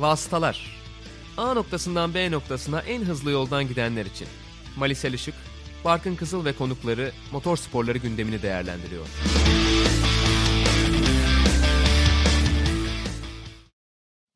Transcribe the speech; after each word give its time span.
Vasıtalar 0.00 0.80
A 1.36 1.54
noktasından 1.54 2.14
B 2.14 2.30
noktasına 2.30 2.80
en 2.80 3.02
hızlı 3.02 3.30
yoldan 3.30 3.68
gidenler 3.68 4.06
için. 4.06 4.28
Malisel 4.76 5.12
Işık, 5.12 5.34
Barkın 5.84 6.16
Kızıl 6.16 6.44
ve 6.44 6.52
konukları 6.52 7.12
motor 7.32 7.56
sporları 7.56 7.98
gündemini 7.98 8.42
değerlendiriyor. 8.42 9.06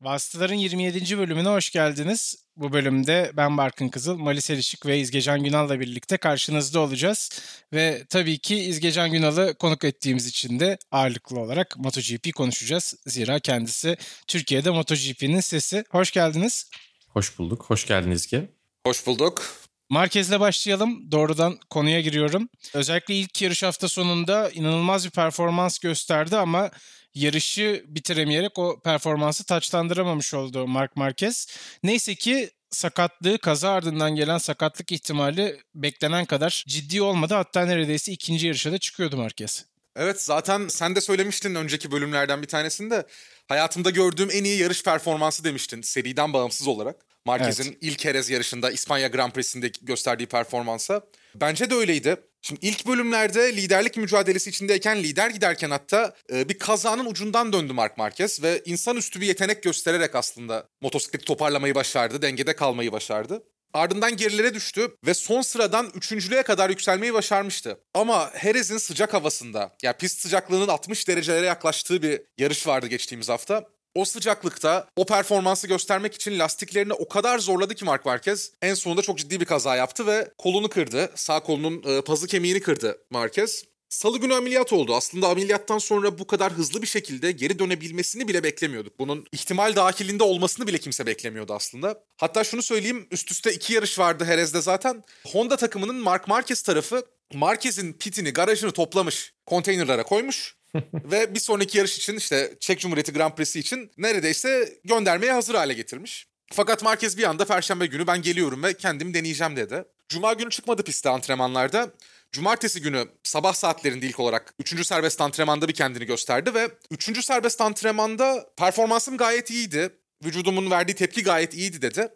Vasıtaların 0.05 0.55
27. 0.55 1.17
bölümüne 1.17 1.49
hoş 1.49 1.71
geldiniz. 1.71 2.35
Bu 2.57 2.73
bölümde 2.73 3.31
ben 3.33 3.57
Barkın 3.57 3.89
Kızıl, 3.89 4.17
Malis 4.17 4.49
Erişik 4.49 4.85
ve 4.85 4.99
İzgecan 4.99 5.43
Günal'la 5.43 5.79
birlikte 5.79 6.17
karşınızda 6.17 6.79
olacağız. 6.79 7.41
Ve 7.73 8.05
tabii 8.09 8.37
ki 8.37 8.55
İzgecan 8.55 9.11
Günal'ı 9.11 9.53
konuk 9.53 9.83
ettiğimiz 9.83 10.27
için 10.27 10.59
de 10.59 10.77
ağırlıklı 10.91 11.39
olarak 11.39 11.77
MotoGP 11.77 12.35
konuşacağız. 12.35 12.95
Zira 13.05 13.39
kendisi 13.39 13.97
Türkiye'de 14.27 14.69
MotoGP'nin 14.69 15.39
sesi. 15.39 15.83
Hoş 15.89 16.11
geldiniz. 16.11 16.69
Hoş 17.09 17.39
bulduk. 17.39 17.65
Hoş 17.67 17.87
geldiniz 17.87 18.21
İzge. 18.21 18.49
Hoş 18.85 19.07
bulduk. 19.07 19.43
Marquez'le 19.89 20.39
başlayalım. 20.39 21.11
Doğrudan 21.11 21.59
konuya 21.69 22.01
giriyorum. 22.01 22.49
Özellikle 22.73 23.15
ilk 23.15 23.41
yarış 23.41 23.63
hafta 23.63 23.87
sonunda 23.87 24.49
inanılmaz 24.49 25.05
bir 25.05 25.11
performans 25.11 25.79
gösterdi 25.79 26.37
ama 26.37 26.71
yarışı 27.15 27.85
bitiremeyerek 27.87 28.59
o 28.59 28.79
performansı 28.79 29.45
taçlandıramamış 29.45 30.33
oldu 30.33 30.67
Mark 30.67 30.95
Marquez. 30.95 31.47
Neyse 31.83 32.15
ki 32.15 32.49
sakatlığı 32.69 33.37
kaza 33.37 33.71
ardından 33.71 34.15
gelen 34.15 34.37
sakatlık 34.37 34.91
ihtimali 34.91 35.61
beklenen 35.75 36.25
kadar 36.25 36.63
ciddi 36.67 37.01
olmadı. 37.01 37.33
Hatta 37.33 37.65
neredeyse 37.65 38.11
ikinci 38.11 38.47
yarışa 38.47 38.71
da 38.71 38.77
çıkıyordu 38.77 39.17
Marquez. 39.17 39.65
Evet 39.95 40.21
zaten 40.21 40.67
sen 40.67 40.95
de 40.95 41.01
söylemiştin 41.01 41.55
önceki 41.55 41.91
bölümlerden 41.91 42.41
bir 42.41 42.47
tanesinde. 42.47 43.05
Hayatımda 43.47 43.89
gördüğüm 43.89 44.29
en 44.31 44.43
iyi 44.43 44.59
yarış 44.59 44.83
performansı 44.83 45.43
demiştin 45.43 45.81
seriden 45.81 46.33
bağımsız 46.33 46.67
olarak. 46.67 47.05
Marquez'in 47.25 47.63
evet. 47.63 47.77
ilk 47.81 47.99
Jerez 47.99 48.29
yarışında 48.29 48.71
İspanya 48.71 49.07
Grand 49.07 49.31
Prix'sinde 49.31 49.71
gösterdiği 49.81 50.25
performansa. 50.25 51.01
Bence 51.35 51.69
de 51.69 51.75
öyleydi. 51.75 52.17
Şimdi 52.41 52.65
ilk 52.65 52.87
bölümlerde 52.87 53.55
liderlik 53.55 53.97
mücadelesi 53.97 54.49
içindeyken 54.49 55.03
lider 55.03 55.29
giderken 55.29 55.69
hatta 55.69 56.15
e, 56.33 56.49
bir 56.49 56.59
kazanın 56.59 57.05
ucundan 57.05 57.53
döndü 57.53 57.73
Mark 57.73 57.97
Marquez 57.97 58.43
ve 58.43 58.61
insanüstü 58.65 59.21
bir 59.21 59.27
yetenek 59.27 59.63
göstererek 59.63 60.15
aslında 60.15 60.67
motosikleti 60.81 61.25
toparlamayı 61.25 61.75
başardı, 61.75 62.21
dengede 62.21 62.55
kalmayı 62.55 62.91
başardı. 62.91 63.43
Ardından 63.73 64.17
gerilere 64.17 64.53
düştü 64.53 64.95
ve 65.05 65.13
son 65.13 65.41
sıradan 65.41 65.91
üçüncülüğe 65.95 66.43
kadar 66.43 66.69
yükselmeyi 66.69 67.13
başarmıştı. 67.13 67.79
Ama 67.93 68.31
Herez'in 68.33 68.77
sıcak 68.77 69.13
havasında, 69.13 69.75
yani 69.83 69.97
pist 69.97 70.21
sıcaklığının 70.21 70.67
60 70.67 71.07
derecelere 71.07 71.45
yaklaştığı 71.45 72.01
bir 72.01 72.21
yarış 72.37 72.67
vardı 72.67 72.87
geçtiğimiz 72.87 73.29
hafta. 73.29 73.65
O 73.95 74.05
sıcaklıkta 74.05 74.87
o 74.95 75.05
performansı 75.05 75.67
göstermek 75.67 76.13
için 76.13 76.39
lastiklerini 76.39 76.93
o 76.93 77.07
kadar 77.07 77.39
zorladı 77.39 77.75
ki 77.75 77.85
Mark 77.85 78.05
Marquez 78.05 78.51
en 78.61 78.73
sonunda 78.73 79.01
çok 79.01 79.17
ciddi 79.17 79.39
bir 79.39 79.45
kaza 79.45 79.75
yaptı 79.75 80.07
ve 80.07 80.31
kolunu 80.37 80.69
kırdı. 80.69 81.11
Sağ 81.15 81.39
kolunun 81.39 81.83
e, 81.85 82.01
pazı 82.01 82.27
kemiğini 82.27 82.61
kırdı 82.61 82.97
Marquez. 83.11 83.63
Salı 83.89 84.17
günü 84.17 84.33
ameliyat 84.33 84.73
oldu. 84.73 84.95
Aslında 84.95 85.27
ameliyattan 85.27 85.77
sonra 85.77 86.19
bu 86.19 86.27
kadar 86.27 86.53
hızlı 86.53 86.81
bir 86.81 86.87
şekilde 86.87 87.31
geri 87.31 87.59
dönebilmesini 87.59 88.27
bile 88.27 88.43
beklemiyorduk. 88.43 88.99
Bunun 88.99 89.25
ihtimal 89.31 89.75
dahilinde 89.75 90.23
olmasını 90.23 90.67
bile 90.67 90.77
kimse 90.77 91.05
beklemiyordu 91.05 91.53
aslında. 91.53 92.03
Hatta 92.17 92.43
şunu 92.43 92.61
söyleyeyim 92.61 93.07
üst 93.11 93.31
üste 93.31 93.53
iki 93.53 93.73
yarış 93.73 93.99
vardı 93.99 94.25
Herez'de 94.25 94.61
zaten. 94.61 95.03
Honda 95.25 95.57
takımının 95.57 95.95
Mark 95.95 96.27
Marquez 96.27 96.61
tarafı 96.61 97.05
Marquez'in 97.33 97.93
pitini, 97.93 98.33
garajını 98.33 98.71
toplamış. 98.71 99.33
Konteynerlara 99.45 100.03
koymuş. 100.03 100.55
ve 100.93 101.35
bir 101.35 101.39
sonraki 101.39 101.77
yarış 101.77 101.97
için 101.97 102.17
işte 102.17 102.57
Çek 102.59 102.79
Cumhuriyeti 102.79 103.13
Grand 103.13 103.33
Prix'si 103.33 103.59
için 103.59 103.91
neredeyse 103.97 104.79
göndermeye 104.83 105.31
hazır 105.33 105.55
hale 105.55 105.73
getirmiş. 105.73 106.27
Fakat 106.53 106.83
Marquez 106.83 107.17
bir 107.17 107.23
anda 107.23 107.45
perşembe 107.45 107.85
günü 107.85 108.07
ben 108.07 108.21
geliyorum 108.21 108.63
ve 108.63 108.73
kendim 108.73 109.13
deneyeceğim 109.13 109.55
dedi. 109.55 109.83
Cuma 110.09 110.33
günü 110.33 110.49
çıkmadı 110.49 110.83
piste 110.83 111.09
antrenmanlarda. 111.09 111.91
Cumartesi 112.35 112.81
günü 112.81 113.05
sabah 113.23 113.53
saatlerinde 113.53 114.05
ilk 114.05 114.19
olarak 114.19 114.53
3. 114.59 114.87
serbest 114.87 115.21
antrenmanda 115.21 115.67
bir 115.67 115.73
kendini 115.73 116.05
gösterdi 116.05 116.53
ve 116.53 116.69
3. 116.91 117.25
serbest 117.25 117.61
antrenmanda 117.61 118.45
performansım 118.57 119.17
gayet 119.17 119.49
iyiydi. 119.49 119.89
Vücudumun 120.25 120.71
verdiği 120.71 120.93
tepki 120.93 121.23
gayet 121.23 121.53
iyiydi 121.53 121.81
dedi. 121.81 122.07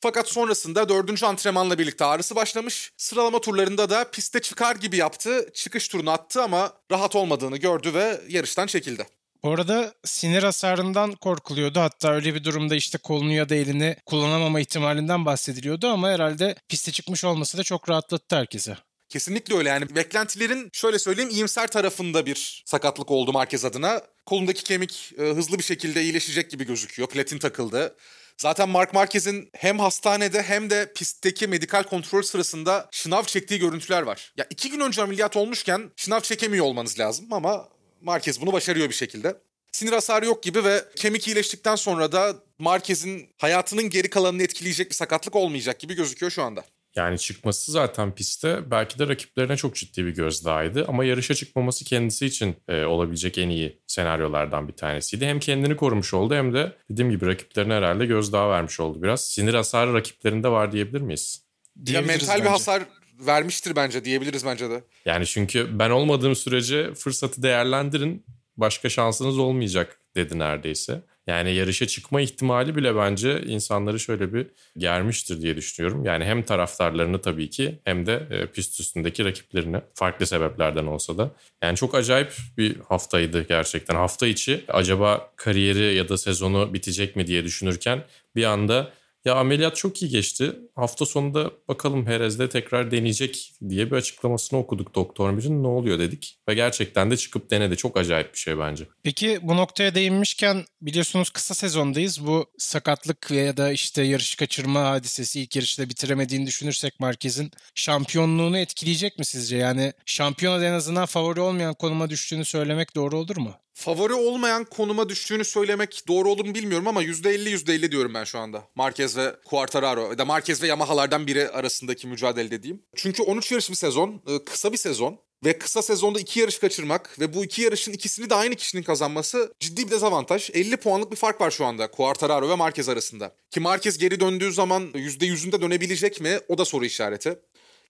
Fakat 0.00 0.28
sonrasında 0.28 0.88
dördüncü 0.88 1.26
antrenmanla 1.26 1.78
birlikte 1.78 2.04
ağrısı 2.04 2.36
başlamış. 2.36 2.92
Sıralama 2.96 3.40
turlarında 3.40 3.90
da 3.90 4.10
piste 4.10 4.40
çıkar 4.40 4.76
gibi 4.76 4.96
yaptı. 4.96 5.50
Çıkış 5.54 5.88
turunu 5.88 6.10
attı 6.10 6.42
ama 6.42 6.72
rahat 6.92 7.16
olmadığını 7.16 7.56
gördü 7.56 7.94
ve 7.94 8.20
yarıştan 8.28 8.66
çekildi. 8.66 9.06
Bu 9.42 9.50
arada 9.50 9.94
sinir 10.04 10.42
hasarından 10.42 11.12
korkuluyordu. 11.12 11.80
Hatta 11.80 12.12
öyle 12.12 12.34
bir 12.34 12.44
durumda 12.44 12.76
işte 12.76 12.98
kolunu 12.98 13.32
ya 13.32 13.48
da 13.48 13.54
elini 13.54 13.96
kullanamama 14.06 14.60
ihtimalinden 14.60 15.26
bahsediliyordu 15.26 15.88
ama 15.88 16.08
herhalde 16.08 16.54
piste 16.68 16.92
çıkmış 16.92 17.24
olması 17.24 17.58
da 17.58 17.62
çok 17.62 17.88
rahatlattı 17.88 18.36
herkese. 18.36 18.76
Kesinlikle 19.08 19.54
öyle 19.56 19.68
yani 19.68 19.96
beklentilerin 19.96 20.70
şöyle 20.72 20.98
söyleyeyim 20.98 21.30
iyimser 21.30 21.66
tarafında 21.66 22.26
bir 22.26 22.62
sakatlık 22.66 23.10
oldu 23.10 23.32
Marquez 23.32 23.64
adına. 23.64 24.02
Kolundaki 24.26 24.64
kemik 24.64 25.12
e, 25.18 25.22
hızlı 25.22 25.58
bir 25.58 25.62
şekilde 25.64 26.02
iyileşecek 26.02 26.50
gibi 26.50 26.66
gözüküyor. 26.66 27.08
Platin 27.08 27.38
takıldı. 27.38 27.96
Zaten 28.38 28.68
Mark 28.68 28.94
Marquez'in 28.94 29.50
hem 29.52 29.78
hastanede 29.78 30.42
hem 30.42 30.70
de 30.70 30.92
pistteki 30.92 31.46
medikal 31.46 31.82
kontrol 31.82 32.22
sırasında 32.22 32.88
şınav 32.90 33.24
çektiği 33.24 33.60
görüntüler 33.60 34.02
var. 34.02 34.32
Ya 34.36 34.46
iki 34.50 34.70
gün 34.70 34.80
önce 34.80 35.02
ameliyat 35.02 35.36
olmuşken 35.36 35.90
şınav 35.96 36.20
çekemiyor 36.20 36.64
olmanız 36.64 36.98
lazım 36.98 37.32
ama 37.32 37.68
Marquez 38.00 38.40
bunu 38.40 38.52
başarıyor 38.52 38.88
bir 38.88 38.94
şekilde. 38.94 39.36
Sinir 39.72 39.92
hasarı 39.92 40.26
yok 40.26 40.42
gibi 40.42 40.64
ve 40.64 40.84
kemik 40.96 41.28
iyileştikten 41.28 41.76
sonra 41.76 42.12
da 42.12 42.36
Marquez'in 42.58 43.28
hayatının 43.38 43.90
geri 43.90 44.10
kalanını 44.10 44.42
etkileyecek 44.42 44.90
bir 44.90 44.94
sakatlık 44.94 45.36
olmayacak 45.36 45.80
gibi 45.80 45.94
gözüküyor 45.94 46.32
şu 46.32 46.42
anda. 46.42 46.64
Yani 46.96 47.18
çıkması 47.18 47.72
zaten 47.72 48.14
piste 48.14 48.70
belki 48.70 48.98
de 48.98 49.08
rakiplerine 49.08 49.56
çok 49.56 49.74
ciddi 49.74 50.06
bir 50.06 50.14
gözdağıydı. 50.14 50.84
Ama 50.88 51.04
yarışa 51.04 51.34
çıkmaması 51.34 51.84
kendisi 51.84 52.26
için 52.26 52.56
e, 52.68 52.84
olabilecek 52.84 53.38
en 53.38 53.48
iyi 53.48 53.78
senaryolardan 53.86 54.68
bir 54.68 54.72
tanesiydi. 54.72 55.26
Hem 55.26 55.40
kendini 55.40 55.76
korumuş 55.76 56.14
oldu 56.14 56.34
hem 56.34 56.54
de 56.54 56.72
dediğim 56.90 57.10
gibi 57.10 57.26
rakiplerine 57.26 57.74
herhalde 57.74 58.06
gözdağı 58.06 58.50
vermiş 58.50 58.80
oldu 58.80 59.02
biraz. 59.02 59.28
Sinir 59.28 59.54
hasarı 59.54 59.94
rakiplerinde 59.94 60.48
var 60.48 60.72
diyebilir 60.72 61.00
miyiz? 61.00 61.42
Ya 61.88 62.02
mental 62.02 62.28
bence. 62.28 62.44
bir 62.44 62.48
hasar 62.48 62.82
vermiştir 63.20 63.76
bence 63.76 64.04
diyebiliriz 64.04 64.46
bence 64.46 64.70
de. 64.70 64.84
Yani 65.04 65.26
çünkü 65.26 65.78
ben 65.78 65.90
olmadığım 65.90 66.36
sürece 66.36 66.94
fırsatı 66.94 67.42
değerlendirin 67.42 68.24
başka 68.56 68.88
şansınız 68.88 69.38
olmayacak 69.38 70.00
dedi 70.16 70.38
neredeyse. 70.38 71.02
Yani 71.26 71.54
yarışa 71.54 71.86
çıkma 71.86 72.20
ihtimali 72.20 72.76
bile 72.76 72.96
bence 72.96 73.42
insanları 73.42 74.00
şöyle 74.00 74.32
bir 74.32 74.46
germiştir 74.78 75.42
diye 75.42 75.56
düşünüyorum. 75.56 76.04
Yani 76.04 76.24
hem 76.24 76.42
taraftarlarını 76.42 77.20
tabii 77.20 77.50
ki 77.50 77.78
hem 77.84 78.06
de 78.06 78.26
e, 78.30 78.46
pist 78.46 78.80
üstündeki 78.80 79.24
rakiplerini 79.24 79.80
farklı 79.94 80.26
sebeplerden 80.26 80.86
olsa 80.86 81.18
da. 81.18 81.30
Yani 81.62 81.76
çok 81.76 81.94
acayip 81.94 82.32
bir 82.58 82.76
haftaydı 82.88 83.48
gerçekten. 83.48 83.94
Hafta 83.94 84.26
içi 84.26 84.64
acaba 84.68 85.30
kariyeri 85.36 85.94
ya 85.94 86.08
da 86.08 86.18
sezonu 86.18 86.74
bitecek 86.74 87.16
mi 87.16 87.26
diye 87.26 87.44
düşünürken 87.44 88.04
bir 88.36 88.44
anda 88.44 88.92
ya 89.26 89.34
ameliyat 89.34 89.76
çok 89.76 90.02
iyi 90.02 90.10
geçti. 90.10 90.52
Hafta 90.74 91.06
sonunda 91.06 91.50
bakalım 91.68 92.04
Perez'de 92.04 92.48
tekrar 92.48 92.90
deneyecek 92.90 93.52
diye 93.68 93.90
bir 93.90 93.96
açıklamasını 93.96 94.58
okuduk 94.58 94.94
doktorumuzun. 94.94 95.62
Ne 95.62 95.66
oluyor 95.66 95.98
dedik. 95.98 96.38
Ve 96.48 96.54
gerçekten 96.54 97.10
de 97.10 97.16
çıkıp 97.16 97.50
denedi. 97.50 97.76
Çok 97.76 97.96
acayip 97.96 98.32
bir 98.34 98.38
şey 98.38 98.58
bence. 98.58 98.88
Peki 99.02 99.38
bu 99.42 99.56
noktaya 99.56 99.94
değinmişken 99.94 100.64
biliyorsunuz 100.80 101.30
kısa 101.30 101.54
sezondayız. 101.54 102.26
Bu 102.26 102.46
sakatlık 102.58 103.30
veya 103.30 103.56
da 103.56 103.72
işte 103.72 104.02
yarış 104.02 104.34
kaçırma 104.34 104.84
hadisesi 104.84 105.40
ilk 105.40 105.56
yarışta 105.56 105.88
bitiremediğini 105.88 106.46
düşünürsek 106.46 107.00
Marquez'in 107.00 107.50
şampiyonluğunu 107.74 108.58
etkileyecek 108.58 109.18
mi 109.18 109.24
sizce? 109.24 109.56
Yani 109.56 109.92
şampiyona 110.06 110.64
en 110.64 110.72
azından 110.72 111.06
favori 111.06 111.40
olmayan 111.40 111.74
konuma 111.74 112.10
düştüğünü 112.10 112.44
söylemek 112.44 112.94
doğru 112.94 113.18
olur 113.18 113.36
mu? 113.36 113.54
Favori 113.76 114.14
olmayan 114.14 114.64
konuma 114.64 115.08
düştüğünü 115.08 115.44
söylemek 115.44 116.02
doğru 116.08 116.30
olur 116.30 116.44
mu 116.44 116.54
bilmiyorum 116.54 116.88
ama 116.88 117.02
%50 117.02 117.50
%50 117.50 117.90
diyorum 117.90 118.14
ben 118.14 118.24
şu 118.24 118.38
anda. 118.38 118.68
Marquez 118.74 119.16
ve 119.16 119.36
Quartararo 119.44 120.10
ya 120.10 120.18
da 120.18 120.24
Marquez 120.24 120.62
ve 120.62 120.66
Yamaha'lardan 120.66 121.26
biri 121.26 121.48
arasındaki 121.48 122.06
mücadele 122.06 122.50
dediğim. 122.50 122.82
Çünkü 122.96 123.22
13 123.22 123.52
yarış 123.52 123.70
bir 123.70 123.74
sezon, 123.74 124.22
e, 124.26 124.44
kısa 124.44 124.72
bir 124.72 124.76
sezon 124.76 125.18
ve 125.44 125.58
kısa 125.58 125.82
sezonda 125.82 126.20
iki 126.20 126.40
yarış 126.40 126.58
kaçırmak 126.58 127.20
ve 127.20 127.34
bu 127.34 127.44
iki 127.44 127.62
yarışın 127.62 127.92
ikisini 127.92 128.30
de 128.30 128.34
aynı 128.34 128.54
kişinin 128.54 128.82
kazanması 128.82 129.52
ciddi 129.60 129.86
bir 129.86 129.90
dezavantaj. 129.90 130.50
50 130.54 130.76
puanlık 130.76 131.10
bir 131.10 131.16
fark 131.16 131.40
var 131.40 131.50
şu 131.50 131.64
anda 131.64 131.90
Quartararo 131.90 132.48
ve 132.48 132.54
Marquez 132.54 132.88
arasında. 132.88 133.36
Ki 133.50 133.60
Marquez 133.60 133.98
geri 133.98 134.20
döndüğü 134.20 134.52
zaman 134.52 134.82
%100'ünde 134.94 135.60
dönebilecek 135.60 136.20
mi? 136.20 136.38
O 136.48 136.58
da 136.58 136.64
soru 136.64 136.84
işareti. 136.84 137.38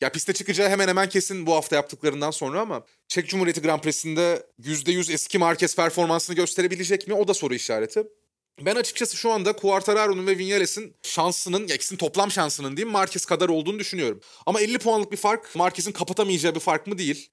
Ya 0.01 0.13
piste 0.13 0.33
çıkacağı 0.33 0.69
hemen 0.69 0.89
hemen 0.89 1.09
kesin 1.09 1.47
bu 1.47 1.55
hafta 1.55 1.77
yaptıklarından 1.77 2.31
sonra 2.31 2.61
ama 2.61 2.87
Çek 3.09 3.29
Cumhuriyeti 3.29 3.63
Grand 3.63 3.81
Prix'sinde 3.81 4.47
%100 4.61 5.13
eski 5.13 5.39
Marquez 5.39 5.77
performansını 5.77 6.37
gösterebilecek 6.37 7.09
mi? 7.09 7.15
O 7.15 7.29
da 7.29 7.35
soru 7.35 7.55
işareti. 7.55 8.03
Ben 8.61 8.77
açıkçası 8.77 9.17
şu 9.17 9.31
anda 9.31 9.53
Quartararo'nun 9.53 10.27
ve 10.27 10.39
Vinales'in 10.39 10.97
şansının, 11.03 11.67
ya 11.69 11.75
ikisinin 11.75 11.99
toplam 11.99 12.31
şansının 12.31 12.77
diyeyim 12.77 12.93
Marquez 12.93 13.25
kadar 13.25 13.49
olduğunu 13.49 13.79
düşünüyorum. 13.79 14.21
Ama 14.47 14.61
50 14.61 14.79
puanlık 14.79 15.13
bir 15.13 15.17
fark 15.17 15.57
Marquez'in 15.57 15.93
kapatamayacağı 15.93 16.55
bir 16.55 16.61
fark 16.61 16.87
mı 16.87 16.99
değil. 16.99 17.31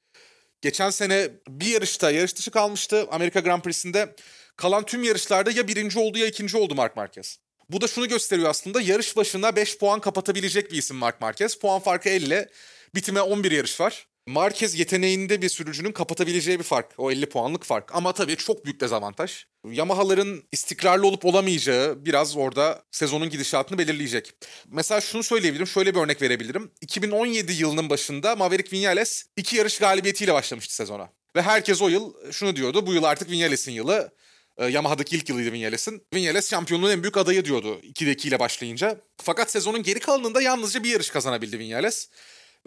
Geçen 0.62 0.90
sene 0.90 1.30
bir 1.50 1.66
yarışta 1.66 2.12
yarış 2.12 2.36
dışı 2.36 2.52
kalmıştı 2.52 3.08
Amerika 3.12 3.40
Grand 3.40 3.62
Prix'sinde. 3.62 4.16
Kalan 4.56 4.86
tüm 4.86 5.04
yarışlarda 5.04 5.52
ya 5.52 5.68
birinci 5.68 6.00
oldu 6.00 6.18
ya 6.18 6.28
ikinci 6.28 6.58
oldu 6.58 6.76
Mark 6.76 6.96
Marquez. 6.96 7.40
Bu 7.70 7.82
da 7.82 7.88
şunu 7.88 8.08
gösteriyor 8.08 8.50
aslında 8.50 8.82
yarış 8.82 9.18
başına 9.18 9.56
5 9.56 9.78
puan 9.78 10.00
kapatabilecek 10.00 10.72
bir 10.72 10.78
isim 10.78 10.98
Mark 10.98 11.22
Marquez. 11.22 11.56
Puan 11.56 11.80
farkı 11.80 12.10
50. 12.10 12.50
Bitime 12.96 13.22
11 13.22 13.52
yarış 13.52 13.80
var. 13.80 14.08
Marquez 14.28 14.80
yeteneğinde 14.80 15.42
bir 15.42 15.50
sürücünün 15.50 15.92
kapatabileceği 15.92 16.60
bir 16.60 16.64
fark. 16.64 16.94
O 16.98 17.12
50 17.12 17.30
puanlık 17.30 17.64
fark. 17.64 17.96
Ama 17.96 18.14
tabii 18.14 18.36
çok 18.36 18.66
büyük 18.66 18.80
dezavantaj. 18.80 19.46
Yamaha'ların 19.72 20.44
istikrarlı 20.52 21.08
olup 21.08 21.26
olamayacağı 21.26 22.06
biraz 22.06 22.38
orada 22.38 22.84
sezonun 22.92 23.30
gidişatını 23.30 23.78
belirleyecek. 23.78 24.34
Mesela 24.68 25.02
şunu 25.02 25.24
söyleyebilirim, 25.24 25.68
şöyle 25.68 25.96
bir 25.96 26.00
örnek 26.00 26.22
verebilirim. 26.22 26.72
2017 26.82 27.54
yılının 27.54 27.90
başında 27.90 28.36
Maverick 28.36 28.78
Vinales 28.78 29.26
iki 29.38 29.56
yarış 29.56 29.80
galibiyetiyle 29.80 30.34
başlamıştı 30.34 30.76
sezona. 30.76 31.10
Ve 31.36 31.42
herkes 31.42 31.82
o 31.82 31.88
yıl 31.88 32.32
şunu 32.32 32.56
diyordu, 32.56 32.88
bu 32.88 32.94
yıl 32.94 33.04
artık 33.04 33.32
Vinales'in 33.32 33.72
yılı. 33.72 34.12
Ee, 34.58 34.66
Yamaha'daki 34.66 35.16
ilk 35.16 35.30
yılıydı 35.30 35.52
Vinales'in. 35.52 36.02
Vinales 36.14 36.50
şampiyonluğun 36.50 36.92
en 36.92 37.04
büyük 37.04 37.18
adayı 37.18 37.46
diyordu 37.46 37.80
2'de 37.84 38.28
ile 38.28 38.40
başlayınca. 38.40 39.02
Fakat 39.18 39.52
sezonun 39.52 39.84
geri 39.84 40.00
kalanında 40.00 40.42
yalnızca 40.42 40.84
bir 40.84 40.90
yarış 40.90 41.10
kazanabildi 41.10 41.60
Vinales. 41.60 42.10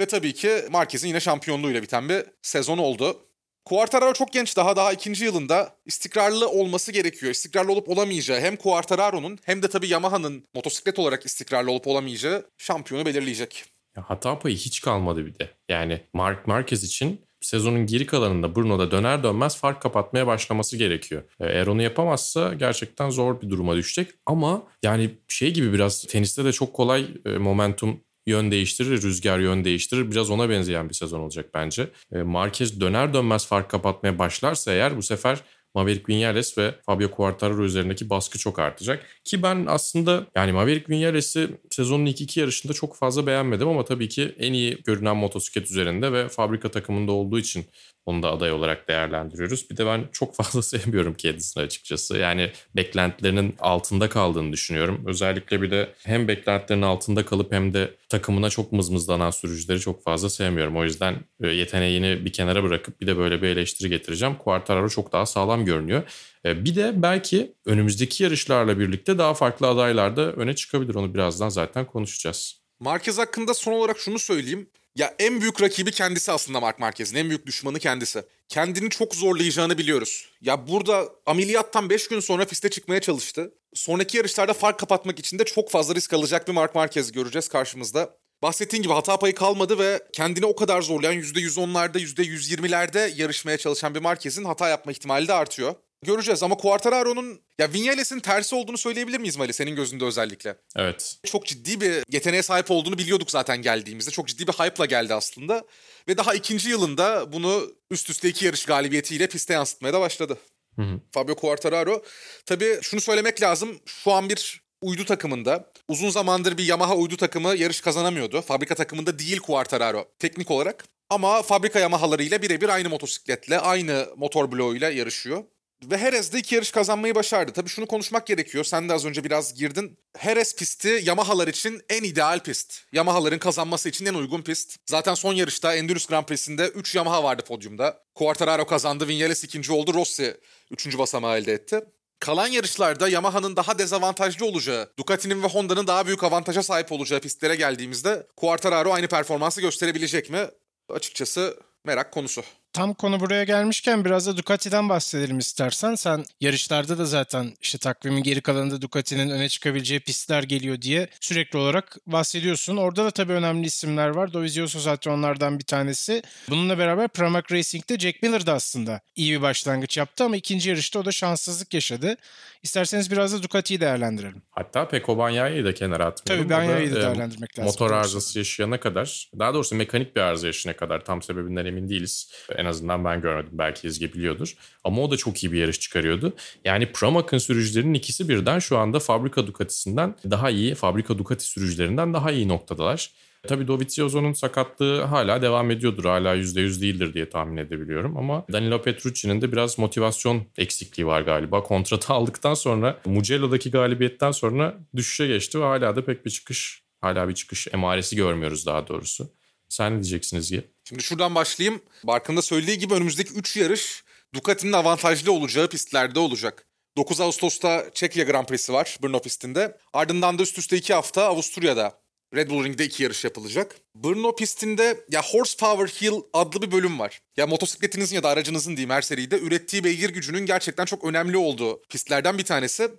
Ve 0.00 0.06
tabii 0.06 0.34
ki 0.34 0.64
Marquez'in 0.70 1.08
yine 1.08 1.20
şampiyonluğuyla 1.20 1.82
biten 1.82 2.08
bir 2.08 2.24
sezon 2.42 2.78
oldu. 2.78 3.22
Quartararo 3.64 4.12
çok 4.12 4.32
genç 4.32 4.56
daha 4.56 4.76
daha 4.76 4.92
ikinci 4.92 5.24
yılında 5.24 5.76
istikrarlı 5.86 6.48
olması 6.48 6.92
gerekiyor. 6.92 7.32
İstikrarlı 7.32 7.72
olup 7.72 7.88
olamayacağı 7.88 8.40
hem 8.40 8.56
Quartararo'nun 8.56 9.38
hem 9.44 9.62
de 9.62 9.68
tabii 9.68 9.88
Yamaha'nın 9.88 10.44
motosiklet 10.54 10.98
olarak 10.98 11.26
istikrarlı 11.26 11.70
olup 11.70 11.86
olamayacağı 11.86 12.50
şampiyonu 12.58 13.06
belirleyecek. 13.06 13.64
Hata 13.94 14.38
payı 14.38 14.56
hiç 14.56 14.80
kalmadı 14.80 15.26
bir 15.26 15.38
de. 15.38 15.50
Yani 15.68 16.00
Mark 16.12 16.46
Marquez 16.46 16.84
için 16.84 17.20
sezonun 17.46 17.86
geri 17.86 18.06
kalanında 18.06 18.56
Bruno'da 18.56 18.90
döner 18.90 19.22
dönmez 19.22 19.56
fark 19.56 19.82
kapatmaya 19.82 20.26
başlaması 20.26 20.76
gerekiyor. 20.76 21.22
E, 21.40 21.46
eğer 21.46 21.66
onu 21.66 21.82
yapamazsa 21.82 22.54
gerçekten 22.54 23.10
zor 23.10 23.40
bir 23.40 23.50
duruma 23.50 23.76
düşecek. 23.76 24.10
Ama 24.26 24.62
yani 24.82 25.10
şey 25.28 25.54
gibi 25.54 25.72
biraz 25.72 26.04
teniste 26.04 26.44
de 26.44 26.52
çok 26.52 26.74
kolay 26.74 27.06
e, 27.26 27.30
momentum 27.30 28.00
yön 28.26 28.50
değiştirir, 28.50 29.02
rüzgar 29.02 29.38
yön 29.38 29.64
değiştirir. 29.64 30.10
Biraz 30.10 30.30
ona 30.30 30.48
benzeyen 30.48 30.88
bir 30.88 30.94
sezon 30.94 31.20
olacak 31.20 31.50
bence. 31.54 31.88
E, 32.12 32.22
Marquez 32.22 32.80
döner 32.80 33.14
dönmez 33.14 33.46
fark 33.46 33.70
kapatmaya 33.70 34.18
başlarsa 34.18 34.72
eğer 34.72 34.96
bu 34.96 35.02
sefer 35.02 35.40
Maverick 35.76 36.08
Vinales 36.08 36.58
ve 36.58 36.74
Fabio 36.86 37.10
Quartararo 37.10 37.64
üzerindeki 37.64 38.10
baskı 38.10 38.38
çok 38.38 38.58
artacak. 38.58 39.06
Ki 39.24 39.42
ben 39.42 39.66
aslında 39.68 40.26
yani 40.34 40.52
Maverick 40.52 40.92
Vinales'i 40.92 41.48
sezonun 41.70 42.06
ilk 42.06 42.20
iki 42.20 42.40
yarışında 42.40 42.72
çok 42.72 42.96
fazla 42.96 43.26
beğenmedim 43.26 43.68
ama 43.68 43.84
tabii 43.84 44.08
ki 44.08 44.34
en 44.38 44.52
iyi 44.52 44.78
görünen 44.84 45.16
motosiklet 45.16 45.70
üzerinde 45.70 46.12
ve 46.12 46.28
fabrika 46.28 46.70
takımında 46.70 47.12
olduğu 47.12 47.38
için 47.38 47.66
onu 48.06 48.22
da 48.22 48.32
aday 48.32 48.52
olarak 48.52 48.88
değerlendiriyoruz. 48.88 49.70
Bir 49.70 49.76
de 49.76 49.86
ben 49.86 50.04
çok 50.12 50.34
fazla 50.34 50.62
sevmiyorum 50.78 51.14
kendisini 51.14 51.62
açıkçası. 51.62 52.16
Yani 52.18 52.50
beklentilerinin 52.76 53.54
altında 53.60 54.08
kaldığını 54.08 54.52
düşünüyorum. 54.52 55.02
Özellikle 55.06 55.62
bir 55.62 55.70
de 55.70 55.92
hem 56.04 56.28
beklentilerin 56.28 56.82
altında 56.82 57.24
kalıp 57.26 57.52
hem 57.52 57.74
de 57.74 57.94
takımına 58.08 58.50
çok 58.50 58.72
mızmızlanan 58.72 59.30
sürücüleri 59.30 59.80
çok 59.80 60.02
fazla 60.02 60.30
sevmiyorum. 60.30 60.76
O 60.76 60.84
yüzden 60.84 61.14
e, 61.42 61.48
yeteneğini 61.48 62.24
bir 62.24 62.32
kenara 62.32 62.62
bırakıp 62.62 63.00
bir 63.00 63.06
de 63.06 63.16
böyle 63.16 63.42
bir 63.42 63.48
eleştiri 63.48 63.88
getireceğim. 63.88 64.34
Quartararo 64.34 64.88
çok 64.88 65.12
daha 65.12 65.26
sağlam 65.26 65.64
görünüyor. 65.64 66.02
E, 66.44 66.64
bir 66.64 66.76
de 66.76 66.92
belki 66.96 67.52
önümüzdeki 67.66 68.22
yarışlarla 68.22 68.78
birlikte 68.78 69.18
daha 69.18 69.34
farklı 69.34 69.66
adaylar 69.66 70.16
da 70.16 70.32
öne 70.32 70.54
çıkabilir. 70.54 70.94
Onu 70.94 71.14
birazdan 71.14 71.48
zaten 71.48 71.84
konuşacağız. 71.84 72.60
Marquez 72.80 73.18
hakkında 73.18 73.54
son 73.54 73.72
olarak 73.72 73.98
şunu 73.98 74.18
söyleyeyim. 74.18 74.70
Ya 74.96 75.14
en 75.18 75.40
büyük 75.40 75.62
rakibi 75.62 75.90
kendisi 75.90 76.32
aslında 76.32 76.60
Mark 76.60 76.78
Marquez'in. 76.78 77.16
En 77.16 77.28
büyük 77.28 77.46
düşmanı 77.46 77.78
kendisi. 77.78 78.24
Kendini 78.48 78.90
çok 78.90 79.14
zorlayacağını 79.14 79.78
biliyoruz. 79.78 80.28
Ya 80.40 80.68
burada 80.68 81.08
ameliyattan 81.26 81.90
5 81.90 82.08
gün 82.08 82.20
sonra 82.20 82.44
piste 82.44 82.68
çıkmaya 82.68 83.00
çalıştı. 83.00 83.54
Sonraki 83.74 84.16
yarışlarda 84.16 84.52
fark 84.52 84.78
kapatmak 84.78 85.18
için 85.18 85.38
de 85.38 85.44
çok 85.44 85.70
fazla 85.70 85.94
risk 85.94 86.12
alacak 86.12 86.48
bir 86.48 86.52
Mark 86.52 86.74
Marquez 86.74 87.12
göreceğiz 87.12 87.48
karşımızda. 87.48 88.16
Bahsettiğin 88.42 88.82
gibi 88.82 88.92
hata 88.92 89.16
payı 89.18 89.34
kalmadı 89.34 89.78
ve 89.78 90.02
kendini 90.12 90.46
o 90.46 90.56
kadar 90.56 90.82
zorlayan 90.82 91.14
%110'larda 91.14 91.98
%120'lerde 91.98 93.20
yarışmaya 93.20 93.58
çalışan 93.58 93.94
bir 93.94 94.00
Marquez'in 94.00 94.44
hata 94.44 94.68
yapma 94.68 94.92
ihtimali 94.92 95.28
de 95.28 95.32
artıyor. 95.32 95.74
Göreceğiz 96.06 96.42
ama 96.42 96.56
Quartararo'nun 96.56 97.40
ya 97.58 97.72
Vinales'in 97.72 98.20
tersi 98.20 98.54
olduğunu 98.54 98.78
söyleyebilir 98.78 99.18
miyiz 99.18 99.36
Mali 99.36 99.52
senin 99.52 99.76
gözünde 99.76 100.04
özellikle? 100.04 100.56
Evet. 100.76 101.16
Çok 101.26 101.46
ciddi 101.46 101.80
bir 101.80 102.04
yeteneğe 102.10 102.42
sahip 102.42 102.70
olduğunu 102.70 102.98
biliyorduk 102.98 103.30
zaten 103.30 103.62
geldiğimizde. 103.62 104.10
Çok 104.10 104.28
ciddi 104.28 104.46
bir 104.46 104.52
hype'la 104.52 104.86
geldi 104.86 105.14
aslında. 105.14 105.64
Ve 106.08 106.16
daha 106.16 106.34
ikinci 106.34 106.70
yılında 106.70 107.32
bunu 107.32 107.72
üst 107.90 108.10
üste 108.10 108.28
iki 108.28 108.44
yarış 108.44 108.64
galibiyetiyle 108.64 109.26
piste 109.26 109.54
yansıtmaya 109.54 109.92
da 109.92 110.00
başladı. 110.00 110.38
Hı 110.76 110.82
hı. 110.82 111.00
Fabio 111.12 111.34
Quartararo. 111.34 112.02
Tabii 112.46 112.78
şunu 112.82 113.00
söylemek 113.00 113.42
lazım. 113.42 113.80
Şu 113.86 114.12
an 114.12 114.28
bir 114.28 114.62
uydu 114.82 115.04
takımında. 115.04 115.72
Uzun 115.88 116.10
zamandır 116.10 116.58
bir 116.58 116.64
Yamaha 116.64 116.96
uydu 116.96 117.16
takımı 117.16 117.56
yarış 117.56 117.80
kazanamıyordu. 117.80 118.42
Fabrika 118.42 118.74
takımında 118.74 119.18
değil 119.18 119.38
Quartararo 119.38 120.08
teknik 120.18 120.50
olarak. 120.50 120.84
Ama 121.10 121.42
fabrika 121.42 121.78
Yamaha'larıyla 121.78 122.42
birebir 122.42 122.68
aynı 122.68 122.88
motosikletle, 122.88 123.58
aynı 123.58 124.08
motor 124.16 124.52
bloğuyla 124.52 124.90
yarışıyor. 124.90 125.44
Ve 125.84 125.98
Jerez 125.98 126.32
de 126.32 126.38
iki 126.38 126.54
yarış 126.54 126.70
kazanmayı 126.70 127.14
başardı. 127.14 127.52
Tabii 127.52 127.68
şunu 127.68 127.86
konuşmak 127.86 128.26
gerekiyor. 128.26 128.64
Sen 128.64 128.88
de 128.88 128.92
az 128.92 129.04
önce 129.04 129.24
biraz 129.24 129.54
girdin. 129.54 129.98
Jerez 130.24 130.56
pisti 130.56 131.00
Yamaha'lar 131.04 131.48
için 131.48 131.82
en 131.88 132.02
ideal 132.02 132.40
pist. 132.40 132.82
Yamaha'ların 132.92 133.38
kazanması 133.38 133.88
için 133.88 134.06
en 134.06 134.14
uygun 134.14 134.42
pist. 134.42 134.76
Zaten 134.86 135.14
son 135.14 135.32
yarışta 135.32 135.74
Endurance 135.74 136.04
Grand 136.08 136.24
Prix'sinde 136.24 136.68
3 136.68 136.94
Yamaha 136.94 137.24
vardı 137.24 137.42
podyumda. 137.46 138.02
Quartararo 138.14 138.66
kazandı, 138.66 139.08
Vinales 139.08 139.44
ikinci 139.44 139.72
oldu, 139.72 139.94
Rossi 139.94 140.40
üçüncü 140.70 140.98
basamağı 140.98 141.38
elde 141.38 141.52
etti. 141.52 141.80
Kalan 142.20 142.48
yarışlarda 142.48 143.08
Yamaha'nın 143.08 143.56
daha 143.56 143.78
dezavantajlı 143.78 144.46
olacağı, 144.46 144.92
Ducati'nin 144.98 145.42
ve 145.42 145.46
Honda'nın 145.46 145.86
daha 145.86 146.06
büyük 146.06 146.24
avantaja 146.24 146.62
sahip 146.62 146.92
olacağı 146.92 147.20
pistlere 147.20 147.56
geldiğimizde 147.56 148.26
Quartararo 148.36 148.92
aynı 148.92 149.08
performansı 149.08 149.60
gösterebilecek 149.60 150.30
mi? 150.30 150.48
Açıkçası 150.88 151.56
merak 151.84 152.12
konusu. 152.12 152.42
Tam 152.76 152.94
konu 152.94 153.20
buraya 153.20 153.44
gelmişken 153.44 154.04
biraz 154.04 154.26
da 154.26 154.36
Ducati'den 154.36 154.88
bahsedelim 154.88 155.38
istersen. 155.38 155.94
Sen 155.94 156.24
yarışlarda 156.40 156.98
da 156.98 157.04
zaten 157.04 157.52
işte 157.62 157.78
takvimin 157.78 158.22
geri 158.22 158.40
kalanında 158.40 158.82
Ducati'nin 158.82 159.30
öne 159.30 159.48
çıkabileceği 159.48 160.00
pistler 160.00 160.42
geliyor 160.42 160.82
diye 160.82 161.08
sürekli 161.20 161.58
olarak 161.58 161.96
bahsediyorsun. 162.06 162.76
Orada 162.76 163.04
da 163.04 163.10
tabii 163.10 163.32
önemli 163.32 163.66
isimler 163.66 164.08
var. 164.08 164.32
Dovizioso 164.32 164.78
zaten 164.78 165.10
onlardan 165.10 165.58
bir 165.58 165.64
tanesi. 165.64 166.22
Bununla 166.50 166.78
beraber 166.78 167.08
Pramac 167.08 167.44
Racing'de 167.52 167.98
Jack 167.98 168.22
Miller 168.22 168.46
de 168.46 168.50
aslında 168.50 169.00
iyi 169.14 169.36
bir 169.36 169.42
başlangıç 169.42 169.96
yaptı 169.96 170.24
ama 170.24 170.36
ikinci 170.36 170.68
yarışta 170.68 170.98
o 170.98 171.04
da 171.04 171.12
şanssızlık 171.12 171.74
yaşadı. 171.74 172.16
İsterseniz 172.62 173.10
biraz 173.10 173.32
da 173.32 173.42
Ducati'yi 173.42 173.80
değerlendirelim. 173.80 174.42
Hatta 174.50 174.88
Peko 174.88 175.18
Banyaya'yı 175.18 175.64
da 175.64 175.74
kenara 175.74 176.06
atmayalım. 176.06 176.48
Tabii 176.48 176.60
Banyaya'yı 176.60 176.94
da 176.94 177.00
değerlendirmek 177.00 177.58
lazım. 177.58 177.64
Motor 177.64 177.90
arızası 177.90 178.38
yaşayana 178.38 178.80
kadar, 178.80 179.30
daha 179.38 179.54
doğrusu 179.54 179.74
mekanik 179.74 180.16
bir 180.16 180.20
arıza 180.20 180.46
yaşayana 180.46 180.76
kadar 180.76 181.04
tam 181.04 181.22
sebebinden 181.22 181.66
emin 181.66 181.88
değiliz. 181.88 182.32
En 182.56 182.65
azından 182.66 183.04
ben 183.04 183.20
görmedim. 183.20 183.50
Belki 183.52 183.86
Ezgi 183.86 184.12
biliyordur. 184.12 184.54
Ama 184.84 185.02
o 185.02 185.10
da 185.10 185.16
çok 185.16 185.44
iyi 185.44 185.52
bir 185.52 185.58
yarış 185.58 185.80
çıkarıyordu. 185.80 186.32
Yani 186.64 186.92
Pramac'ın 186.92 187.38
sürücülerinin 187.38 187.94
ikisi 187.94 188.28
birden 188.28 188.58
şu 188.58 188.78
anda 188.78 188.98
fabrika 188.98 189.46
Ducati'sinden 189.46 190.14
daha 190.30 190.50
iyi, 190.50 190.74
fabrika 190.74 191.18
Ducati 191.18 191.44
sürücülerinden 191.44 192.14
daha 192.14 192.32
iyi 192.32 192.48
noktadalar. 192.48 193.10
Tabii 193.46 193.68
Dovizioso'nun 193.68 194.32
sakatlığı 194.32 195.02
hala 195.02 195.42
devam 195.42 195.70
ediyordur. 195.70 196.04
Hala 196.04 196.36
%100 196.36 196.80
değildir 196.80 197.14
diye 197.14 197.28
tahmin 197.28 197.56
edebiliyorum. 197.56 198.16
Ama 198.16 198.44
Danilo 198.52 198.82
Petrucci'nin 198.82 199.42
de 199.42 199.52
biraz 199.52 199.78
motivasyon 199.78 200.42
eksikliği 200.58 201.06
var 201.06 201.22
galiba. 201.22 201.62
Kontratı 201.62 202.12
aldıktan 202.12 202.54
sonra 202.54 202.98
Mugello'daki 203.04 203.70
galibiyetten 203.70 204.30
sonra 204.30 204.78
düşüşe 204.96 205.26
geçti 205.26 205.60
ve 205.60 205.64
hala 205.64 205.96
da 205.96 206.04
pek 206.04 206.26
bir 206.26 206.30
çıkış, 206.30 206.82
hala 207.00 207.28
bir 207.28 207.34
çıkış 207.34 207.68
emaresi 207.72 208.16
görmüyoruz 208.16 208.66
daha 208.66 208.88
doğrusu. 208.88 209.30
Sen 209.68 209.92
ne 209.92 209.96
diyeceksiniz 209.96 210.50
Gi? 210.50 210.75
Şimdi 210.88 211.02
şuradan 211.02 211.34
başlayayım. 211.34 211.82
Barkın 212.04 212.36
da 212.36 212.42
söylediği 212.42 212.78
gibi 212.78 212.94
önümüzdeki 212.94 213.34
3 213.34 213.56
yarış 213.56 214.04
Ducati'nin 214.34 214.72
avantajlı 214.72 215.32
olacağı 215.32 215.68
pistlerde 215.68 216.18
olacak. 216.18 216.66
9 216.96 217.20
Ağustos'ta 217.20 217.90
Çekya 217.94 218.24
Grand 218.24 218.46
Prix'si 218.46 218.72
var 218.72 218.98
Brno 219.02 219.20
pistinde. 219.20 219.78
Ardından 219.92 220.38
da 220.38 220.42
üst 220.42 220.58
üste 220.58 220.76
2 220.76 220.94
hafta 220.94 221.24
Avusturya'da 221.24 222.05
Red 222.36 222.50
Bull 222.50 222.64
Ring'de 222.64 222.84
iki 222.84 223.02
yarış 223.02 223.24
yapılacak. 223.24 223.76
Brno 223.94 224.36
pistinde 224.36 225.04
ya 225.10 225.22
Horsepower 225.22 225.86
Hill 225.86 226.20
adlı 226.32 226.62
bir 226.62 226.72
bölüm 226.72 226.98
var. 226.98 227.20
Ya 227.36 227.46
motosikletinizin 227.46 228.16
ya 228.16 228.22
da 228.22 228.28
aracınızın 228.28 228.70
diyeyim 228.76 228.90
her 228.90 229.02
seride 229.02 229.38
ürettiği 229.38 229.84
beygir 229.84 230.10
gücünün 230.10 230.46
gerçekten 230.46 230.84
çok 230.84 231.04
önemli 231.04 231.36
olduğu 231.36 231.82
pistlerden 231.82 232.38
bir 232.38 232.44
tanesi. 232.44 232.90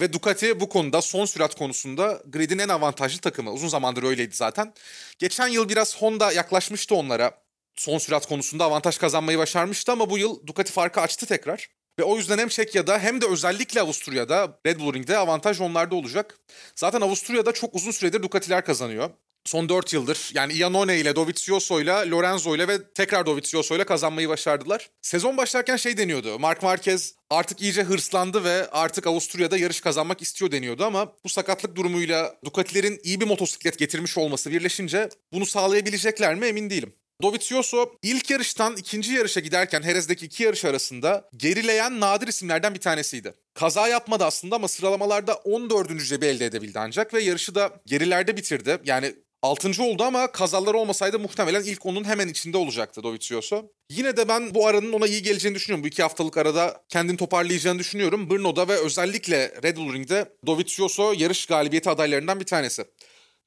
Ve 0.00 0.12
Ducati 0.12 0.60
bu 0.60 0.68
konuda 0.68 1.02
son 1.02 1.24
sürat 1.24 1.54
konusunda 1.54 2.22
gridin 2.26 2.58
en 2.58 2.68
avantajlı 2.68 3.20
takımı. 3.20 3.52
Uzun 3.52 3.68
zamandır 3.68 4.02
öyleydi 4.02 4.36
zaten. 4.36 4.74
Geçen 5.18 5.48
yıl 5.48 5.68
biraz 5.68 5.96
Honda 5.96 6.32
yaklaşmıştı 6.32 6.94
onlara. 6.94 7.42
Son 7.76 7.98
sürat 7.98 8.26
konusunda 8.26 8.64
avantaj 8.64 8.98
kazanmayı 8.98 9.38
başarmıştı 9.38 9.92
ama 9.92 10.10
bu 10.10 10.18
yıl 10.18 10.46
Ducati 10.46 10.72
farkı 10.72 11.00
açtı 11.00 11.26
tekrar. 11.26 11.68
Ve 11.98 12.02
o 12.04 12.16
yüzden 12.16 12.38
hem 12.38 12.48
Çekya'da 12.48 12.98
hem 12.98 13.20
de 13.20 13.26
özellikle 13.26 13.80
Avusturya'da 13.80 14.58
Red 14.66 14.80
Bull 14.80 14.94
Ring'de 14.94 15.16
avantaj 15.18 15.60
onlarda 15.60 15.94
olacak. 15.94 16.38
Zaten 16.76 17.00
Avusturya'da 17.00 17.52
çok 17.52 17.74
uzun 17.74 17.90
süredir 17.90 18.22
Ducati'ler 18.22 18.64
kazanıyor. 18.64 19.10
son 19.44 19.68
4 19.68 19.92
yıldır 19.92 20.30
yani 20.34 20.52
Iannone 20.52 20.98
ile 20.98 21.16
Dovizioso 21.16 21.80
ile 21.80 22.10
Lorenzo 22.10 22.56
ile 22.56 22.68
ve 22.68 22.92
tekrar 22.92 23.26
Dovizioso 23.26 23.76
ile 23.76 23.84
kazanmayı 23.84 24.28
başardılar. 24.28 24.90
Sezon 25.02 25.36
başlarken 25.36 25.76
şey 25.76 25.96
deniyordu. 25.96 26.38
Mark 26.38 26.62
Marquez 26.62 27.14
artık 27.30 27.62
iyice 27.62 27.82
hırslandı 27.82 28.44
ve 28.44 28.70
artık 28.70 29.06
Avusturya'da 29.06 29.56
yarış 29.58 29.80
kazanmak 29.80 30.22
istiyor 30.22 30.50
deniyordu 30.52 30.84
ama 30.84 31.12
bu 31.24 31.28
sakatlık 31.28 31.76
durumuyla 31.76 32.34
Ducati'lerin 32.44 33.00
iyi 33.02 33.20
bir 33.20 33.26
motosiklet 33.26 33.78
getirmiş 33.78 34.18
olması 34.18 34.50
birleşince 34.50 35.08
bunu 35.32 35.46
sağlayabilecekler 35.46 36.34
mi 36.34 36.46
emin 36.46 36.70
değilim. 36.70 36.94
Dovizioso 37.22 37.92
ilk 38.02 38.30
yarıştan 38.30 38.76
ikinci 38.76 39.12
yarışa 39.12 39.40
giderken 39.40 39.82
Herez'deki 39.82 40.26
iki 40.26 40.42
yarış 40.42 40.64
arasında 40.64 41.28
gerileyen 41.36 42.00
nadir 42.00 42.28
isimlerden 42.28 42.74
bir 42.74 42.80
tanesiydi. 42.80 43.34
Kaza 43.54 43.88
yapmadı 43.88 44.24
aslında 44.24 44.56
ama 44.56 44.68
sıralamalarda 44.68 45.34
14. 45.34 46.04
cebi 46.04 46.26
elde 46.26 46.46
edebildi 46.46 46.78
ancak 46.78 47.14
ve 47.14 47.22
yarışı 47.22 47.54
da 47.54 47.70
gerilerde 47.86 48.36
bitirdi. 48.36 48.78
Yani 48.84 49.14
6. 49.42 49.82
oldu 49.82 50.02
ama 50.02 50.32
kazalar 50.32 50.74
olmasaydı 50.74 51.18
muhtemelen 51.18 51.62
ilk 51.62 51.86
onun 51.86 52.04
hemen 52.04 52.28
içinde 52.28 52.56
olacaktı 52.56 53.02
Dovizioso. 53.02 53.72
Yine 53.90 54.16
de 54.16 54.28
ben 54.28 54.54
bu 54.54 54.66
aranın 54.66 54.92
ona 54.92 55.06
iyi 55.06 55.22
geleceğini 55.22 55.54
düşünüyorum. 55.54 55.84
Bu 55.84 55.88
iki 55.88 56.02
haftalık 56.02 56.36
arada 56.36 56.84
kendini 56.88 57.16
toparlayacağını 57.16 57.78
düşünüyorum. 57.78 58.30
Brno'da 58.30 58.68
ve 58.68 58.76
özellikle 58.76 59.52
Red 59.62 59.76
Bull 59.76 59.94
Ring'de 59.94 60.28
Dovizioso 60.46 61.12
yarış 61.16 61.46
galibiyeti 61.46 61.90
adaylarından 61.90 62.40
bir 62.40 62.46
tanesi. 62.46 62.84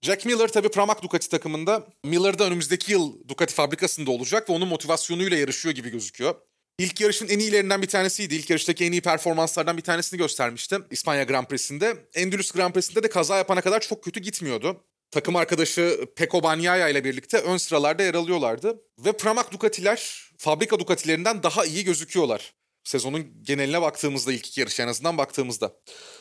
Jack 0.02 0.26
Miller 0.26 0.48
tabii 0.48 0.70
Pramac 0.70 1.02
Ducati 1.02 1.30
takımında. 1.30 1.88
Miller 2.04 2.40
da 2.40 2.44
önümüzdeki 2.44 2.92
yıl 2.92 3.28
Ducati 3.28 3.54
fabrikasında 3.54 4.12
olacak 4.12 4.50
ve 4.50 4.54
onun 4.54 4.68
motivasyonuyla 4.68 5.38
yarışıyor 5.38 5.76
gibi 5.76 5.90
gözüküyor. 5.90 6.36
İlk 6.80 7.02
yarışın 7.02 7.28
en 7.28 7.40
iyilerinden 7.40 7.82
bir 7.82 7.88
tanesiydi. 7.88 8.36
İlk 8.36 8.50
yarıştaki 8.50 8.86
en 8.86 8.92
iyi 8.92 9.02
performanslardan 9.02 9.78
bir 9.78 9.82
tanesini 9.82 10.18
göstermişti 10.18 10.78
İspanya 10.92 11.24
Grand 11.24 11.46
Prix'sinde. 11.46 11.98
Endülüs 12.14 12.52
Grand 12.52 12.74
Prix'sinde 12.74 13.04
de 13.04 13.10
kaza 13.10 13.38
yapana 13.38 13.62
kadar 13.62 13.80
çok 13.80 14.04
kötü 14.04 14.20
gitmiyordu. 14.20 14.84
Takım 15.12 15.36
arkadaşı 15.36 16.06
Peko 16.16 16.44
Bagnaia 16.44 16.90
ile 16.90 17.04
birlikte 17.04 17.38
ön 17.38 17.58
sıralarda 17.58 18.04
yer 18.04 18.14
alıyorlardı. 18.14 18.82
Ve 19.00 19.12
Pramac 19.12 19.52
Ducati'ler 19.52 20.32
fabrika 20.38 20.80
Ducati'lerinden 20.80 21.44
daha 21.44 21.66
iyi 21.66 21.84
gözüküyorlar. 21.84 22.54
Sezonun 22.86 23.26
geneline 23.42 23.82
baktığımızda 23.82 24.34
ilk 24.34 24.48
iki 24.48 24.60
yarış 24.60 24.80
en 24.80 24.88
azından 24.88 25.18
baktığımızda. 25.18 25.74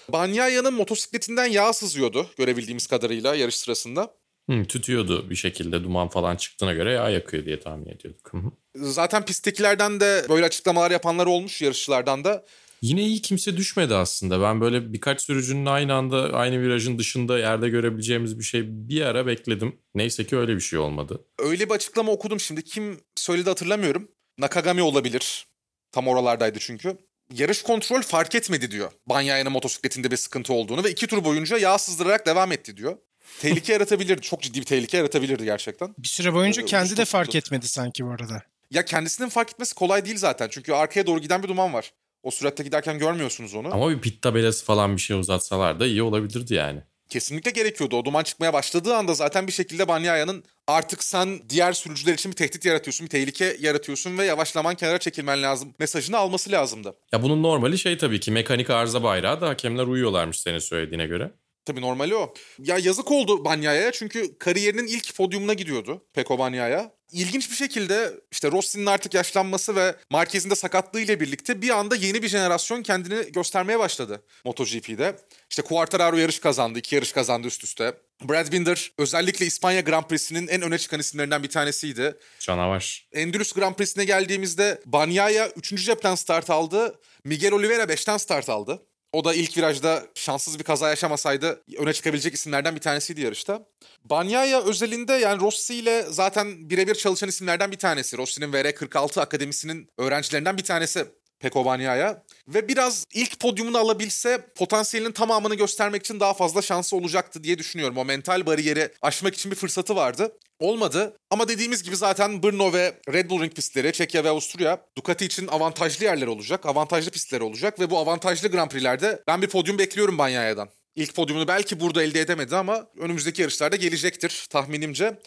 Bagnaiya'nın 0.08 0.74
motosikletinden 0.74 1.46
yağ 1.46 1.72
sızıyordu 1.72 2.26
görebildiğimiz 2.38 2.86
kadarıyla 2.86 3.34
yarış 3.34 3.54
sırasında. 3.56 4.14
Hı, 4.50 4.64
tütüyordu 4.64 5.30
bir 5.30 5.34
şekilde 5.36 5.84
duman 5.84 6.08
falan 6.08 6.36
çıktığına 6.36 6.72
göre 6.72 6.92
yağ 6.92 7.10
yakıyor 7.10 7.44
diye 7.44 7.60
tahmin 7.60 7.86
ediyorduk. 7.86 8.32
Zaten 8.76 9.24
pisttekilerden 9.24 10.00
de 10.00 10.26
böyle 10.28 10.46
açıklamalar 10.46 10.90
yapanlar 10.90 11.26
olmuş 11.26 11.62
yarışçılardan 11.62 12.24
da. 12.24 12.44
Yine 12.82 13.02
iyi 13.02 13.22
kimse 13.22 13.56
düşmedi 13.56 13.94
aslında. 13.94 14.42
Ben 14.42 14.60
böyle 14.60 14.92
birkaç 14.92 15.22
sürücünün 15.22 15.66
aynı 15.66 15.94
anda 15.94 16.32
aynı 16.32 16.62
virajın 16.62 16.98
dışında 16.98 17.38
yerde 17.38 17.68
görebileceğimiz 17.68 18.38
bir 18.38 18.44
şey 18.44 18.62
bir 18.66 19.00
ara 19.00 19.26
bekledim. 19.26 19.76
Neyse 19.94 20.26
ki 20.26 20.36
öyle 20.36 20.54
bir 20.54 20.60
şey 20.60 20.78
olmadı. 20.78 21.24
Öyle 21.38 21.66
bir 21.66 21.74
açıklama 21.74 22.12
okudum 22.12 22.40
şimdi. 22.40 22.64
Kim 22.64 23.00
söyledi 23.16 23.48
hatırlamıyorum. 23.48 24.08
Nakagami 24.38 24.82
olabilir. 24.82 25.46
Tam 25.94 26.08
oralardaydı 26.08 26.58
çünkü. 26.58 26.96
Yarış 27.34 27.62
kontrol 27.62 28.02
fark 28.02 28.34
etmedi 28.34 28.70
diyor. 28.70 28.90
Banyaya'nın 29.06 29.52
motosikletinde 29.52 30.10
bir 30.10 30.16
sıkıntı 30.16 30.52
olduğunu 30.52 30.84
ve 30.84 30.90
iki 30.90 31.06
tur 31.06 31.24
boyunca 31.24 31.58
yağ 31.58 31.78
sızdırarak 31.78 32.26
devam 32.26 32.52
etti 32.52 32.76
diyor. 32.76 32.96
Tehlike 33.40 33.72
yaratabilirdi. 33.78 34.20
Çok 34.22 34.42
ciddi 34.42 34.60
bir 34.60 34.64
tehlike 34.64 34.96
yaratabilirdi 34.96 35.44
gerçekten. 35.44 35.94
Bir 35.98 36.08
süre 36.08 36.34
boyunca 36.34 36.62
Ee, 36.62 36.66
kendi 36.66 36.96
de 36.96 37.04
fark 37.04 37.26
tuttu. 37.26 37.38
etmedi 37.38 37.68
sanki 37.68 38.06
bu 38.06 38.10
arada. 38.10 38.42
Ya 38.70 38.84
kendisinin 38.84 39.28
fark 39.28 39.50
etmesi 39.50 39.74
kolay 39.74 40.04
değil 40.04 40.16
zaten. 40.16 40.48
Çünkü 40.50 40.72
arkaya 40.72 41.06
doğru 41.06 41.20
giden 41.20 41.42
bir 41.42 41.48
duman 41.48 41.72
var. 41.74 41.92
O 42.22 42.30
süratte 42.30 42.62
giderken 42.62 42.98
görmüyorsunuz 42.98 43.54
onu. 43.54 43.74
Ama 43.74 43.90
bir 43.90 44.00
pit 44.00 44.22
tabelası 44.22 44.64
falan 44.64 44.96
bir 44.96 45.00
şey 45.00 45.16
uzatsalar 45.16 45.80
da 45.80 45.86
iyi 45.86 46.02
olabilirdi 46.02 46.54
yani. 46.54 46.82
Kesinlikle 47.14 47.50
gerekiyordu. 47.50 47.96
O 47.96 48.04
duman 48.04 48.22
çıkmaya 48.22 48.52
başladığı 48.52 48.94
anda 48.94 49.14
zaten 49.14 49.46
bir 49.46 49.52
şekilde 49.52 49.88
Banyaya'nın 49.88 50.44
artık 50.66 51.04
sen 51.04 51.40
diğer 51.48 51.72
sürücüler 51.72 52.14
için 52.14 52.32
bir 52.32 52.36
tehdit 52.36 52.64
yaratıyorsun, 52.64 53.04
bir 53.04 53.10
tehlike 53.10 53.56
yaratıyorsun 53.60 54.18
ve 54.18 54.24
yavaşlaman 54.24 54.74
kenara 54.74 54.98
çekilmen 54.98 55.42
lazım 55.42 55.74
mesajını 55.78 56.18
alması 56.18 56.50
lazımdı. 56.50 56.94
Ya 57.12 57.22
bunun 57.22 57.42
normali 57.42 57.78
şey 57.78 57.98
tabii 57.98 58.20
ki 58.20 58.30
mekanik 58.30 58.70
arıza 58.70 59.02
bayrağı 59.02 59.40
da 59.40 59.48
hakemler 59.48 59.86
uyuyorlarmış 59.86 60.40
senin 60.40 60.58
söylediğine 60.58 61.06
göre. 61.06 61.30
Tabii 61.64 61.80
normali 61.80 62.16
o. 62.16 62.34
Ya 62.58 62.78
yazık 62.78 63.10
oldu 63.10 63.44
Banyaya'ya 63.44 63.92
çünkü 63.92 64.38
kariyerinin 64.38 64.86
ilk 64.86 65.16
podyumuna 65.16 65.54
gidiyordu 65.54 66.04
Peko 66.14 66.38
Banyaya. 66.38 66.92
İlginç 67.14 67.50
bir 67.50 67.56
şekilde 67.56 68.12
işte 68.32 68.50
Rossi'nin 68.50 68.86
artık 68.86 69.14
yaşlanması 69.14 69.76
ve 69.76 69.94
Marquez'in 70.10 70.50
de 70.50 70.54
sakatlığı 70.54 71.00
ile 71.00 71.20
birlikte 71.20 71.62
bir 71.62 71.70
anda 71.70 71.96
yeni 71.96 72.22
bir 72.22 72.28
jenerasyon 72.28 72.82
kendini 72.82 73.32
göstermeye 73.32 73.78
başladı 73.78 74.22
MotoGP'de. 74.44 75.16
İşte 75.50 75.62
Quartararo 75.62 76.16
yarış 76.16 76.38
kazandı, 76.38 76.78
iki 76.78 76.94
yarış 76.94 77.12
kazandı 77.12 77.46
üst 77.46 77.64
üste. 77.64 77.94
Brad 78.24 78.52
Binder 78.52 78.92
özellikle 78.98 79.46
İspanya 79.46 79.80
Grand 79.80 80.04
Prix'sinin 80.04 80.48
en 80.48 80.62
öne 80.62 80.78
çıkan 80.78 81.00
isimlerinden 81.00 81.42
bir 81.42 81.48
tanesiydi. 81.48 82.16
Canavar. 82.40 83.08
Endülüs 83.12 83.52
Grand 83.52 83.74
Prix'sine 83.74 84.04
geldiğimizde 84.04 84.82
Banyaya 84.86 85.48
3. 85.48 85.84
cepten 85.84 86.14
start 86.14 86.50
aldı. 86.50 87.00
Miguel 87.24 87.52
Oliveira 87.52 87.82
5'ten 87.82 88.16
start 88.16 88.48
aldı. 88.48 88.82
O 89.14 89.24
da 89.24 89.34
ilk 89.34 89.56
virajda 89.56 90.06
şanssız 90.14 90.58
bir 90.58 90.64
kaza 90.64 90.88
yaşamasaydı 90.88 91.62
öne 91.78 91.92
çıkabilecek 91.92 92.34
isimlerden 92.34 92.76
bir 92.76 92.80
tanesiydi 92.80 93.20
yarışta. 93.20 93.66
Banyaya 94.04 94.62
özelinde 94.62 95.12
yani 95.12 95.40
Rossi 95.40 95.74
ile 95.74 96.02
zaten 96.10 96.70
birebir 96.70 96.94
çalışan 96.94 97.28
isimlerden 97.28 97.72
bir 97.72 97.78
tanesi. 97.78 98.18
Rossi'nin 98.18 98.52
VR46 98.52 99.20
Akademisi'nin 99.20 99.88
öğrencilerinden 99.98 100.56
bir 100.56 100.64
tanesi 100.64 101.06
Peko 101.38 101.64
Banyaya. 101.64 102.24
Ve 102.48 102.68
biraz 102.68 103.04
ilk 103.14 103.40
podyumunu 103.40 103.78
alabilse 103.78 104.46
potansiyelinin 104.54 105.12
tamamını 105.12 105.54
göstermek 105.54 106.04
için 106.04 106.20
daha 106.20 106.34
fazla 106.34 106.62
şansı 106.62 106.96
olacaktı 106.96 107.44
diye 107.44 107.58
düşünüyorum. 107.58 107.98
O 107.98 108.04
mental 108.04 108.46
bariyeri 108.46 108.92
aşmak 109.02 109.34
için 109.34 109.50
bir 109.50 109.56
fırsatı 109.56 109.96
vardı. 109.96 110.32
Olmadı 110.58 111.16
ama 111.30 111.48
dediğimiz 111.48 111.82
gibi 111.82 111.96
zaten 111.96 112.42
Brno 112.42 112.72
ve 112.72 112.94
Red 113.12 113.30
Bull 113.30 113.42
Ring 113.42 113.54
pistleri, 113.54 113.92
Çekya 113.92 114.24
ve 114.24 114.28
Avusturya 114.28 114.86
Ducati 114.96 115.24
için 115.24 115.46
avantajlı 115.46 116.04
yerler 116.04 116.26
olacak, 116.26 116.66
avantajlı 116.66 117.10
pistler 117.10 117.40
olacak 117.40 117.80
ve 117.80 117.90
bu 117.90 117.98
avantajlı 117.98 118.48
Grand 118.48 118.70
Prix'lerde 118.70 119.22
ben 119.26 119.42
bir 119.42 119.48
podyum 119.48 119.78
bekliyorum 119.78 120.18
Banyaya'dan. 120.18 120.68
İlk 120.96 121.14
podyumunu 121.14 121.48
belki 121.48 121.80
burada 121.80 122.02
elde 122.02 122.20
edemedi 122.20 122.56
ama 122.56 122.86
önümüzdeki 122.98 123.42
yarışlarda 123.42 123.76
gelecektir 123.76 124.46
tahminimce. 124.50 125.18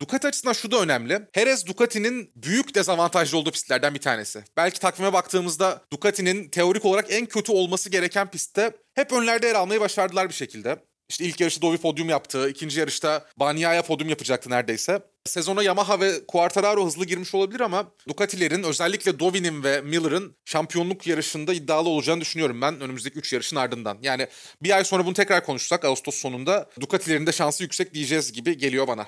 Ducati 0.00 0.28
açısından 0.28 0.52
şu 0.52 0.70
da 0.70 0.80
önemli. 0.80 1.28
Jerez 1.34 1.66
Ducati'nin 1.66 2.32
büyük 2.36 2.74
dezavantajlı 2.74 3.38
olduğu 3.38 3.50
pistlerden 3.50 3.94
bir 3.94 4.00
tanesi. 4.00 4.44
Belki 4.56 4.80
takvime 4.80 5.12
baktığımızda 5.12 5.82
Ducati'nin 5.92 6.48
teorik 6.48 6.84
olarak 6.84 7.06
en 7.12 7.26
kötü 7.26 7.52
olması 7.52 7.90
gereken 7.90 8.30
pistte 8.30 8.70
hep 8.94 9.12
önlerde 9.12 9.46
yer 9.46 9.54
almayı 9.54 9.80
başardılar 9.80 10.28
bir 10.28 10.34
şekilde. 10.34 10.76
İşte 11.08 11.24
ilk 11.24 11.40
yarışta 11.40 11.62
Dovi 11.62 11.78
podyum 11.78 12.08
yaptı. 12.08 12.48
ikinci 12.48 12.80
yarışta 12.80 13.26
Bagnaia 13.36 13.82
podyum 13.82 14.08
yapacaktı 14.08 14.50
neredeyse. 14.50 15.00
Sezona 15.24 15.62
Yamaha 15.62 16.00
ve 16.00 16.26
Quartararo 16.28 16.86
hızlı 16.86 17.04
girmiş 17.04 17.34
olabilir 17.34 17.60
ama 17.60 17.92
Ducati'lerin 18.08 18.62
özellikle 18.62 19.18
Dovi'nin 19.18 19.62
ve 19.64 19.80
Miller'ın 19.80 20.36
şampiyonluk 20.44 21.06
yarışında 21.06 21.54
iddialı 21.54 21.88
olacağını 21.88 22.20
düşünüyorum 22.20 22.60
ben 22.60 22.80
önümüzdeki 22.80 23.18
3 23.18 23.32
yarışın 23.32 23.56
ardından. 23.56 23.98
Yani 24.02 24.28
bir 24.62 24.70
ay 24.70 24.84
sonra 24.84 25.06
bunu 25.06 25.14
tekrar 25.14 25.44
konuşsak 25.44 25.84
Ağustos 25.84 26.14
sonunda 26.14 26.70
Ducati'lerin 26.80 27.26
de 27.26 27.32
şansı 27.32 27.62
yüksek 27.62 27.94
diyeceğiz 27.94 28.32
gibi 28.32 28.58
geliyor 28.58 28.88
bana. 28.88 29.06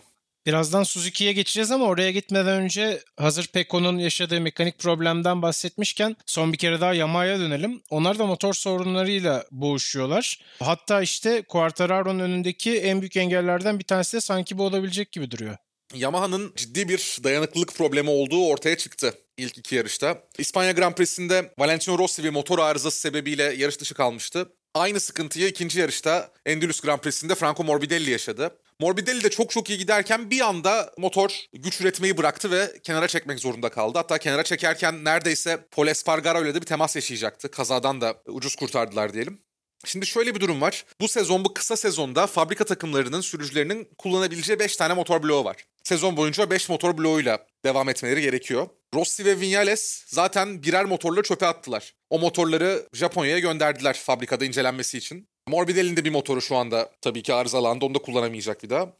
Birazdan 0.49 0.83
Suzuki'ye 0.83 1.33
geçeceğiz 1.33 1.71
ama 1.71 1.85
oraya 1.85 2.11
gitmeden 2.11 2.63
önce 2.63 3.03
hazır 3.17 3.47
Pecco'nun 3.47 3.99
yaşadığı 3.99 4.41
mekanik 4.41 4.79
problemden 4.79 5.43
bahsetmişken 5.43 6.17
son 6.27 6.53
bir 6.53 6.59
kere 6.59 6.81
daha 6.81 6.95
Yamaha'ya 6.95 7.39
dönelim. 7.39 7.83
Onlar 7.91 8.19
da 8.19 8.27
motor 8.27 8.55
sorunlarıyla 8.55 9.45
boğuşuyorlar. 9.51 10.41
Hatta 10.63 11.03
işte 11.03 11.43
Quartararo'nun 11.43 12.19
önündeki 12.19 12.79
en 12.79 13.01
büyük 13.01 13.17
engellerden 13.17 13.79
bir 13.79 13.85
tanesi 13.85 14.17
de 14.17 14.21
sanki 14.21 14.59
bu 14.59 14.63
olabilecek 14.63 15.13
gibi 15.13 15.31
duruyor. 15.31 15.57
Yamaha'nın 15.95 16.53
ciddi 16.57 16.89
bir 16.89 17.19
dayanıklılık 17.25 17.75
problemi 17.75 18.11
olduğu 18.11 18.47
ortaya 18.47 18.77
çıktı 18.77 19.15
ilk 19.37 19.59
iki 19.59 19.77
yarışta. 19.77 20.23
İspanya 20.39 20.73
Grand 20.73 20.95
Prix'sinde 20.95 21.53
Valentino 21.59 21.99
Rossi 21.99 22.25
bir 22.25 22.31
motor 22.31 22.59
arızası 22.59 23.01
sebebiyle 23.01 23.43
yarış 23.43 23.81
dışı 23.81 23.95
kalmıştı. 23.95 24.53
Aynı 24.75 25.01
sıkıntıyı 25.01 25.49
ikinci 25.49 25.81
yarışta 25.81 26.31
Endülüs 26.47 26.81
Grand 26.81 27.01
Prix'sinde 27.01 27.35
Franco 27.35 27.65
Morbidelli 27.65 28.11
yaşadı. 28.11 28.59
Morbidelli 28.81 29.25
de 29.25 29.31
çok 29.31 29.51
çok 29.51 29.71
iyi 29.71 29.79
giderken 29.79 30.31
bir 30.31 30.41
anda 30.41 30.93
motor 30.99 31.31
güç 31.53 31.81
üretmeyi 31.81 32.17
bıraktı 32.17 32.51
ve 32.51 32.79
kenara 32.83 33.09
çekmek 33.09 33.39
zorunda 33.39 33.69
kaldı. 33.69 33.99
Hatta 33.99 34.19
kenara 34.19 34.43
çekerken 34.43 35.05
neredeyse 35.05 35.67
Paul 35.71 35.87
Espargaro 35.87 36.45
ile 36.45 36.55
de 36.55 36.61
bir 36.61 36.67
temas 36.67 36.97
yaşayacaktı. 36.97 37.51
Kazadan 37.51 38.01
da 38.01 38.15
ucuz 38.27 38.57
kurtardılar 38.57 39.15
diyelim. 39.15 39.41
Şimdi 39.85 40.07
şöyle 40.07 40.35
bir 40.35 40.41
durum 40.41 40.61
var. 40.61 40.85
Bu 41.01 41.09
sezon 41.09 41.45
bu 41.45 41.55
kısa 41.55 41.77
sezonda 41.77 42.27
fabrika 42.27 42.65
takımlarının 42.65 43.21
sürücülerinin 43.21 43.89
kullanabileceği 43.99 44.59
5 44.59 44.77
tane 44.77 44.95
motor 44.95 45.23
bloğu 45.23 45.45
var. 45.45 45.57
Sezon 45.85 46.17
boyunca 46.17 46.51
5 46.51 46.69
motor 46.69 46.99
bloğuyla 46.99 47.47
devam 47.65 47.89
etmeleri 47.89 48.23
gerekiyor. 48.23 48.69
Rossi 48.95 49.25
ve 49.25 49.41
Vinales 49.41 50.05
zaten 50.07 50.63
birer 50.63 50.85
motorları 50.85 51.23
çöpe 51.23 51.47
attılar. 51.47 51.95
O 52.11 52.19
motorları 52.19 52.89
Japonya'ya 52.93 53.39
gönderdiler 53.39 53.97
fabrikada 53.97 54.45
incelenmesi 54.45 54.99
için. 54.99 55.29
Morbidelli'nin 55.49 55.97
de 55.97 56.05
bir 56.05 56.11
motoru 56.11 56.41
şu 56.41 56.57
anda 56.57 56.91
tabii 57.01 57.23
ki 57.23 57.35
arızalandı. 57.35 57.85
Onu 57.85 57.95
da 57.95 57.99
kullanamayacak 57.99 58.63
bir 58.63 58.71
daha. 58.71 58.93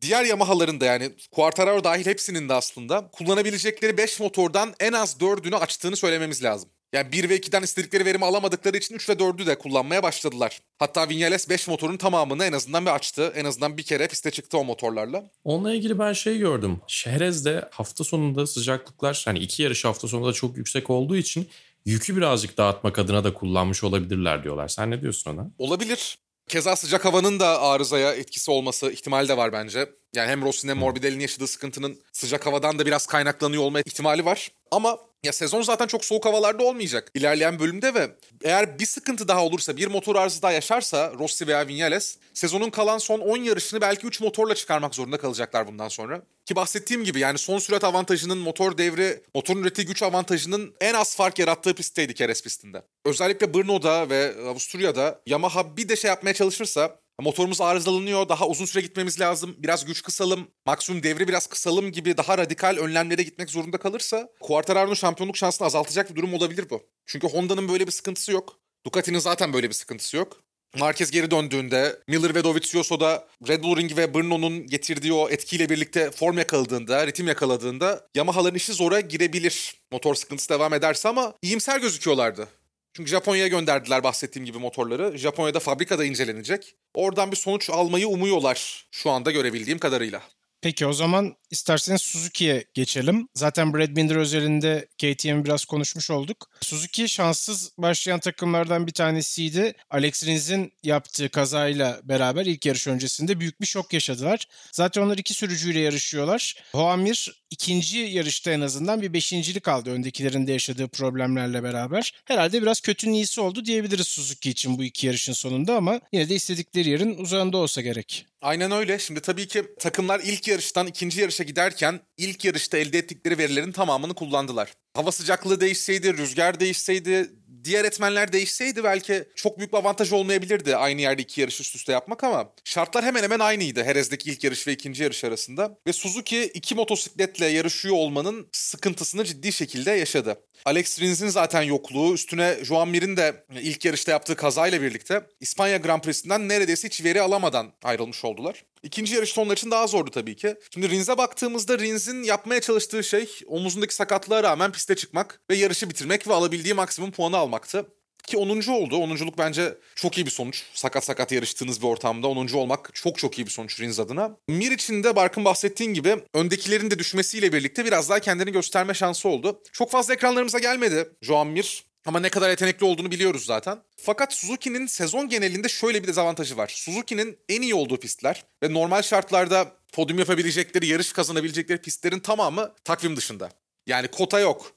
Diğer 0.00 0.24
Yamaha'ların 0.24 0.80
da 0.80 0.84
yani 0.84 1.10
Quartararo 1.32 1.84
dahil 1.84 2.06
hepsinin 2.06 2.48
de 2.48 2.54
aslında 2.54 3.10
kullanabilecekleri 3.12 3.96
5 3.96 4.20
motordan 4.20 4.74
en 4.80 4.92
az 4.92 5.16
4'ünü 5.20 5.56
açtığını 5.56 5.96
söylememiz 5.96 6.44
lazım. 6.44 6.70
Yani 6.92 7.12
1 7.12 7.28
ve 7.28 7.36
2'den 7.36 7.62
istedikleri 7.62 8.04
verimi 8.04 8.24
alamadıkları 8.24 8.76
için 8.76 8.94
3 8.94 9.08
ve 9.08 9.12
4'ü 9.12 9.46
de 9.46 9.58
kullanmaya 9.58 10.02
başladılar. 10.02 10.60
Hatta 10.78 11.08
Vinales 11.08 11.48
5 11.48 11.68
motorun 11.68 11.96
tamamını 11.96 12.44
en 12.44 12.52
azından 12.52 12.86
bir 12.86 12.90
açtı. 12.90 13.32
En 13.36 13.44
azından 13.44 13.76
bir 13.76 13.82
kere 13.82 14.08
piste 14.08 14.30
çıktı 14.30 14.58
o 14.58 14.64
motorlarla. 14.64 15.30
Onunla 15.44 15.74
ilgili 15.74 15.98
ben 15.98 16.12
şey 16.12 16.38
gördüm. 16.38 16.80
Şehrez'de 16.86 17.68
hafta 17.70 18.04
sonunda 18.04 18.46
sıcaklıklar 18.46 19.22
hani 19.24 19.38
iki 19.38 19.62
yarış 19.62 19.84
hafta 19.84 20.08
sonunda 20.08 20.32
çok 20.32 20.56
yüksek 20.56 20.90
olduğu 20.90 21.16
için 21.16 21.48
yükü 21.84 22.16
birazcık 22.16 22.58
dağıtmak 22.58 22.98
adına 22.98 23.24
da 23.24 23.34
kullanmış 23.34 23.84
olabilirler 23.84 24.44
diyorlar. 24.44 24.68
Sen 24.68 24.90
ne 24.90 25.02
diyorsun 25.02 25.30
ona? 25.30 25.50
Olabilir. 25.58 26.18
Keza 26.48 26.76
sıcak 26.76 27.04
havanın 27.04 27.40
da 27.40 27.62
arızaya 27.62 28.14
etkisi 28.14 28.50
olması 28.50 28.92
ihtimali 28.92 29.28
de 29.28 29.36
var 29.36 29.52
bence. 29.52 29.88
Yani 30.14 30.30
hem 30.30 30.42
Rossi'nin 30.42 30.70
hem 30.72 30.78
Morbidelli'nin 30.78 31.20
yaşadığı 31.20 31.46
sıkıntının 31.46 32.00
sıcak 32.12 32.46
havadan 32.46 32.78
da 32.78 32.86
biraz 32.86 33.06
kaynaklanıyor 33.06 33.62
olma 33.62 33.80
ihtimali 33.80 34.24
var. 34.24 34.50
Ama 34.70 34.98
ya 35.24 35.32
sezon 35.32 35.62
zaten 35.62 35.86
çok 35.86 36.04
soğuk 36.04 36.24
havalarda 36.24 36.64
olmayacak 36.64 37.10
ilerleyen 37.14 37.58
bölümde 37.58 37.94
ve 37.94 38.10
eğer 38.44 38.78
bir 38.78 38.86
sıkıntı 38.86 39.28
daha 39.28 39.44
olursa, 39.44 39.76
bir 39.76 39.86
motor 39.86 40.16
arızı 40.16 40.42
daha 40.42 40.52
yaşarsa 40.52 41.12
Rossi 41.18 41.46
veya 41.46 41.68
Vinales 41.68 42.16
sezonun 42.34 42.70
kalan 42.70 42.98
son 42.98 43.20
10 43.20 43.36
yarışını 43.36 43.80
belki 43.80 44.06
3 44.06 44.20
motorla 44.20 44.54
çıkarmak 44.54 44.94
zorunda 44.94 45.18
kalacaklar 45.18 45.66
bundan 45.66 45.88
sonra. 45.88 46.22
Ki 46.46 46.56
bahsettiğim 46.56 47.04
gibi 47.04 47.20
yani 47.20 47.38
son 47.38 47.58
sürat 47.58 47.84
avantajının 47.84 48.38
motor 48.38 48.78
devri, 48.78 49.22
motorun 49.34 49.62
ürettiği 49.62 49.86
güç 49.86 50.02
avantajının 50.02 50.74
en 50.80 50.94
az 50.94 51.16
fark 51.16 51.38
yarattığı 51.38 51.74
pistteydi 51.74 52.14
Keres 52.14 52.42
pistinde. 52.42 52.82
Özellikle 53.04 53.54
Brno'da 53.54 54.10
ve 54.10 54.34
Avusturya'da 54.48 55.20
Yamaha 55.26 55.76
bir 55.76 55.88
de 55.88 55.96
şey 55.96 56.08
yapmaya 56.08 56.34
çalışırsa 56.34 57.01
motorumuz 57.20 57.60
arızalanıyor, 57.60 58.28
daha 58.28 58.48
uzun 58.48 58.64
süre 58.64 58.82
gitmemiz 58.82 59.20
lazım, 59.20 59.54
biraz 59.58 59.84
güç 59.84 60.02
kısalım, 60.02 60.48
maksimum 60.66 61.02
devri 61.02 61.28
biraz 61.28 61.46
kısalım 61.46 61.92
gibi 61.92 62.16
daha 62.16 62.38
radikal 62.38 62.76
önlemlere 62.76 63.22
gitmek 63.22 63.50
zorunda 63.50 63.78
kalırsa 63.78 64.28
Quartararo'nun 64.40 64.94
şampiyonluk 64.94 65.36
şansını 65.36 65.66
azaltacak 65.66 66.10
bir 66.10 66.16
durum 66.16 66.34
olabilir 66.34 66.70
bu. 66.70 66.82
Çünkü 67.06 67.28
Honda'nın 67.28 67.68
böyle 67.68 67.86
bir 67.86 67.92
sıkıntısı 67.92 68.32
yok. 68.32 68.58
Ducati'nin 68.86 69.18
zaten 69.18 69.52
böyle 69.52 69.68
bir 69.68 69.74
sıkıntısı 69.74 70.16
yok. 70.16 70.40
Marquez 70.78 71.10
geri 71.10 71.30
döndüğünde, 71.30 71.98
Miller 72.08 72.34
ve 72.34 72.44
Dovizioso 72.44 73.00
da 73.00 73.28
Red 73.48 73.62
Bull 73.62 73.76
Ring 73.76 73.96
ve 73.96 74.14
Brno'nun 74.14 74.66
getirdiği 74.66 75.12
o 75.12 75.28
etkiyle 75.28 75.68
birlikte 75.68 76.10
form 76.10 76.38
yakaladığında, 76.38 77.06
ritim 77.06 77.28
yakaladığında 77.28 78.08
Yamaha'ların 78.14 78.56
işi 78.56 78.72
zora 78.72 79.00
girebilir. 79.00 79.74
Motor 79.92 80.14
sıkıntısı 80.14 80.48
devam 80.48 80.74
ederse 80.74 81.08
ama 81.08 81.34
iyimser 81.42 81.80
gözüküyorlardı. 81.80 82.48
Çünkü 82.94 83.10
Japonya'ya 83.10 83.48
gönderdiler 83.48 84.02
bahsettiğim 84.02 84.46
gibi 84.46 84.58
motorları. 84.58 85.18
Japonya'da 85.18 85.60
fabrikada 85.60 86.04
incelenecek. 86.04 86.74
Oradan 86.94 87.30
bir 87.30 87.36
sonuç 87.36 87.70
almayı 87.70 88.08
umuyorlar 88.08 88.86
şu 88.90 89.10
anda 89.10 89.30
görebildiğim 89.30 89.78
kadarıyla. 89.78 90.22
Peki 90.60 90.86
o 90.86 90.92
zaman 90.92 91.36
isterseniz 91.52 92.02
Suzuki'ye 92.02 92.64
geçelim. 92.74 93.28
Zaten 93.34 93.74
Brad 93.74 93.96
Binder 93.96 94.16
özelinde 94.16 94.88
KTM'i 94.98 95.44
biraz 95.44 95.64
konuşmuş 95.64 96.10
olduk. 96.10 96.50
Suzuki 96.60 97.08
şanssız 97.08 97.72
başlayan 97.78 98.20
takımlardan 98.20 98.86
bir 98.86 98.92
tanesiydi. 98.92 99.74
Alex 99.90 100.26
Rins'in 100.26 100.72
yaptığı 100.82 101.28
kazayla 101.28 102.00
beraber 102.04 102.46
ilk 102.46 102.66
yarış 102.66 102.86
öncesinde 102.86 103.40
büyük 103.40 103.60
bir 103.60 103.66
şok 103.66 103.92
yaşadılar. 103.92 104.48
Zaten 104.72 105.02
onlar 105.02 105.18
iki 105.18 105.34
sürücüyle 105.34 105.80
yarışıyorlar. 105.80 106.62
Hoamir 106.72 107.42
ikinci 107.50 107.98
yarışta 107.98 108.50
en 108.50 108.60
azından 108.60 109.02
bir 109.02 109.12
beşincilik 109.12 109.68
aldı 109.68 109.90
öndekilerin 109.90 110.46
de 110.46 110.52
yaşadığı 110.52 110.88
problemlerle 110.88 111.62
beraber. 111.62 112.14
Herhalde 112.24 112.62
biraz 112.62 112.80
kötünün 112.80 113.12
iyisi 113.12 113.40
oldu 113.40 113.64
diyebiliriz 113.64 114.08
Suzuki 114.08 114.50
için 114.50 114.78
bu 114.78 114.84
iki 114.84 115.06
yarışın 115.06 115.32
sonunda 115.32 115.76
ama 115.76 116.00
yine 116.12 116.28
de 116.28 116.34
istedikleri 116.34 116.88
yerin 116.88 117.18
uzağında 117.18 117.56
olsa 117.56 117.80
gerek. 117.80 118.26
Aynen 118.42 118.70
öyle. 118.70 118.98
Şimdi 118.98 119.20
tabii 119.20 119.48
ki 119.48 119.64
takımlar 119.78 120.20
ilk 120.20 120.48
yarıştan 120.48 120.86
ikinci 120.86 121.20
yarışa 121.42 121.50
giderken 121.50 122.00
ilk 122.16 122.44
yarışta 122.44 122.78
elde 122.78 122.98
ettikleri 122.98 123.38
verilerin 123.38 123.72
tamamını 123.72 124.14
kullandılar. 124.14 124.72
Hava 124.94 125.12
sıcaklığı 125.12 125.60
değişseydi, 125.60 126.16
rüzgar 126.16 126.60
değişseydi, 126.60 127.30
diğer 127.64 127.84
etmenler 127.84 128.32
değişseydi 128.32 128.84
belki 128.84 129.24
çok 129.36 129.58
büyük 129.58 129.72
bir 129.72 129.78
avantaj 129.78 130.12
olmayabilirdi 130.12 130.76
aynı 130.76 131.00
yerde 131.00 131.22
iki 131.22 131.40
yarış 131.40 131.60
üst 131.60 131.76
üste 131.76 131.92
yapmak 131.92 132.24
ama 132.24 132.52
şartlar 132.64 133.04
hemen 133.04 133.22
hemen 133.22 133.40
aynıydı 133.40 133.84
Herez'deki 133.84 134.30
ilk 134.30 134.44
yarış 134.44 134.66
ve 134.66 134.72
ikinci 134.72 135.02
yarış 135.02 135.24
arasında. 135.24 135.78
Ve 135.86 135.92
Suzuki 135.92 136.44
iki 136.54 136.74
motosikletle 136.74 137.46
yarışıyor 137.46 137.96
olmanın 137.96 138.48
sıkıntısını 138.52 139.24
ciddi 139.24 139.52
şekilde 139.52 139.90
yaşadı. 139.90 140.36
Alex 140.64 141.00
Rins'in 141.00 141.28
zaten 141.28 141.62
yokluğu 141.62 142.14
üstüne 142.14 142.56
Joan 142.64 142.88
Mir'in 142.88 143.16
de 143.16 143.44
ilk 143.60 143.84
yarışta 143.84 144.12
yaptığı 144.12 144.36
kazayla 144.36 144.82
birlikte 144.82 145.20
İspanya 145.40 145.76
Grand 145.76 146.02
Prix'sinden 146.02 146.48
neredeyse 146.48 146.88
hiç 146.88 147.04
veri 147.04 147.20
alamadan 147.20 147.72
ayrılmış 147.82 148.24
oldular. 148.24 148.64
İkinci 148.82 149.14
yarış 149.14 149.38
onlar 149.38 149.56
için 149.56 149.70
daha 149.70 149.86
zordu 149.86 150.10
tabii 150.10 150.36
ki. 150.36 150.56
Şimdi 150.74 150.90
Rins'e 150.90 151.18
baktığımızda 151.18 151.78
Rins'in 151.78 152.22
yapmaya 152.22 152.60
çalıştığı 152.60 153.04
şey 153.04 153.28
omuzundaki 153.46 153.94
sakatlığa 153.94 154.42
rağmen 154.42 154.72
piste 154.72 154.96
çıkmak 154.96 155.40
ve 155.50 155.56
yarışı 155.56 155.90
bitirmek 155.90 156.28
ve 156.28 156.34
alabildiği 156.34 156.74
maksimum 156.74 157.10
puanı 157.10 157.36
almaktı. 157.36 157.86
Ki 158.26 158.36
10. 158.36 158.48
oldu. 158.48 158.94
10'unculuk 158.94 159.38
bence 159.38 159.78
çok 159.94 160.18
iyi 160.18 160.26
bir 160.26 160.30
sonuç. 160.30 160.62
Sakat 160.74 161.04
sakat 161.04 161.32
yarıştığınız 161.32 161.82
bir 161.82 161.86
ortamda 161.86 162.28
10. 162.28 162.46
olmak 162.46 162.90
çok 162.94 163.18
çok 163.18 163.38
iyi 163.38 163.46
bir 163.46 163.50
sonuç 163.50 163.80
Rins 163.80 163.98
adına. 164.00 164.36
Mir 164.48 164.70
için 164.70 165.04
de 165.04 165.16
Barkın 165.16 165.44
bahsettiğin 165.44 165.94
gibi 165.94 166.16
öndekilerin 166.34 166.90
de 166.90 166.98
düşmesiyle 166.98 167.52
birlikte 167.52 167.84
biraz 167.84 168.10
daha 168.10 168.20
kendini 168.20 168.52
gösterme 168.52 168.94
şansı 168.94 169.28
oldu. 169.28 169.62
Çok 169.72 169.90
fazla 169.90 170.14
ekranlarımıza 170.14 170.58
gelmedi 170.58 171.08
Joan 171.22 171.46
Mir. 171.46 171.91
Ama 172.06 172.20
ne 172.20 172.28
kadar 172.28 172.50
yetenekli 172.50 172.84
olduğunu 172.84 173.10
biliyoruz 173.10 173.44
zaten. 173.44 173.82
Fakat 173.96 174.34
Suzuki'nin 174.34 174.86
sezon 174.86 175.28
genelinde 175.28 175.68
şöyle 175.68 176.02
bir 176.02 176.08
dezavantajı 176.08 176.56
var. 176.56 176.68
Suzuki'nin 176.68 177.38
en 177.48 177.62
iyi 177.62 177.74
olduğu 177.74 177.96
pistler 177.96 178.44
ve 178.62 178.74
normal 178.74 179.02
şartlarda 179.02 179.72
podyum 179.92 180.18
yapabilecekleri, 180.18 180.86
yarış 180.86 181.12
kazanabilecekleri 181.12 181.78
pistlerin 181.78 182.20
tamamı 182.20 182.74
takvim 182.84 183.16
dışında. 183.16 183.50
Yani 183.86 184.08
Kota 184.08 184.40
yok, 184.40 184.72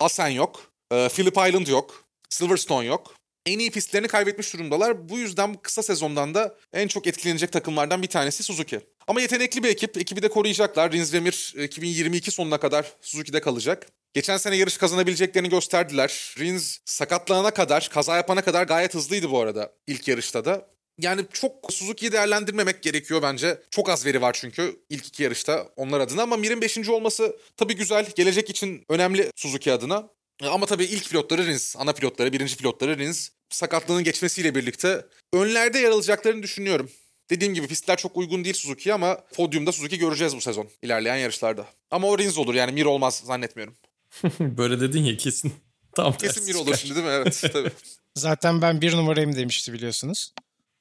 Asen 0.00 0.28
yok, 0.28 0.72
e, 0.92 1.08
Phillip 1.08 1.36
Island 1.36 1.66
yok, 1.66 2.04
Silverstone 2.28 2.86
yok. 2.86 3.17
En 3.48 3.58
iyi 3.58 3.70
pistlerini 3.70 4.08
kaybetmiş 4.08 4.54
durumdalar. 4.54 5.08
Bu 5.08 5.18
yüzden 5.18 5.54
kısa 5.54 5.82
sezondan 5.82 6.34
da 6.34 6.56
en 6.72 6.88
çok 6.88 7.06
etkilenecek 7.06 7.52
takımlardan 7.52 8.02
bir 8.02 8.06
tanesi 8.06 8.42
Suzuki. 8.42 8.80
Ama 9.06 9.20
yetenekli 9.20 9.62
bir 9.62 9.68
ekip. 9.68 9.96
Ekibi 9.96 10.22
de 10.22 10.28
koruyacaklar. 10.28 10.92
Rins 10.92 11.14
ve 11.14 11.20
Mir 11.20 11.54
2022 11.64 12.30
sonuna 12.30 12.60
kadar 12.60 12.92
Suzuki'de 13.00 13.40
kalacak. 13.40 13.86
Geçen 14.14 14.36
sene 14.36 14.56
yarış 14.56 14.76
kazanabileceklerini 14.76 15.48
gösterdiler. 15.48 16.34
Rins 16.38 16.78
sakatlanana 16.84 17.50
kadar, 17.50 17.88
kaza 17.92 18.16
yapana 18.16 18.42
kadar 18.42 18.64
gayet 18.64 18.94
hızlıydı 18.94 19.30
bu 19.30 19.40
arada 19.40 19.72
ilk 19.86 20.08
yarışta 20.08 20.44
da. 20.44 20.68
Yani 20.98 21.22
çok 21.32 21.72
Suzuki'yi 21.72 22.12
değerlendirmemek 22.12 22.82
gerekiyor 22.82 23.22
bence. 23.22 23.62
Çok 23.70 23.88
az 23.88 24.06
veri 24.06 24.22
var 24.22 24.36
çünkü 24.40 24.76
ilk 24.90 25.06
iki 25.06 25.22
yarışta 25.22 25.68
onlar 25.76 26.00
adına 26.00 26.22
ama 26.22 26.36
Mir'in 26.36 26.60
5. 26.60 26.88
olması 26.88 27.36
tabii 27.56 27.76
güzel. 27.76 28.06
Gelecek 28.16 28.50
için 28.50 28.84
önemli 28.88 29.32
Suzuki 29.36 29.72
adına. 29.72 30.08
Ama 30.42 30.66
tabii 30.66 30.84
ilk 30.84 31.10
pilotları 31.10 31.46
Rins, 31.46 31.76
ana 31.78 31.92
pilotları, 31.92 32.32
birinci 32.32 32.56
pilotları 32.56 32.98
Rins. 32.98 33.30
Sakatlığının 33.50 34.04
geçmesiyle 34.04 34.54
birlikte 34.54 35.06
önlerde 35.32 35.78
yer 35.78 35.90
alacaklarını 35.90 36.42
düşünüyorum. 36.42 36.90
Dediğim 37.30 37.54
gibi 37.54 37.66
pistler 37.66 37.96
çok 37.96 38.16
uygun 38.16 38.44
değil 38.44 38.54
Suzuki'ye 38.54 38.94
ama 38.94 39.24
podyumda 39.34 39.72
Suzuki 39.72 39.98
göreceğiz 39.98 40.36
bu 40.36 40.40
sezon 40.40 40.68
ilerleyen 40.82 41.16
yarışlarda. 41.16 41.66
Ama 41.90 42.08
o 42.08 42.18
Rins 42.18 42.38
olur 42.38 42.54
yani 42.54 42.72
Mir 42.72 42.84
olmaz 42.84 43.22
zannetmiyorum. 43.26 43.74
Böyle 44.40 44.80
dedin 44.80 45.04
ya 45.04 45.16
kesin 45.16 45.52
tam 45.96 46.12
Kesin 46.12 46.44
Mir 46.44 46.54
olur 46.54 46.76
şimdi 46.76 46.94
değil 46.94 47.06
mi? 47.06 47.12
Evet 47.12 47.44
tabii. 47.52 47.70
Zaten 48.14 48.62
ben 48.62 48.80
bir 48.80 48.96
numarayım 48.96 49.36
demişti 49.36 49.72
biliyorsunuz. 49.72 50.32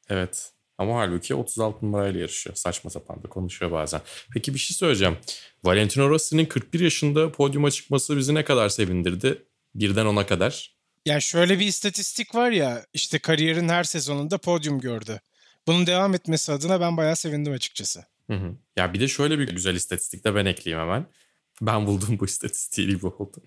Evet. 0.10 0.52
Ama 0.78 1.00
halbuki 1.00 1.36
36 1.36 1.86
numarayla 1.86 2.20
yarışıyor. 2.20 2.56
Saçma 2.56 2.90
sapan 2.90 3.24
da 3.24 3.28
konuşuyor 3.30 3.72
bazen. 3.72 4.02
Peki 4.34 4.54
bir 4.54 4.60
şey 4.60 4.76
söyleyeceğim. 4.78 5.18
Valentino 5.64 6.10
Rossi'nin 6.10 6.46
41 6.46 6.80
yaşında 6.80 7.32
podyuma 7.32 7.72
çıkması 7.72 8.18
bizi 8.18 8.36
ne 8.36 8.44
kadar 8.44 8.70
sevindirdi? 8.70 9.44
Birden 9.76 10.06
ona 10.06 10.26
kadar. 10.26 10.77
Yani 11.08 11.22
şöyle 11.22 11.60
bir 11.60 11.66
istatistik 11.66 12.36
var 12.36 12.52
ya 12.52 12.86
işte 12.94 13.20
kariyerin 13.20 13.70
her 13.70 13.84
sezonunda 13.84 14.38
podyum 14.38 14.80
gördü. 14.80 15.20
Bunun 15.68 15.88
devam 15.88 16.14
etmesi 16.14 16.52
adına 16.52 16.82
ben 16.82 16.98
bayağı 16.98 17.16
sevindim 17.16 17.54
açıkçası. 17.54 18.06
Hı 18.30 18.34
hı. 18.34 18.56
Ya 18.78 18.94
bir 18.94 19.00
de 19.00 19.08
şöyle 19.08 19.40
bir 19.40 19.48
güzel 19.48 19.76
istatistik 19.76 20.24
de 20.24 20.36
ben 20.36 20.46
ekleyeyim 20.46 20.88
hemen. 20.88 21.06
Ben 21.62 21.86
buldum 21.86 22.20
bu 22.20 22.26
istatistiği 22.26 22.88
gibi 22.88 23.08
oldu. 23.08 23.38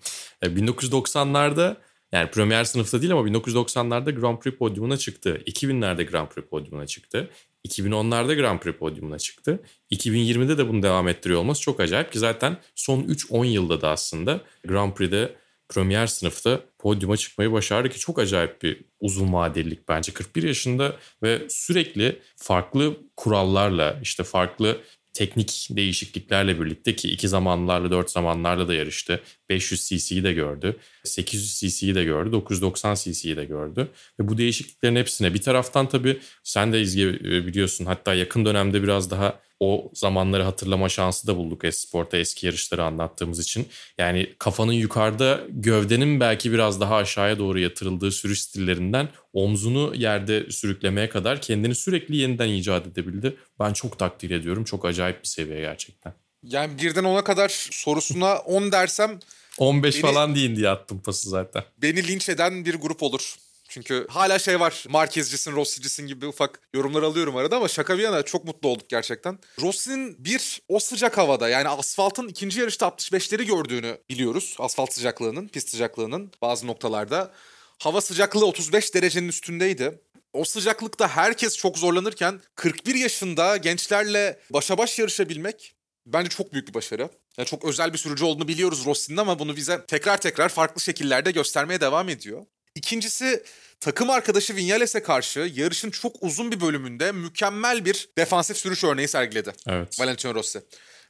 1990'larda 0.43 1.77
yani 2.11 2.31
Premier 2.31 2.63
sınıfta 2.63 3.01
değil 3.01 3.13
ama 3.13 3.29
1990'larda 3.29 4.19
Grand 4.19 4.39
Prix 4.39 4.55
podyumuna 4.55 4.97
çıktı. 4.97 5.41
2000'lerde 5.45 6.11
Grand 6.11 6.27
Prix 6.27 6.45
podyumuna 6.45 6.87
çıktı. 6.87 7.29
2010'larda 7.67 8.35
Grand 8.35 8.59
Prix 8.59 8.75
podyumuna 8.75 9.19
çıktı. 9.19 9.59
2020'de 9.91 10.57
de 10.57 10.69
bunu 10.69 10.83
devam 10.83 11.07
ettiriyor 11.07 11.39
olması 11.39 11.61
çok 11.61 11.79
acayip 11.79 12.11
ki 12.11 12.19
zaten 12.19 12.57
son 12.75 13.03
3-10 13.03 13.45
yılda 13.45 13.81
da 13.81 13.89
aslında 13.89 14.41
Grand 14.67 14.93
Prix'de 14.93 15.40
Premier 15.71 16.07
sınıfta 16.07 16.59
podyuma 16.79 17.17
çıkmayı 17.17 17.51
başardı 17.51 17.89
ki 17.89 17.99
çok 17.99 18.19
acayip 18.19 18.61
bir 18.61 18.81
uzun 18.99 19.33
vadelilik 19.33 19.89
bence. 19.89 20.13
41 20.13 20.43
yaşında 20.43 20.95
ve 21.23 21.41
sürekli 21.49 22.19
farklı 22.35 22.97
kurallarla 23.17 23.99
işte 24.03 24.23
farklı 24.23 24.77
teknik 25.13 25.67
değişikliklerle 25.71 26.59
birlikte 26.61 26.95
ki 26.95 27.09
iki 27.09 27.27
zamanlarla 27.27 27.91
dört 27.91 28.11
zamanlarla 28.11 28.67
da 28.67 28.73
yarıştı. 28.73 29.21
500 29.49 29.89
cc'yi 29.89 30.23
de 30.23 30.33
gördü. 30.33 30.77
800 31.03 31.59
cc'yi 31.59 31.95
de 31.95 32.03
gördü. 32.03 32.31
990 32.31 32.95
cc'yi 32.95 33.37
de 33.37 33.45
gördü. 33.45 33.87
Ve 34.19 34.27
bu 34.27 34.37
değişikliklerin 34.37 34.95
hepsine 34.95 35.33
bir 35.33 35.41
taraftan 35.41 35.89
tabii 35.89 36.19
sen 36.43 36.73
de 36.73 36.81
izleyebiliyorsun. 36.81 37.85
Hatta 37.85 38.13
yakın 38.13 38.45
dönemde 38.45 38.83
biraz 38.83 39.11
daha 39.11 39.39
o 39.61 39.91
zamanları 39.93 40.43
hatırlama 40.43 40.89
şansı 40.89 41.27
da 41.27 41.37
bulduk 41.37 41.63
Esport'ta 41.65 42.17
eski 42.17 42.45
yarışları 42.45 42.83
anlattığımız 42.83 43.39
için. 43.39 43.67
Yani 43.97 44.33
kafanın 44.39 44.71
yukarıda 44.73 45.41
gövdenin 45.49 46.19
belki 46.19 46.51
biraz 46.51 46.81
daha 46.81 46.95
aşağıya 46.95 47.39
doğru 47.39 47.59
yatırıldığı 47.59 48.11
sürüş 48.11 48.41
stillerinden 48.41 49.09
omzunu 49.33 49.95
yerde 49.95 50.51
sürüklemeye 50.51 51.09
kadar 51.09 51.41
kendini 51.41 51.75
sürekli 51.75 52.15
yeniden 52.17 52.47
icat 52.49 52.87
edebildi. 52.87 53.35
Ben 53.59 53.73
çok 53.73 53.99
takdir 53.99 54.31
ediyorum. 54.31 54.63
Çok 54.63 54.85
acayip 54.85 55.23
bir 55.23 55.27
seviye 55.27 55.59
gerçekten. 55.61 56.13
Yani 56.43 56.77
birden 56.81 57.03
ona 57.03 57.23
kadar 57.23 57.49
sorusuna 57.71 58.37
10 58.39 58.71
dersem 58.71 59.19
15 59.57 59.95
Beni- 59.95 60.01
falan 60.01 60.35
deyin 60.35 60.55
diye 60.55 60.69
attım 60.69 60.99
pası 60.99 61.29
zaten. 61.29 61.63
beni 61.81 62.07
linç 62.07 62.29
eden 62.29 62.65
bir 62.65 62.75
grup 62.75 63.03
olur. 63.03 63.35
Çünkü 63.71 64.07
hala 64.09 64.39
şey 64.39 64.59
var. 64.59 64.83
Marquez'cisin, 64.89 65.51
Rossi'cisin 65.51 66.07
gibi 66.07 66.27
ufak 66.27 66.59
yorumlar 66.73 67.03
alıyorum 67.03 67.35
arada 67.35 67.57
ama 67.57 67.67
şaka 67.67 67.97
bir 67.97 68.03
yana 68.03 68.23
çok 68.23 68.45
mutlu 68.45 68.69
olduk 68.69 68.89
gerçekten. 68.89 69.39
Rossi'nin 69.61 70.25
bir 70.25 70.61
o 70.67 70.79
sıcak 70.79 71.17
havada 71.17 71.49
yani 71.49 71.69
asfaltın 71.69 72.27
ikinci 72.27 72.59
yarışta 72.59 72.87
65'leri 72.87 73.43
gördüğünü 73.43 73.97
biliyoruz. 74.09 74.55
Asfalt 74.59 74.93
sıcaklığının, 74.93 75.47
pist 75.47 75.69
sıcaklığının 75.69 76.31
bazı 76.41 76.67
noktalarda. 76.67 77.33
Hava 77.79 78.01
sıcaklığı 78.01 78.45
35 78.45 78.93
derecenin 78.93 79.29
üstündeydi. 79.29 80.01
O 80.33 80.45
sıcaklıkta 80.45 81.07
herkes 81.07 81.57
çok 81.57 81.77
zorlanırken 81.77 82.41
41 82.55 82.95
yaşında 82.95 83.57
gençlerle 83.57 84.39
başa 84.49 84.77
baş 84.77 84.99
yarışabilmek 84.99 85.73
bence 86.05 86.29
çok 86.29 86.53
büyük 86.53 86.67
bir 86.67 86.73
başarı. 86.73 87.09
Yani 87.37 87.45
çok 87.45 87.65
özel 87.65 87.93
bir 87.93 87.97
sürücü 87.97 88.25
olduğunu 88.25 88.47
biliyoruz 88.47 88.85
Rossi'nin 88.85 89.17
ama 89.17 89.39
bunu 89.39 89.55
bize 89.55 89.85
tekrar 89.85 90.21
tekrar 90.21 90.49
farklı 90.49 90.81
şekillerde 90.81 91.31
göstermeye 91.31 91.81
devam 91.81 92.09
ediyor. 92.09 92.45
İkincisi 92.75 93.43
takım 93.79 94.09
arkadaşı 94.09 94.55
Vinales'e 94.55 95.03
karşı 95.03 95.51
yarışın 95.55 95.91
çok 95.91 96.15
uzun 96.21 96.51
bir 96.51 96.61
bölümünde 96.61 97.11
mükemmel 97.11 97.85
bir 97.85 98.09
defansif 98.17 98.57
sürüş 98.57 98.83
örneği 98.83 99.07
sergiledi. 99.07 99.51
Evet. 99.67 99.99
Valentino 99.99 100.35
Rossi. 100.35 100.61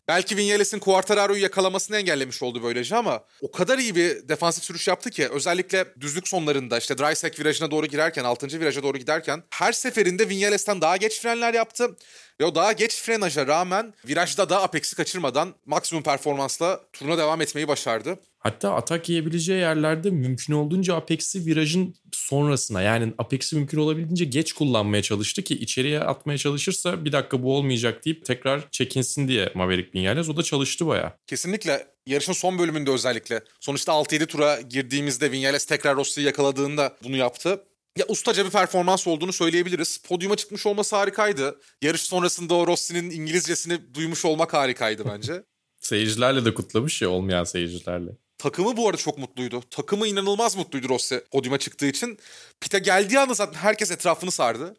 Belki 0.08 0.38
Vinales'in 0.38 0.80
Quartararo'yu 0.80 1.42
yakalamasını 1.42 1.98
engellemiş 1.98 2.44
oldu 2.44 2.64
böylece 2.64 2.96
ama 2.96 3.24
o 3.42 3.52
kadar 3.52 3.78
iyi 3.78 3.96
bir 3.96 4.30
defansif 4.30 4.64
sürüş 4.64 4.88
yaptı 4.88 5.10
ki 5.10 5.30
özellikle 5.30 5.86
düzlük 6.00 6.28
sonlarında 6.28 6.78
işte 6.78 6.98
dry 6.98 7.16
sack 7.16 7.40
virajına 7.40 7.72
doğru 7.72 7.86
girerken 7.86 8.24
6. 8.24 8.48
viraja 8.60 8.84
doğru 8.84 8.98
giderken 8.98 9.44
her 9.50 9.72
seferinde 9.72 10.30
Vinales'ten 10.30 10.82
daha 10.82 10.98
geç 10.98 11.22
frenler 11.22 11.54
yaptı 11.54 11.96
ve 12.42 12.46
o 12.46 12.56
daha 12.56 12.72
geç 12.72 13.02
frenaja 13.02 13.48
rağmen 13.48 13.94
virajda 14.08 14.50
da 14.50 14.64
apex'i 14.64 14.96
kaçırmadan 14.96 15.54
maksimum 15.66 16.04
performansla 16.04 16.82
turuna 16.94 17.18
devam 17.18 17.42
etmeyi 17.42 17.68
başardı. 17.68 18.20
Hatta 18.40 18.76
atak 18.76 19.10
yiyebileceği 19.10 19.60
yerlerde 19.60 20.10
mümkün 20.10 20.54
olduğunca 20.54 20.96
Apex'i 20.96 21.46
virajın 21.46 21.96
sonrasına 22.12 22.82
yani 22.82 23.14
Apex'i 23.18 23.56
mümkün 23.56 23.78
olabildiğince 23.78 24.26
geç 24.26 24.54
kullanmaya 24.54 25.02
çalıştı 25.02 25.42
ki 25.42 25.54
içeriye 25.54 26.00
atmaya 26.00 26.38
çalışırsa 26.38 27.06
bir 27.06 27.12
dakika 27.12 27.44
bu 27.44 27.56
olmayacak 27.56 28.06
deyip 28.06 28.26
tekrar 28.26 28.72
çekinsin 28.72 29.28
diye 29.28 29.52
Maverick 29.56 30.00
Vinales 30.00 30.30
o 30.30 30.38
da 30.38 30.44
çalıştı 30.44 30.88
baya. 30.88 31.18
Kesinlikle 31.28 31.88
yarışın 32.06 32.34
son 32.34 32.60
bölümünde 32.60 32.92
özellikle. 32.92 33.42
Sonuçta 33.60 33.92
6-7 33.92 34.26
tura 34.26 34.62
girdiğimizde 34.62 35.32
Vinales 35.32 35.66
tekrar 35.66 35.96
Rossi'yi 35.96 36.26
yakaladığında 36.28 36.98
bunu 37.04 37.18
yaptı. 37.18 37.64
Ya 37.98 38.06
ustaca 38.08 38.46
bir 38.46 38.50
performans 38.50 39.08
olduğunu 39.08 39.34
söyleyebiliriz. 39.34 39.98
Podyuma 39.98 40.36
çıkmış 40.36 40.66
olması 40.66 40.96
harikaydı. 40.96 41.60
Yarış 41.82 42.02
sonrasında 42.02 42.54
o 42.54 42.68
Rossi'nin 42.68 43.10
İngilizcesini 43.10 43.94
duymuş 43.94 44.26
olmak 44.26 44.54
harikaydı 44.54 45.06
bence. 45.06 45.44
Seyircilerle 45.80 46.46
de 46.46 46.54
kutlamış 46.54 47.02
ya 47.02 47.10
olmayan 47.10 47.44
seyircilerle. 47.44 48.12
Takımı 48.38 48.78
bu 48.78 48.88
arada 48.88 48.98
çok 48.98 49.18
mutluydu. 49.18 49.64
Takımı 49.70 50.08
inanılmaz 50.08 50.56
mutluydu 50.56 50.90
Rossi 50.90 51.24
podyuma 51.32 51.58
çıktığı 51.58 51.86
için. 51.86 52.18
Pite 52.62 52.80
geldiği 52.80 53.20
anda 53.20 53.34
zaten 53.34 53.60
herkes 53.60 53.92
etrafını 53.92 54.32
sardı. 54.32 54.76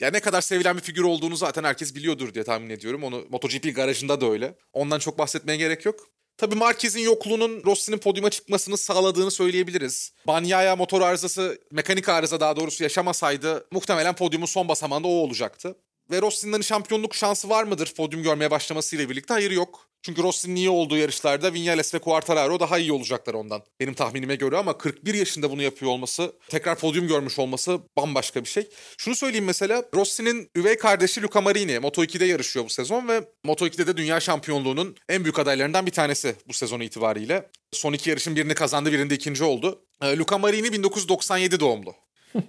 Yani 0.00 0.12
ne 0.12 0.20
kadar 0.20 0.40
sevilen 0.40 0.76
bir 0.76 0.82
figür 0.82 1.02
olduğunu 1.02 1.36
zaten 1.36 1.64
herkes 1.64 1.94
biliyordur 1.94 2.34
diye 2.34 2.44
tahmin 2.44 2.70
ediyorum. 2.70 3.04
Onu 3.04 3.24
MotoGP 3.30 3.76
garajında 3.76 4.20
da 4.20 4.30
öyle. 4.30 4.54
Ondan 4.72 4.98
çok 4.98 5.18
bahsetmeye 5.18 5.58
gerek 5.58 5.84
yok. 5.84 6.08
Tabii 6.38 6.54
Marquez'in 6.54 7.00
yokluğunun 7.00 7.62
Rossi'nin 7.64 7.98
podyuma 7.98 8.30
çıkmasını 8.30 8.76
sağladığını 8.76 9.30
söyleyebiliriz. 9.30 10.12
Banyaya 10.26 10.76
motor 10.76 11.00
arızası, 11.00 11.58
mekanik 11.70 12.08
arıza 12.08 12.40
daha 12.40 12.56
doğrusu 12.56 12.82
yaşamasaydı 12.82 13.66
muhtemelen 13.70 14.14
podyumun 14.14 14.46
son 14.46 14.68
basamağında 14.68 15.08
o 15.08 15.10
olacaktı. 15.10 15.76
Ve 16.10 16.22
Rossi'nin 16.22 16.52
hani 16.52 16.64
şampiyonluk 16.64 17.14
şansı 17.14 17.48
var 17.48 17.64
mıdır 17.64 17.94
podyum 17.96 18.22
görmeye 18.22 18.50
başlamasıyla 18.50 19.10
birlikte? 19.10 19.34
Hayır 19.34 19.50
yok. 19.50 19.88
Çünkü 20.04 20.22
Rossi'nin 20.22 20.56
iyi 20.56 20.70
olduğu 20.70 20.96
yarışlarda 20.96 21.54
Vinales 21.54 21.94
ve 21.94 21.98
Quartararo 21.98 22.60
daha 22.60 22.78
iyi 22.78 22.92
olacaklar 22.92 23.34
ondan. 23.34 23.62
Benim 23.80 23.94
tahminime 23.94 24.36
göre 24.36 24.56
ama 24.56 24.78
41 24.78 25.14
yaşında 25.14 25.50
bunu 25.50 25.62
yapıyor 25.62 25.90
olması, 25.92 26.32
tekrar 26.48 26.78
podyum 26.78 27.08
görmüş 27.08 27.38
olması 27.38 27.80
bambaşka 27.96 28.44
bir 28.44 28.48
şey. 28.48 28.68
Şunu 28.98 29.14
söyleyeyim 29.14 29.44
mesela 29.44 29.84
Rossi'nin 29.94 30.50
üvey 30.56 30.76
kardeşi 30.76 31.22
Luca 31.22 31.40
Marini 31.40 31.72
Moto2'de 31.72 32.24
yarışıyor 32.24 32.64
bu 32.64 32.70
sezon 32.70 33.08
ve 33.08 33.24
Moto2'de 33.46 33.86
de 33.86 33.96
dünya 33.96 34.20
şampiyonluğunun 34.20 34.96
en 35.08 35.24
büyük 35.24 35.38
adaylarından 35.38 35.86
bir 35.86 35.92
tanesi 35.92 36.34
bu 36.48 36.52
sezon 36.52 36.80
itibariyle. 36.80 37.50
Son 37.72 37.92
iki 37.92 38.10
yarışın 38.10 38.36
birini 38.36 38.54
kazandı, 38.54 38.92
birinde 38.92 39.14
ikinci 39.14 39.44
oldu. 39.44 39.86
Ee, 40.02 40.16
Luca 40.16 40.38
Marini 40.38 40.72
1997 40.72 41.60
doğumlu. 41.60 41.94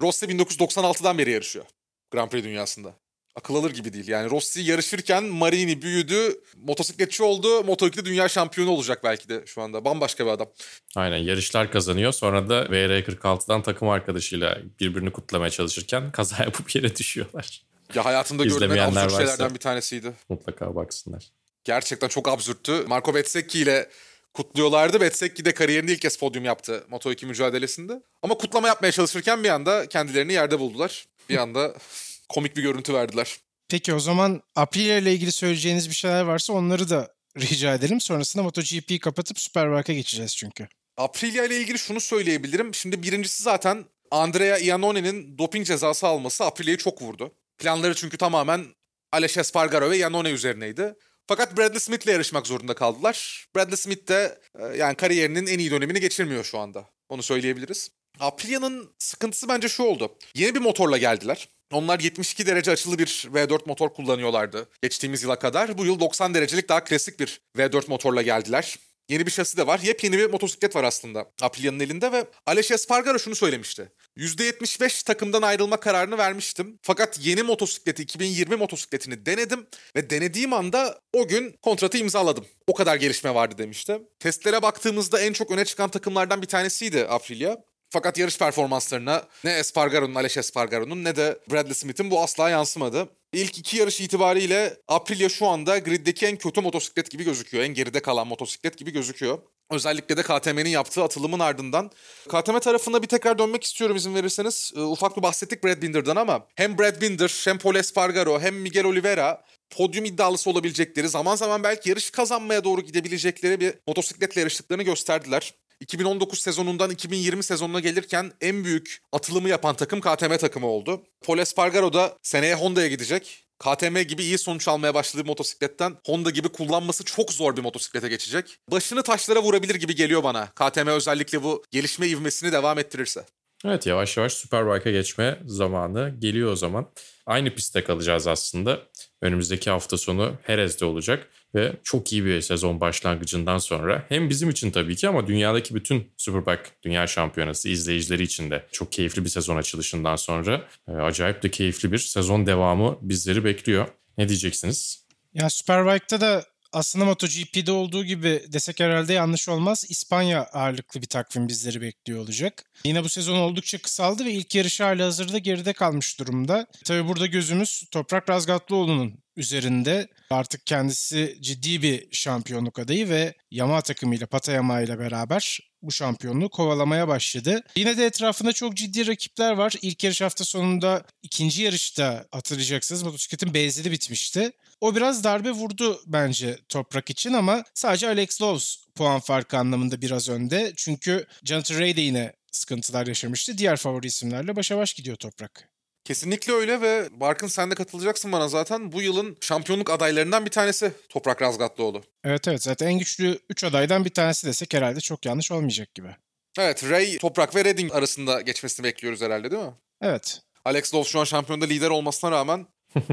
Rossi 0.02 0.26
1996'dan 0.26 1.18
beri 1.18 1.32
yarışıyor 1.32 1.66
Grand 2.12 2.30
Prix 2.30 2.44
dünyasında 2.44 3.05
akıl 3.36 3.56
alır 3.56 3.72
gibi 3.72 3.94
değil. 3.94 4.08
Yani 4.08 4.30
Rossi 4.30 4.62
yarışırken 4.62 5.24
Marini 5.24 5.82
büyüdü, 5.82 6.42
motosikletçi 6.58 7.24
oldu, 7.24 7.48
Moto2'de 7.48 8.06
dünya 8.06 8.30
şampiyonu 8.30 8.70
olacak 8.72 9.04
belki 9.04 9.30
de 9.30 9.44
şu 9.46 9.62
anda. 9.62 9.86
Bambaşka 9.86 10.26
bir 10.26 10.32
adam. 10.32 10.48
Aynen 10.96 11.18
yarışlar 11.18 11.72
kazanıyor 11.72 12.12
sonra 12.12 12.50
da 12.50 12.64
VR46'dan 12.66 13.64
takım 13.64 13.90
arkadaşıyla 13.90 14.58
birbirini 14.80 15.12
kutlamaya 15.12 15.50
çalışırken 15.50 16.12
kaza 16.12 16.36
yapıp 16.44 16.76
yere 16.76 16.96
düşüyorlar. 16.96 17.62
Ya 17.96 18.06
hayatımda 18.06 18.44
gördüğüm 18.44 18.56
en 18.64 18.66
İzlemeyenler 18.66 19.02
absürt 19.04 19.14
varsa. 19.14 19.18
şeylerden 19.32 19.56
bir 19.56 19.60
tanesiydi. 19.60 20.14
Mutlaka 20.30 20.76
baksınlar. 20.76 21.24
Gerçekten 21.64 22.08
çok 22.08 22.28
absürttü. 22.30 22.84
Marco 22.88 23.16
Bezzecchi 23.16 23.60
ile 23.60 23.90
kutluyorlardı. 24.34 25.02
Bezzecchi 25.02 25.46
de 25.46 25.54
kariyerinde 25.54 25.94
ilk 25.94 26.02
kez 26.02 26.18
podyum 26.18 26.46
yaptı 26.46 26.84
Moto2 26.92 27.26
mücadelesinde. 27.26 28.02
Ama 28.24 28.38
kutlama 28.38 28.68
yapmaya 28.68 28.92
çalışırken 28.92 29.44
bir 29.44 29.50
anda 29.50 29.90
kendilerini 29.90 30.34
yerde 30.34 30.60
buldular. 30.60 31.06
Bir 31.30 31.38
anda 31.38 31.76
komik 32.30 32.58
bir 32.58 32.62
görüntü 32.64 32.94
verdiler. 32.94 33.38
Peki 33.70 33.94
o 33.94 34.00
zaman 34.00 34.42
Aprilia 34.56 34.98
ile 34.98 35.14
ilgili 35.14 35.32
söyleyeceğiniz 35.32 35.90
bir 35.90 35.96
şeyler 35.96 36.22
varsa 36.22 36.54
onları 36.54 36.90
da 36.90 37.14
rica 37.38 37.74
edelim. 37.74 38.02
Sonrasında 38.02 38.44
MotoGP'yi 38.44 39.00
kapatıp 39.00 39.40
Superbike'a 39.40 39.96
geçeceğiz 39.96 40.36
çünkü. 40.36 40.68
Aprilia 40.98 41.46
ile 41.46 41.58
ilgili 41.58 41.80
şunu 41.80 42.00
söyleyebilirim. 42.00 42.74
Şimdi 42.74 43.04
birincisi 43.04 43.44
zaten 43.44 43.86
Andrea 44.12 44.58
Iannone'nin 44.58 45.38
doping 45.38 45.68
cezası 45.68 46.08
alması 46.08 46.46
Aprilia'yı 46.46 46.78
çok 46.78 47.02
vurdu. 47.02 47.32
Planları 47.58 47.96
çünkü 47.96 48.18
tamamen 48.18 48.66
Aleix 49.14 49.40
Espargaro 49.40 49.90
ve 49.90 49.98
Iannone 49.98 50.30
üzerineydi. 50.30 50.96
Fakat 51.28 51.58
Bradley 51.58 51.80
Smith 51.80 52.06
ile 52.06 52.12
yarışmak 52.12 52.48
zorunda 52.48 52.76
kaldılar. 52.76 53.48
Bradley 53.56 53.78
Smith 53.78 54.08
de 54.08 54.40
e, 54.60 54.78
yani 54.78 54.96
kariyerinin 54.96 55.48
en 55.48 55.60
iyi 55.60 55.72
dönemini 55.72 56.00
geçirmiyor 56.00 56.44
şu 56.44 56.60
anda. 56.60 56.90
Onu 57.10 57.24
söyleyebiliriz. 57.24 57.92
Aprilia'nın 58.20 58.90
sıkıntısı 59.00 59.48
bence 59.50 59.70
şu 59.70 59.84
oldu. 59.84 60.18
Yeni 60.36 60.56
bir 60.56 60.60
motorla 60.60 60.98
geldiler. 60.98 61.50
Onlar 61.72 62.00
72 62.00 62.46
derece 62.46 62.72
açılı 62.72 63.00
bir 63.00 63.30
V4 63.34 63.60
motor 63.68 63.94
kullanıyorlardı 63.94 64.70
geçtiğimiz 64.82 65.24
yıla 65.24 65.40
kadar. 65.40 65.78
Bu 65.78 65.86
yıl 65.86 66.00
90 66.00 66.34
derecelik 66.34 66.70
daha 66.70 66.84
klasik 66.84 67.20
bir 67.20 67.42
V4 67.58 67.90
motorla 67.90 68.22
geldiler. 68.22 68.78
Yeni 69.10 69.26
bir 69.26 69.32
şasi 69.32 69.58
de 69.58 69.68
var. 69.68 69.80
Yepyeni 69.80 70.18
bir 70.18 70.30
motosiklet 70.30 70.76
var 70.76 70.84
aslında 70.84 71.32
Aprilia'nın 71.42 71.80
elinde 71.80 72.12
ve 72.12 72.28
Aleix 72.48 72.74
Espargaro 72.74 73.20
şunu 73.20 73.36
söylemişti. 73.36 73.92
%75 74.18 75.06
takımdan 75.06 75.42
ayrılma 75.42 75.78
kararını 75.78 76.18
vermiştim. 76.18 76.80
Fakat 76.82 77.20
yeni 77.22 77.44
motosikleti 77.44 78.04
2020 78.04 78.56
motosikletini 78.56 79.26
denedim 79.26 79.68
ve 79.96 80.10
denediğim 80.10 80.54
anda 80.54 81.02
o 81.14 81.28
gün 81.28 81.56
kontratı 81.62 81.98
imzaladım. 81.98 82.46
O 82.68 82.74
kadar 82.74 82.96
gelişme 82.96 83.36
vardı 83.36 83.58
demişti. 83.58 84.02
Testlere 84.20 84.62
baktığımızda 84.62 85.22
en 85.22 85.34
çok 85.34 85.52
öne 85.52 85.66
çıkan 85.66 85.90
takımlardan 85.90 86.42
bir 86.42 86.48
tanesiydi 86.48 87.06
Aprilia. 87.10 87.58
Fakat 87.96 88.18
yarış 88.18 88.38
performanslarına 88.38 89.24
ne 89.44 89.52
Espargaro'nun, 89.52 90.16
Aleix 90.16 90.38
Espargaro'nun 90.38 91.04
ne 91.04 91.16
de 91.16 91.40
Bradley 91.52 91.74
Smith'in 91.74 92.12
bu 92.12 92.24
asla 92.24 92.50
yansımadı. 92.50 93.10
İlk 93.34 93.58
iki 93.58 93.78
yarış 93.78 94.02
itibariyle 94.02 94.78
Aprilia 94.88 95.30
şu 95.30 95.48
anda 95.48 95.80
griddeki 95.80 96.26
en 96.26 96.38
kötü 96.38 96.62
motosiklet 96.62 97.12
gibi 97.12 97.24
gözüküyor. 97.24 97.64
En 97.64 97.74
geride 97.74 98.00
kalan 98.00 98.28
motosiklet 98.28 98.78
gibi 98.78 98.92
gözüküyor. 98.92 99.40
Özellikle 99.72 100.18
de 100.18 100.24
KTM'nin 100.24 100.70
yaptığı 100.70 101.04
atılımın 101.04 101.40
ardından. 101.40 101.92
KTM 102.28 102.60
tarafında 102.60 103.02
bir 103.02 103.08
tekrar 103.08 103.40
dönmek 103.40 103.64
istiyorum 103.64 103.96
izin 103.96 104.16
verirseniz. 104.16 104.72
Ee, 104.76 104.80
ufak 104.80 105.18
bir 105.18 105.24
bahsettik 105.24 105.64
Brad 105.64 105.82
Binder'dan 105.82 106.16
ama 106.16 106.48
hem 106.56 106.78
Brad 106.78 107.02
Binder 107.02 107.42
hem 107.46 107.58
Paul 107.58 107.76
Espargaro 107.76 108.40
hem 108.40 108.56
Miguel 108.56 108.86
Oliveira 108.86 109.44
podyum 109.70 110.06
iddialısı 110.06 110.50
olabilecekleri, 110.50 111.10
zaman 111.10 111.36
zaman 111.36 111.64
belki 111.64 111.90
yarış 111.90 112.10
kazanmaya 112.10 112.64
doğru 112.64 112.82
gidebilecekleri 112.82 113.60
bir 113.60 113.74
motosikletle 113.88 114.42
yarıştıklarını 114.42 114.84
gösterdiler. 114.84 115.54
2019 115.80 116.40
sezonundan 116.40 116.90
2020 116.92 117.44
sezonuna 117.44 117.80
gelirken 117.80 118.32
en 118.42 118.64
büyük 118.64 119.02
atılımı 119.12 119.50
yapan 119.50 119.76
takım 119.76 120.02
KTM 120.02 120.38
takımı 120.38 120.68
oldu. 120.68 121.02
Paul 121.26 121.38
Espargaro 121.38 121.94
da 121.94 122.18
seneye 122.22 122.56
Honda'ya 122.56 122.88
gidecek. 122.88 123.46
KTM 123.60 124.02
gibi 124.02 124.24
iyi 124.24 124.38
sonuç 124.38 124.68
almaya 124.68 124.94
başladığı 124.94 125.26
motosikletten 125.26 125.98
Honda 126.06 126.30
gibi 126.30 126.50
kullanması 126.50 127.04
çok 127.04 127.32
zor 127.34 127.58
bir 127.58 127.62
motosiklete 127.62 128.10
geçecek. 128.10 128.58
Başını 128.72 129.04
taşlara 129.04 129.44
vurabilir 129.44 129.76
gibi 129.76 129.96
geliyor 129.96 130.24
bana. 130.24 130.48
KTM 130.48 130.88
özellikle 130.88 131.44
bu 131.44 131.64
gelişme 131.72 132.08
ivmesini 132.08 132.52
devam 132.52 132.80
ettirirse. 132.80 133.26
Evet 133.66 133.88
yavaş 133.88 134.18
yavaş 134.18 134.34
Superbike'a 134.34 134.92
geçme 134.92 135.40
zamanı 135.46 136.16
geliyor 136.20 136.52
o 136.52 136.56
zaman. 136.56 136.92
Aynı 137.26 137.56
pistte 137.56 137.84
kalacağız 137.84 138.28
aslında. 138.28 138.80
Önümüzdeki 139.22 139.70
hafta 139.70 139.98
sonu 139.98 140.38
Herez'de 140.44 140.86
olacak 140.86 141.30
ve 141.56 141.76
çok 141.84 142.14
iyi 142.14 142.26
bir 142.26 142.42
sezon 142.42 142.80
başlangıcından 142.80 143.58
sonra 143.58 144.06
hem 144.10 144.30
bizim 144.30 144.50
için 144.50 144.72
tabii 144.72 144.96
ki 144.96 145.08
ama 145.08 145.28
dünyadaki 145.28 145.76
bütün 145.76 146.08
Superbike 146.18 146.70
Dünya 146.84 147.08
Şampiyonası 147.08 147.70
izleyicileri 147.70 148.24
için 148.24 148.52
de 148.52 148.66
çok 148.72 148.92
keyifli 148.92 149.24
bir 149.24 149.30
sezon 149.30 149.58
açılışından 149.58 150.16
sonra 150.16 150.68
e, 150.88 150.92
acayip 150.92 151.44
de 151.44 151.52
keyifli 151.52 151.92
bir 151.92 151.98
sezon 151.98 152.46
devamı 152.46 152.98
bizleri 153.02 153.46
bekliyor. 153.46 153.88
Ne 154.18 154.30
diyeceksiniz? 154.30 155.06
Ya 155.34 155.50
Superbike'da 155.50 156.22
da 156.22 156.46
aslında 156.74 157.06
MotoGP'de 157.06 157.72
olduğu 157.72 158.06
gibi 158.06 158.44
desek 158.54 158.80
herhalde 158.80 159.14
yanlış 159.14 159.50
olmaz. 159.50 159.86
İspanya 159.90 160.44
ağırlıklı 160.44 161.02
bir 161.02 161.08
takvim 161.08 161.48
bizleri 161.48 161.82
bekliyor 161.82 162.20
olacak. 162.20 162.64
Yine 162.86 163.04
bu 163.04 163.10
sezon 163.10 163.36
oldukça 163.36 163.78
kısaldı 163.78 164.26
ve 164.26 164.32
ilk 164.32 164.56
yarışı 164.56 164.84
hala 164.84 165.06
hazırda 165.06 165.38
geride 165.38 165.74
kalmış 165.74 166.20
durumda. 166.20 166.68
Tabii 166.86 167.08
burada 167.08 167.26
gözümüz 167.26 167.84
Toprak 167.92 168.30
Razgatlıoğlu'nun 168.30 169.25
üzerinde. 169.36 170.08
Artık 170.30 170.66
kendisi 170.66 171.38
ciddi 171.42 171.82
bir 171.82 172.08
şampiyonluk 172.12 172.80
adayı 172.80 173.10
ve 173.10 173.34
Yamaha 173.52 173.82
takımıyla 173.82 174.28
Patayama 174.28 174.82
ile 174.82 175.00
beraber 175.00 175.60
bu 175.82 175.92
şampiyonluğu 175.92 176.50
kovalamaya 176.50 177.08
başladı. 177.08 177.64
Yine 177.76 177.98
de 177.98 178.06
etrafında 178.06 178.54
çok 178.54 178.78
ciddi 178.78 179.08
rakipler 179.08 179.52
var. 179.52 179.74
İlk 179.82 180.04
yarış 180.04 180.22
hafta 180.22 180.46
sonunda 180.46 181.04
ikinci 181.24 181.62
yarışta 181.64 182.26
hatırlayacaksınız 182.32 183.04
motosikletin 183.04 183.54
benzeri 183.54 183.92
bitmişti. 183.92 184.52
O 184.82 184.96
biraz 184.96 185.24
darbe 185.24 185.52
vurdu 185.52 186.02
bence 186.08 186.58
Toprak 186.70 187.10
için 187.10 187.34
ama 187.34 187.64
sadece 187.74 188.08
Alex 188.08 188.42
Lowe's 188.42 188.78
puan 188.96 189.20
farkı 189.20 189.58
anlamında 189.58 190.02
biraz 190.02 190.30
önde. 190.30 190.74
Çünkü 190.76 191.26
Jonathan 191.44 191.80
Ray 191.80 191.96
de 191.96 192.02
yine 192.02 192.34
sıkıntılar 192.52 193.08
yaşamıştı. 193.08 193.58
Diğer 193.58 193.78
favori 193.78 194.08
isimlerle 194.08 194.56
başa 194.56 194.78
baş 194.78 194.94
gidiyor 194.94 195.16
Toprak. 195.16 195.75
Kesinlikle 196.06 196.54
öyle 196.54 196.82
ve 196.82 197.10
Barkın 197.12 197.48
sen 197.48 197.72
de 197.72 197.76
katılacaksın 197.76 198.32
bana 198.32 198.48
zaten. 198.48 198.92
Bu 198.92 199.02
yılın 199.02 199.38
şampiyonluk 199.42 199.90
adaylarından 199.90 200.46
bir 200.46 200.52
tanesi 200.52 200.92
Toprak 201.10 201.42
Razgatlıoğlu. 201.42 202.02
Evet 202.24 202.48
evet 202.48 202.64
zaten 202.64 202.88
en 202.88 203.00
güçlü 203.00 203.40
3 203.50 203.64
adaydan 203.64 204.06
bir 204.06 204.10
tanesi 204.10 204.48
desek 204.48 204.74
herhalde 204.74 205.02
çok 205.02 205.26
yanlış 205.26 205.52
olmayacak 205.52 205.96
gibi. 205.96 206.16
Evet 206.60 206.90
Ray, 206.90 207.18
Toprak 207.18 207.56
ve 207.56 207.66
Redding 207.66 207.96
arasında 207.96 208.42
geçmesini 208.42 208.84
bekliyoruz 208.84 209.22
herhalde 209.22 209.52
değil 209.52 209.64
mi? 209.64 209.74
Evet. 210.02 210.42
Alex 210.66 210.94
Lowe 210.94 211.10
şu 211.10 211.20
an 211.20 211.24
şampiyonda 211.24 211.66
lider 211.66 211.90
olmasına 211.90 212.32
rağmen 212.32 212.68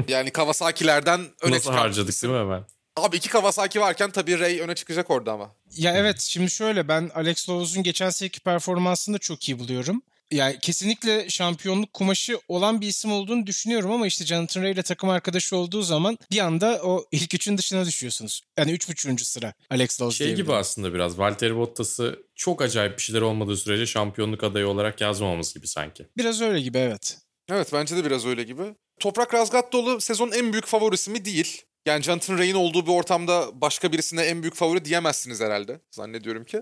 yani 0.07 0.31
Kawasaki'lerden 0.31 1.21
öne 1.41 1.55
Nasıl 1.55 1.71
harcadık 1.71 2.23
değil 2.23 2.33
mi 2.33 2.39
hemen? 2.39 2.63
Abi 2.97 3.17
iki 3.17 3.29
Kawasaki 3.29 3.81
varken 3.81 4.11
tabii 4.11 4.39
Ray 4.39 4.59
öne 4.59 4.75
çıkacak 4.75 5.09
orada 5.09 5.31
ama. 5.31 5.55
Ya 5.71 5.93
evet 5.97 6.19
şimdi 6.19 6.51
şöyle 6.51 6.87
ben 6.87 7.11
Alex 7.15 7.49
Lowes'un 7.49 7.83
geçen 7.83 8.09
seneki 8.09 8.39
performansını 8.39 9.15
da 9.15 9.19
çok 9.19 9.49
iyi 9.49 9.59
buluyorum. 9.59 10.01
Yani 10.33 10.59
kesinlikle 10.59 11.29
şampiyonluk 11.29 11.93
kumaşı 11.93 12.39
olan 12.47 12.81
bir 12.81 12.87
isim 12.87 13.11
olduğunu 13.11 13.47
düşünüyorum 13.47 13.91
ama 13.91 14.07
işte 14.07 14.25
Jonathan 14.25 14.61
Ray 14.63 14.71
ile 14.71 14.83
takım 14.83 15.09
arkadaşı 15.09 15.57
olduğu 15.57 15.81
zaman 15.81 16.17
bir 16.31 16.39
anda 16.39 16.81
o 16.83 17.05
ilk 17.11 17.33
üçün 17.33 17.57
dışına 17.57 17.85
düşüyorsunuz. 17.85 18.41
Yani 18.57 18.71
üç 18.71 18.89
buçuğuncu 18.89 19.25
sıra 19.25 19.53
Alex 19.69 20.01
Lowes 20.01 20.17
Şey 20.17 20.35
gibi 20.35 20.53
aslında 20.53 20.93
biraz 20.93 21.19
Valtteri 21.19 21.55
Bottas'ı 21.55 22.19
çok 22.35 22.61
acayip 22.61 22.97
bir 22.97 23.01
şeyler 23.03 23.21
olmadığı 23.21 23.57
sürece 23.57 23.85
şampiyonluk 23.85 24.43
adayı 24.43 24.67
olarak 24.67 25.01
yazmamamız 25.01 25.53
gibi 25.53 25.67
sanki. 25.67 26.07
Biraz 26.17 26.41
öyle 26.41 26.61
gibi 26.61 26.77
evet. 26.77 27.17
Evet 27.49 27.69
bence 27.73 27.97
de 27.97 28.05
biraz 28.05 28.25
öyle 28.25 28.43
gibi. 28.43 28.63
Toprak 28.99 29.33
Razgatlıoğlu 29.33 30.01
sezonun 30.01 30.31
en 30.31 30.51
büyük 30.53 30.65
favorisi 30.65 31.11
mi? 31.11 31.25
Değil. 31.25 31.61
Yani 31.85 32.03
Jonathan 32.03 32.37
Ray'in 32.37 32.55
olduğu 32.55 32.85
bir 32.85 32.91
ortamda 32.91 33.61
başka 33.61 33.91
birisine 33.91 34.21
en 34.21 34.41
büyük 34.41 34.55
favori 34.55 34.85
diyemezsiniz 34.85 35.41
herhalde. 35.41 35.79
Zannediyorum 35.91 36.45
ki. 36.45 36.61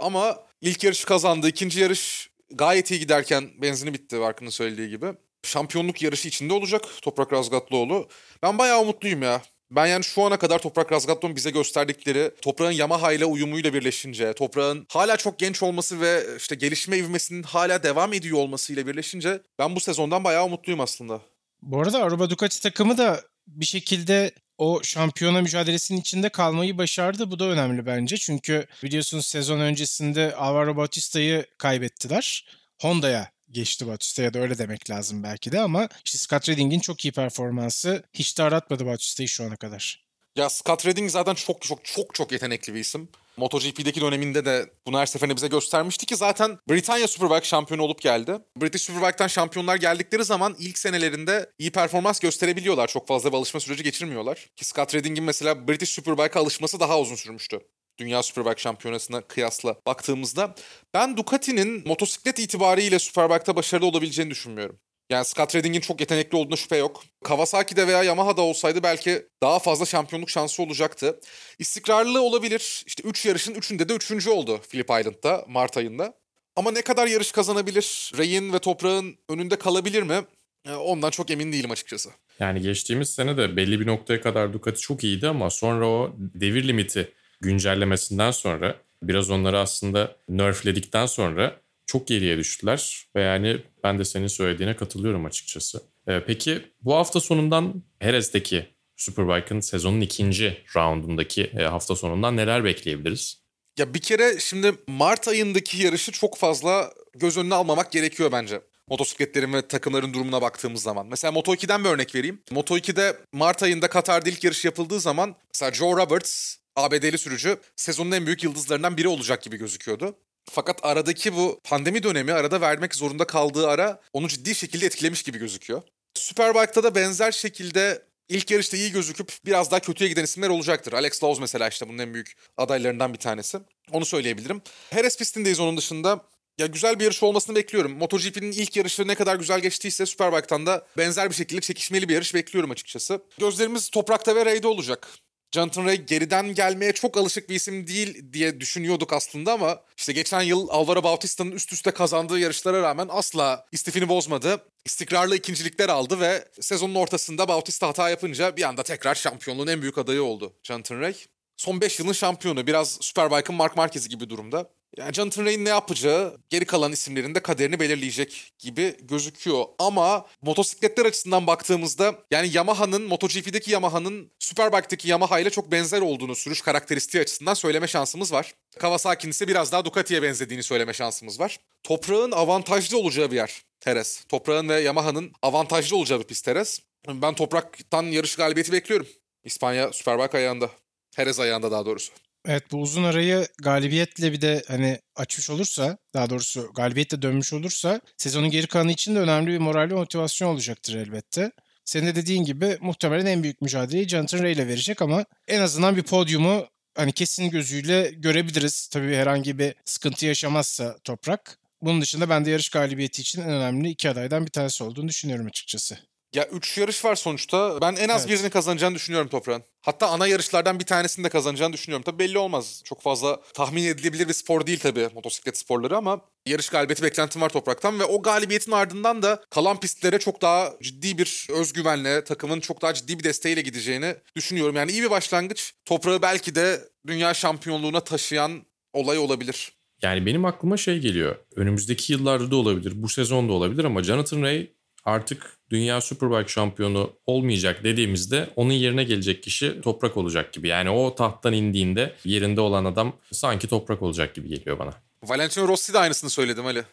Ama 0.00 0.38
ilk 0.60 0.84
yarışı 0.84 1.06
kazandı. 1.06 1.48
ikinci 1.48 1.80
yarış 1.80 2.31
gayet 2.54 2.90
iyi 2.90 3.00
giderken 3.00 3.50
benzini 3.62 3.94
bitti 3.94 4.20
Barkın'ın 4.20 4.50
söylediği 4.50 4.88
gibi. 4.88 5.06
Şampiyonluk 5.42 6.02
yarışı 6.02 6.28
içinde 6.28 6.52
olacak 6.52 6.84
Toprak 7.02 7.32
Razgatlıoğlu. 7.32 8.08
Ben 8.42 8.58
bayağı 8.58 8.80
umutluyum 8.80 9.22
ya. 9.22 9.42
Ben 9.70 9.86
yani 9.86 10.04
şu 10.04 10.22
ana 10.22 10.38
kadar 10.38 10.58
Toprak 10.58 10.92
Razgatlıoğlu'nun 10.92 11.36
bize 11.36 11.50
gösterdikleri 11.50 12.30
Toprak'ın 12.42 12.72
Yamaha 12.72 13.12
ile 13.12 13.24
uyumuyla 13.24 13.74
birleşince, 13.74 14.32
Toprak'ın 14.32 14.86
hala 14.92 15.16
çok 15.16 15.38
genç 15.38 15.62
olması 15.62 16.00
ve 16.00 16.24
işte 16.38 16.54
gelişme 16.54 16.98
ivmesinin 16.98 17.42
hala 17.42 17.82
devam 17.82 18.12
ediyor 18.12 18.38
olmasıyla 18.38 18.86
birleşince 18.86 19.40
ben 19.58 19.76
bu 19.76 19.80
sezondan 19.80 20.24
bayağı 20.24 20.44
umutluyum 20.44 20.80
aslında. 20.80 21.20
Bu 21.62 21.80
arada 21.80 22.02
Aruba 22.02 22.30
Ducati 22.30 22.62
takımı 22.62 22.98
da 22.98 23.22
bir 23.46 23.64
şekilde 23.64 24.30
o 24.58 24.82
şampiyona 24.82 25.40
mücadelesinin 25.40 26.00
içinde 26.00 26.28
kalmayı 26.28 26.78
başardı. 26.78 27.30
Bu 27.30 27.38
da 27.38 27.44
önemli 27.44 27.86
bence. 27.86 28.16
Çünkü 28.16 28.66
biliyorsunuz 28.82 29.26
sezon 29.26 29.60
öncesinde 29.60 30.34
Alvaro 30.34 30.76
Bautista'yı 30.76 31.46
kaybettiler. 31.58 32.46
Honda'ya 32.80 33.30
geçti 33.50 33.86
Bautista'ya 33.86 34.34
da 34.34 34.38
öyle 34.38 34.58
demek 34.58 34.90
lazım 34.90 35.22
belki 35.22 35.52
de 35.52 35.60
ama 35.60 35.88
işte 36.04 36.18
Scott 36.18 36.48
Redding'in 36.48 36.80
çok 36.80 37.04
iyi 37.04 37.12
performansı 37.12 38.02
hiç 38.12 38.38
de 38.38 38.42
aratmadı 38.42 38.86
Bautista'yı 38.86 39.28
şu 39.28 39.44
ana 39.44 39.56
kadar. 39.56 40.04
Ya 40.36 40.50
Scott 40.50 40.86
Redding 40.86 41.10
zaten 41.10 41.34
çok 41.34 41.62
çok 41.62 41.84
çok 41.84 42.14
çok 42.14 42.32
yetenekli 42.32 42.74
bir 42.74 42.80
isim. 42.80 43.08
MotoGP'deki 43.36 44.00
döneminde 44.00 44.44
de 44.44 44.70
bunu 44.86 44.98
her 44.98 45.06
seferinde 45.06 45.36
bize 45.36 45.48
göstermişti 45.48 46.06
ki 46.06 46.16
zaten 46.16 46.58
Britanya 46.68 47.08
Superbike 47.08 47.46
şampiyonu 47.46 47.82
olup 47.82 48.00
geldi. 48.00 48.38
British 48.56 48.82
Superbike'tan 48.82 49.26
şampiyonlar 49.26 49.76
geldikleri 49.76 50.24
zaman 50.24 50.56
ilk 50.58 50.78
senelerinde 50.78 51.50
iyi 51.58 51.72
performans 51.72 52.20
gösterebiliyorlar. 52.20 52.88
Çok 52.88 53.08
fazla 53.08 53.32
bir 53.32 53.36
alışma 53.36 53.60
süreci 53.60 53.82
geçirmiyorlar. 53.82 54.48
Ki 54.56 54.64
Scott 54.64 54.94
Redding'in 54.94 55.24
mesela 55.24 55.68
British 55.68 55.90
Superbike'a 55.90 56.42
alışması 56.42 56.80
daha 56.80 57.00
uzun 57.00 57.16
sürmüştü. 57.16 57.60
Dünya 57.98 58.22
Superbike 58.22 58.62
şampiyonasına 58.62 59.20
kıyasla 59.20 59.76
baktığımızda 59.86 60.54
ben 60.94 61.16
Ducati'nin 61.16 61.88
motosiklet 61.88 62.38
itibariyle 62.38 62.98
Superbike'ta 62.98 63.56
başarılı 63.56 63.86
olabileceğini 63.86 64.30
düşünmüyorum. 64.30 64.78
Yani 65.12 65.24
Scott 65.24 65.54
Redding'in 65.54 65.80
çok 65.80 66.00
yetenekli 66.00 66.36
olduğuna 66.36 66.56
şüphe 66.56 66.76
yok. 66.76 67.02
Kawasaki'de 67.24 67.86
veya 67.86 68.02
Yamaha'da 68.02 68.42
olsaydı 68.42 68.82
belki 68.82 69.26
daha 69.42 69.58
fazla 69.58 69.86
şampiyonluk 69.86 70.30
şansı 70.30 70.62
olacaktı. 70.62 71.20
İstikrarlı 71.58 72.22
olabilir. 72.22 72.84
İşte 72.86 73.02
3 73.08 73.26
yarışın 73.26 73.54
3'ünde 73.54 73.88
de 73.88 73.94
3. 73.94 74.26
oldu 74.26 74.60
Phillip 74.70 74.90
Island'da 74.90 75.44
Mart 75.48 75.76
ayında. 75.76 76.14
Ama 76.56 76.70
ne 76.70 76.82
kadar 76.82 77.06
yarış 77.06 77.32
kazanabilir? 77.32 78.12
Ray'in 78.18 78.52
ve 78.52 78.58
Toprağın 78.58 79.16
önünde 79.28 79.56
kalabilir 79.56 80.02
mi? 80.02 80.20
E, 80.68 80.74
ondan 80.74 81.10
çok 81.10 81.30
emin 81.30 81.52
değilim 81.52 81.70
açıkçası. 81.70 82.10
Yani 82.40 82.60
geçtiğimiz 82.60 83.10
sene 83.10 83.36
de 83.36 83.56
belli 83.56 83.80
bir 83.80 83.86
noktaya 83.86 84.20
kadar 84.20 84.52
Ducati 84.52 84.80
çok 84.80 85.04
iyiydi 85.04 85.28
ama 85.28 85.50
sonra 85.50 85.88
o 85.88 86.12
devir 86.18 86.68
limiti 86.68 87.12
güncellemesinden 87.40 88.30
sonra 88.30 88.76
biraz 89.02 89.30
onları 89.30 89.58
aslında 89.58 90.16
nerfledikten 90.28 91.06
sonra 91.06 91.61
çok 91.86 92.06
geriye 92.06 92.38
düştüler 92.38 93.06
ve 93.16 93.22
yani 93.22 93.62
ben 93.84 93.98
de 93.98 94.04
senin 94.04 94.26
söylediğine 94.26 94.76
katılıyorum 94.76 95.24
açıkçası. 95.24 95.82
Ee, 96.08 96.20
peki 96.26 96.62
bu 96.80 96.94
hafta 96.94 97.20
sonundan 97.20 97.82
Jerez'deki 98.02 98.66
Superbike'ın 98.96 99.60
sezonun 99.60 100.00
ikinci 100.00 100.58
roundundaki 100.76 101.42
e, 101.42 101.62
hafta 101.62 101.96
sonundan 101.96 102.36
neler 102.36 102.64
bekleyebiliriz? 102.64 103.42
Ya 103.78 103.94
bir 103.94 104.00
kere 104.00 104.38
şimdi 104.40 104.72
Mart 104.86 105.28
ayındaki 105.28 105.82
yarışı 105.82 106.12
çok 106.12 106.36
fazla 106.36 106.92
göz 107.14 107.38
önüne 107.38 107.54
almamak 107.54 107.92
gerekiyor 107.92 108.32
bence. 108.32 108.60
Motosikletlerin 108.88 109.52
ve 109.52 109.68
takımların 109.68 110.14
durumuna 110.14 110.42
baktığımız 110.42 110.82
zaman. 110.82 111.06
Mesela 111.06 111.32
Moto2'den 111.40 111.84
bir 111.84 111.88
örnek 111.88 112.14
vereyim. 112.14 112.42
Moto2'de 112.50 113.16
Mart 113.32 113.62
ayında 113.62 113.88
Katar'da 113.88 114.30
ilk 114.30 114.44
yarış 114.44 114.64
yapıldığı 114.64 115.00
zaman 115.00 115.36
mesela 115.54 115.72
Joe 115.72 115.96
Roberts 115.96 116.56
ABD'li 116.76 117.18
sürücü 117.18 117.56
sezonun 117.76 118.12
en 118.12 118.26
büyük 118.26 118.44
yıldızlarından 118.44 118.96
biri 118.96 119.08
olacak 119.08 119.42
gibi 119.42 119.56
gözüküyordu. 119.56 120.16
Fakat 120.50 120.80
aradaki 120.82 121.36
bu 121.36 121.60
pandemi 121.64 122.02
dönemi 122.02 122.32
arada 122.32 122.60
vermek 122.60 122.94
zorunda 122.94 123.26
kaldığı 123.26 123.68
ara 123.68 124.00
onu 124.12 124.28
ciddi 124.28 124.54
şekilde 124.54 124.86
etkilemiş 124.86 125.22
gibi 125.22 125.38
gözüküyor. 125.38 125.82
Superbike'da 126.14 126.82
da 126.82 126.94
benzer 126.94 127.32
şekilde 127.32 128.02
ilk 128.28 128.50
yarışta 128.50 128.76
iyi 128.76 128.92
gözüküp 128.92 129.32
biraz 129.46 129.70
daha 129.70 129.80
kötüye 129.80 130.10
giden 130.10 130.24
isimler 130.24 130.48
olacaktır. 130.48 130.92
Alex 130.92 131.24
Lowes 131.24 131.40
mesela 131.40 131.68
işte 131.68 131.88
bunun 131.88 131.98
en 131.98 132.14
büyük 132.14 132.36
adaylarından 132.56 133.12
bir 133.12 133.18
tanesi. 133.18 133.58
Onu 133.92 134.04
söyleyebilirim. 134.04 134.62
Heres 134.90 135.18
pistindeyiz 135.18 135.60
onun 135.60 135.76
dışında. 135.76 136.20
Ya 136.58 136.66
güzel 136.66 136.98
bir 136.98 137.04
yarış 137.04 137.22
olmasını 137.22 137.56
bekliyorum. 137.56 137.92
MotoGP'nin 137.92 138.52
ilk 138.52 138.76
yarışı 138.76 139.08
ne 139.08 139.14
kadar 139.14 139.36
güzel 139.36 139.60
geçtiyse 139.60 140.06
Superbike'tan 140.06 140.66
da 140.66 140.86
benzer 140.98 141.30
bir 141.30 141.34
şekilde 141.34 141.60
çekişmeli 141.60 142.08
bir 142.08 142.14
yarış 142.14 142.34
bekliyorum 142.34 142.70
açıkçası. 142.70 143.22
Gözlerimiz 143.38 143.88
toprakta 143.88 144.36
ve 144.36 144.44
rayda 144.44 144.68
olacak. 144.68 145.08
Jonathan 145.54 145.84
Ray 145.84 145.96
geriden 146.06 146.54
gelmeye 146.54 146.92
çok 146.92 147.16
alışık 147.16 147.48
bir 147.48 147.54
isim 147.54 147.86
değil 147.86 148.32
diye 148.32 148.60
düşünüyorduk 148.60 149.12
aslında 149.12 149.52
ama 149.52 149.80
işte 149.96 150.12
geçen 150.12 150.42
yıl 150.42 150.68
Alvaro 150.68 151.02
Bautista'nın 151.02 151.50
üst 151.50 151.72
üste 151.72 151.90
kazandığı 151.90 152.38
yarışlara 152.38 152.82
rağmen 152.82 153.08
asla 153.10 153.66
istifini 153.72 154.08
bozmadı. 154.08 154.64
İstikrarlı 154.84 155.36
ikincilikler 155.36 155.88
aldı 155.88 156.20
ve 156.20 156.48
sezonun 156.60 156.94
ortasında 156.94 157.48
Bautista 157.48 157.88
hata 157.88 158.10
yapınca 158.10 158.56
bir 158.56 158.62
anda 158.62 158.82
tekrar 158.82 159.14
şampiyonluğun 159.14 159.66
en 159.66 159.82
büyük 159.82 159.98
adayı 159.98 160.22
oldu 160.22 160.52
Jonathan 160.62 161.00
Ray. 161.00 161.14
Son 161.56 161.80
5 161.80 161.98
yılın 161.98 162.12
şampiyonu 162.12 162.66
biraz 162.66 162.98
Superbike'ın 163.00 163.56
Mark 163.56 163.76
Marquez'i 163.76 164.08
gibi 164.08 164.30
durumda. 164.30 164.70
Yani 164.96 165.12
Jonathan 165.12 165.44
Ray'in 165.44 165.64
ne 165.64 165.68
yapacağı 165.68 166.38
geri 166.50 166.64
kalan 166.64 166.92
isimlerin 166.92 167.34
de 167.34 167.40
kaderini 167.40 167.80
belirleyecek 167.80 168.52
gibi 168.58 168.96
gözüküyor. 169.02 169.64
Ama 169.78 170.26
motosikletler 170.42 171.04
açısından 171.04 171.46
baktığımızda 171.46 172.14
yani 172.30 172.50
Yamaha'nın, 172.52 173.02
MotoGP'deki 173.02 173.70
Yamaha'nın 173.70 174.32
Superbike'deki 174.38 175.08
Yamaha 175.08 175.40
ile 175.40 175.50
çok 175.50 175.72
benzer 175.72 176.00
olduğunu 176.00 176.34
sürüş 176.34 176.60
karakteristiği 176.60 177.22
açısından 177.22 177.54
söyleme 177.54 177.86
şansımız 177.86 178.32
var. 178.32 178.54
Kawasaki'nin 178.78 179.30
ise 179.30 179.48
biraz 179.48 179.72
daha 179.72 179.84
Ducati'ye 179.84 180.22
benzediğini 180.22 180.62
söyleme 180.62 180.92
şansımız 180.92 181.40
var. 181.40 181.58
Toprağın 181.82 182.32
avantajlı 182.32 182.98
olacağı 182.98 183.30
bir 183.30 183.36
yer 183.36 183.62
Teres. 183.80 184.24
Toprağın 184.28 184.68
ve 184.68 184.80
Yamaha'nın 184.80 185.32
avantajlı 185.42 185.96
olacağı 185.96 186.20
bir 186.20 186.24
pist 186.24 186.44
Teres. 186.44 186.80
Ben 187.08 187.34
topraktan 187.34 188.02
yarış 188.02 188.36
galibiyeti 188.36 188.72
bekliyorum. 188.72 189.06
İspanya 189.44 189.92
Superbike 189.92 190.38
ayağında. 190.38 190.70
Perez 191.16 191.40
ayağında 191.40 191.70
daha 191.70 191.86
doğrusu. 191.86 192.12
Evet 192.48 192.72
bu 192.72 192.80
uzun 192.80 193.04
arayı 193.04 193.46
galibiyetle 193.62 194.32
bir 194.32 194.40
de 194.40 194.62
hani 194.68 195.00
açmış 195.16 195.50
olursa 195.50 195.98
daha 196.14 196.30
doğrusu 196.30 196.72
galibiyetle 196.74 197.22
dönmüş 197.22 197.52
olursa 197.52 198.00
sezonun 198.16 198.50
geri 198.50 198.66
kalanı 198.66 198.92
için 198.92 199.14
de 199.14 199.18
önemli 199.18 199.46
bir 199.46 199.58
moral 199.58 199.90
ve 199.90 199.94
motivasyon 199.94 200.48
olacaktır 200.48 200.94
elbette. 200.94 201.52
Senin 201.84 202.06
de 202.06 202.14
dediğin 202.14 202.44
gibi 202.44 202.78
muhtemelen 202.80 203.26
en 203.26 203.42
büyük 203.42 203.62
mücadeleyi 203.62 204.08
Jonathan 204.08 204.42
Ray 204.42 204.52
ile 204.52 204.68
verecek 204.68 205.02
ama 205.02 205.24
en 205.48 205.60
azından 205.60 205.96
bir 205.96 206.02
podyumu 206.02 206.66
hani 206.96 207.12
kesin 207.12 207.50
gözüyle 207.50 208.10
görebiliriz. 208.16 208.88
Tabii 208.88 209.16
herhangi 209.16 209.58
bir 209.58 209.74
sıkıntı 209.84 210.26
yaşamazsa 210.26 210.96
Toprak. 211.04 211.58
Bunun 211.82 212.00
dışında 212.00 212.28
ben 212.28 212.44
de 212.44 212.50
yarış 212.50 212.68
galibiyeti 212.68 213.22
için 213.22 213.42
en 213.42 213.50
önemli 213.50 213.88
iki 213.90 214.10
adaydan 214.10 214.46
bir 214.46 214.50
tanesi 214.50 214.84
olduğunu 214.84 215.08
düşünüyorum 215.08 215.46
açıkçası. 215.46 216.11
Ya 216.34 216.48
3 216.48 216.78
yarış 216.78 217.04
var 217.04 217.14
sonuçta. 217.14 217.80
Ben 217.80 217.96
en 217.96 218.08
az 218.08 218.26
Evet. 218.26 218.38
birini 218.38 218.50
kazanacağını 218.50 218.94
düşünüyorum 218.94 219.28
Toprağın. 219.28 219.62
Hatta 219.80 220.06
ana 220.08 220.26
yarışlardan 220.26 220.78
bir 220.80 220.84
tanesini 220.84 221.24
de 221.24 221.28
kazanacağını 221.28 221.72
düşünüyorum. 221.72 222.02
Tabii 222.04 222.18
belli 222.18 222.38
olmaz. 222.38 222.82
Çok 222.84 223.02
fazla 223.02 223.40
tahmin 223.54 223.84
edilebilir 223.84 224.28
bir 224.28 224.32
spor 224.32 224.66
değil 224.66 224.78
tabii 224.78 225.08
motosiklet 225.14 225.58
sporları 225.58 225.96
ama 225.96 226.20
yarış 226.46 226.68
galibiyeti 226.68 227.02
beklentim 227.02 227.42
var 227.42 227.48
Toprak'tan 227.48 228.00
ve 228.00 228.04
o 228.04 228.22
galibiyetin 228.22 228.72
ardından 228.72 229.22
da 229.22 229.44
kalan 229.50 229.80
pistlere 229.80 230.18
çok 230.18 230.42
daha 230.42 230.72
ciddi 230.82 231.18
bir 231.18 231.46
özgüvenle, 231.50 232.24
takımın 232.24 232.60
çok 232.60 232.82
daha 232.82 232.94
ciddi 232.94 233.18
bir 233.18 233.24
desteğiyle 233.24 233.60
gideceğini 233.62 234.14
düşünüyorum. 234.36 234.76
Yani 234.76 234.92
iyi 234.92 235.02
bir 235.02 235.10
başlangıç. 235.10 235.74
Toprağı 235.84 236.22
belki 236.22 236.54
de 236.54 236.80
dünya 237.06 237.34
şampiyonluğuna 237.34 238.00
taşıyan 238.00 238.62
olay 238.92 239.18
olabilir. 239.18 239.72
Yani 240.02 240.26
benim 240.26 240.44
aklıma 240.44 240.76
şey 240.76 240.98
geliyor. 240.98 241.36
Önümüzdeki 241.56 242.12
yıllarda 242.12 242.50
da 242.50 242.56
olabilir, 242.56 242.92
bu 242.94 243.08
sezon 243.08 243.48
da 243.48 243.52
olabilir 243.52 243.84
ama 243.84 244.02
Jonathan 244.02 244.42
Ray 244.42 244.70
artık 245.04 245.56
Dünya 245.70 246.00
Superbike 246.00 246.48
şampiyonu 246.48 247.12
olmayacak 247.26 247.84
dediğimizde 247.84 248.50
onun 248.56 248.72
yerine 248.72 249.04
gelecek 249.04 249.42
kişi 249.42 249.80
toprak 249.80 250.16
olacak 250.16 250.52
gibi. 250.52 250.68
Yani 250.68 250.90
o 250.90 251.14
tahttan 251.14 251.52
indiğinde 251.52 252.14
yerinde 252.24 252.60
olan 252.60 252.84
adam 252.84 253.16
sanki 253.32 253.68
toprak 253.68 254.02
olacak 254.02 254.34
gibi 254.34 254.48
geliyor 254.48 254.78
bana. 254.78 254.92
Valentino 255.22 255.68
Rossi 255.68 255.92
de 255.92 255.98
aynısını 255.98 256.30
söyledim 256.30 256.66
Ali. 256.66 256.84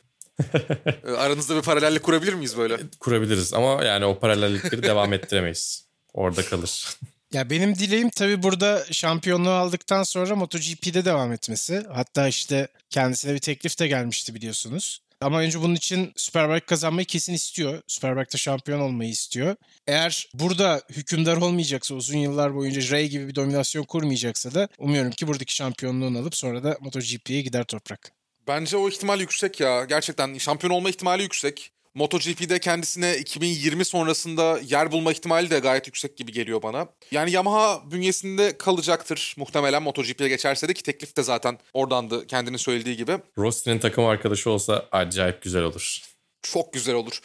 Ee, 1.07 1.11
Aranızda 1.11 1.55
bir 1.57 1.61
paralellik 1.61 2.03
kurabilir 2.03 2.33
miyiz 2.33 2.57
böyle? 2.57 2.77
Kurabiliriz 2.99 3.53
ama 3.53 3.83
yani 3.83 4.05
o 4.05 4.19
paralellikleri 4.19 4.83
devam 4.83 5.13
ettiremeyiz. 5.13 5.85
Orada 6.13 6.45
kalır. 6.45 6.87
Ya 7.33 7.49
benim 7.49 7.75
dileğim 7.75 8.09
tabii 8.09 8.43
burada 8.43 8.85
şampiyonluğu 8.91 9.49
aldıktan 9.49 10.03
sonra 10.03 10.35
MotoGP'de 10.35 11.05
devam 11.05 11.31
etmesi. 11.31 11.85
Hatta 11.93 12.27
işte 12.27 12.67
kendisine 12.89 13.33
bir 13.33 13.39
teklif 13.39 13.79
de 13.79 13.87
gelmişti 13.87 14.35
biliyorsunuz. 14.35 15.01
Ama 15.21 15.39
önce 15.39 15.61
bunun 15.61 15.75
için 15.75 16.13
Superbike 16.15 16.65
kazanmayı 16.65 17.05
kesin 17.05 17.33
istiyor. 17.33 17.81
Superbike'da 17.87 18.37
şampiyon 18.37 18.79
olmayı 18.79 19.09
istiyor. 19.09 19.55
Eğer 19.87 20.29
burada 20.33 20.81
hükümdar 20.89 21.37
olmayacaksa, 21.37 21.95
uzun 21.95 22.17
yıllar 22.17 22.55
boyunca 22.55 22.91
Ray 22.91 23.07
gibi 23.07 23.27
bir 23.27 23.35
dominasyon 23.35 23.83
kurmayacaksa 23.83 24.53
da 24.53 24.67
umuyorum 24.77 25.11
ki 25.11 25.27
buradaki 25.27 25.55
şampiyonluğunu 25.55 26.19
alıp 26.19 26.35
sonra 26.35 26.63
da 26.63 26.77
MotoGP'ye 26.81 27.41
gider 27.41 27.63
toprak. 27.63 28.11
Bence 28.47 28.77
o 28.77 28.89
ihtimal 28.89 29.19
yüksek 29.19 29.59
ya. 29.59 29.85
Gerçekten 29.85 30.37
şampiyon 30.37 30.73
olma 30.73 30.89
ihtimali 30.89 31.23
yüksek. 31.23 31.71
MotoGP'de 31.95 32.59
kendisine 32.59 33.17
2020 33.17 33.85
sonrasında 33.85 34.59
yer 34.67 34.91
bulma 34.91 35.11
ihtimali 35.11 35.49
de 35.49 35.59
gayet 35.59 35.87
yüksek 35.87 36.17
gibi 36.17 36.31
geliyor 36.31 36.61
bana. 36.61 36.87
Yani 37.11 37.31
Yamaha 37.31 37.91
bünyesinde 37.91 38.57
kalacaktır 38.57 39.35
muhtemelen 39.37 39.83
MotoGP'ye 39.83 40.29
geçerse 40.29 40.67
de 40.67 40.73
ki 40.73 40.83
teklif 40.83 41.17
de 41.17 41.23
zaten 41.23 41.59
oradandı 41.73 42.27
kendinin 42.27 42.57
söylediği 42.57 42.97
gibi. 42.97 43.17
Rossi'nin 43.37 43.79
takım 43.79 44.05
arkadaşı 44.05 44.49
olsa 44.49 44.85
acayip 44.91 45.41
güzel 45.41 45.63
olur. 45.63 46.01
Çok 46.41 46.73
güzel 46.73 46.95
olur. 46.95 47.19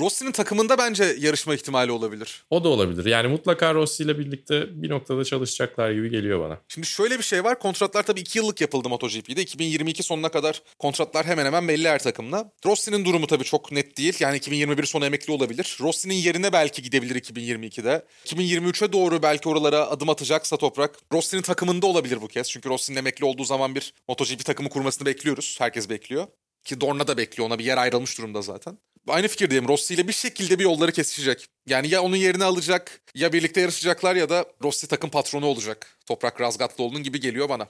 Rossi'nin 0.00 0.32
takımında 0.32 0.78
bence 0.78 1.16
yarışma 1.18 1.54
ihtimali 1.54 1.92
olabilir. 1.92 2.44
O 2.50 2.64
da 2.64 2.68
olabilir. 2.68 3.04
Yani 3.04 3.28
mutlaka 3.28 3.74
Rossi 3.74 4.02
ile 4.02 4.18
birlikte 4.18 4.82
bir 4.82 4.90
noktada 4.90 5.24
çalışacaklar 5.24 5.90
gibi 5.90 6.10
geliyor 6.10 6.40
bana. 6.40 6.58
Şimdi 6.68 6.86
şöyle 6.86 7.18
bir 7.18 7.22
şey 7.22 7.44
var. 7.44 7.58
Kontratlar 7.58 8.02
tabii 8.02 8.20
2 8.20 8.38
yıllık 8.38 8.60
yapıldı 8.60 8.88
MotoGP'de. 8.88 9.42
2022 9.42 10.02
sonuna 10.02 10.28
kadar 10.28 10.62
kontratlar 10.78 11.26
hemen 11.26 11.46
hemen 11.46 11.68
belli 11.68 11.88
her 11.88 11.98
takımla. 12.02 12.52
Rossi'nin 12.66 13.04
durumu 13.04 13.26
tabii 13.26 13.44
çok 13.44 13.72
net 13.72 13.98
değil. 13.98 14.16
Yani 14.20 14.36
2021 14.36 14.84
sonu 14.84 15.06
emekli 15.06 15.32
olabilir. 15.32 15.76
Rossi'nin 15.80 16.14
yerine 16.14 16.52
belki 16.52 16.82
gidebilir 16.82 17.22
2022'de. 17.22 18.04
2023'e 18.24 18.92
doğru 18.92 19.22
belki 19.22 19.48
oralara 19.48 19.90
adım 19.90 20.08
atacaksa 20.08 20.56
Toprak. 20.56 20.98
Rossi'nin 21.12 21.42
takımında 21.42 21.86
olabilir 21.86 22.22
bu 22.22 22.28
kez. 22.28 22.50
Çünkü 22.50 22.68
Rossi'nin 22.68 22.98
emekli 22.98 23.24
olduğu 23.24 23.44
zaman 23.44 23.74
bir 23.74 23.94
MotoGP 24.08 24.44
takımı 24.44 24.68
kurmasını 24.68 25.06
bekliyoruz. 25.06 25.56
Herkes 25.58 25.90
bekliyor. 25.90 26.26
Ki 26.66 26.80
Dorna 26.80 27.06
da 27.06 27.16
bekliyor. 27.16 27.48
Ona 27.48 27.58
bir 27.58 27.64
yer 27.64 27.78
ayrılmış 27.78 28.18
durumda 28.18 28.42
zaten. 28.42 28.78
Aynı 29.08 29.28
fikirdeyim. 29.28 29.68
Rossi 29.68 29.94
ile 29.94 30.08
bir 30.08 30.12
şekilde 30.12 30.58
bir 30.58 30.64
yolları 30.64 30.92
kesişecek. 30.92 31.46
Yani 31.66 31.88
ya 31.88 32.02
onun 32.02 32.16
yerini 32.16 32.44
alacak 32.44 33.00
ya 33.14 33.32
birlikte 33.32 33.60
yarışacaklar 33.60 34.16
ya 34.16 34.28
da 34.28 34.46
Rossi 34.62 34.88
takım 34.88 35.10
patronu 35.10 35.46
olacak. 35.46 35.96
Toprak 36.06 36.40
Razgatlıoğlu'nun 36.40 37.02
gibi 37.02 37.20
geliyor 37.20 37.48
bana. 37.48 37.68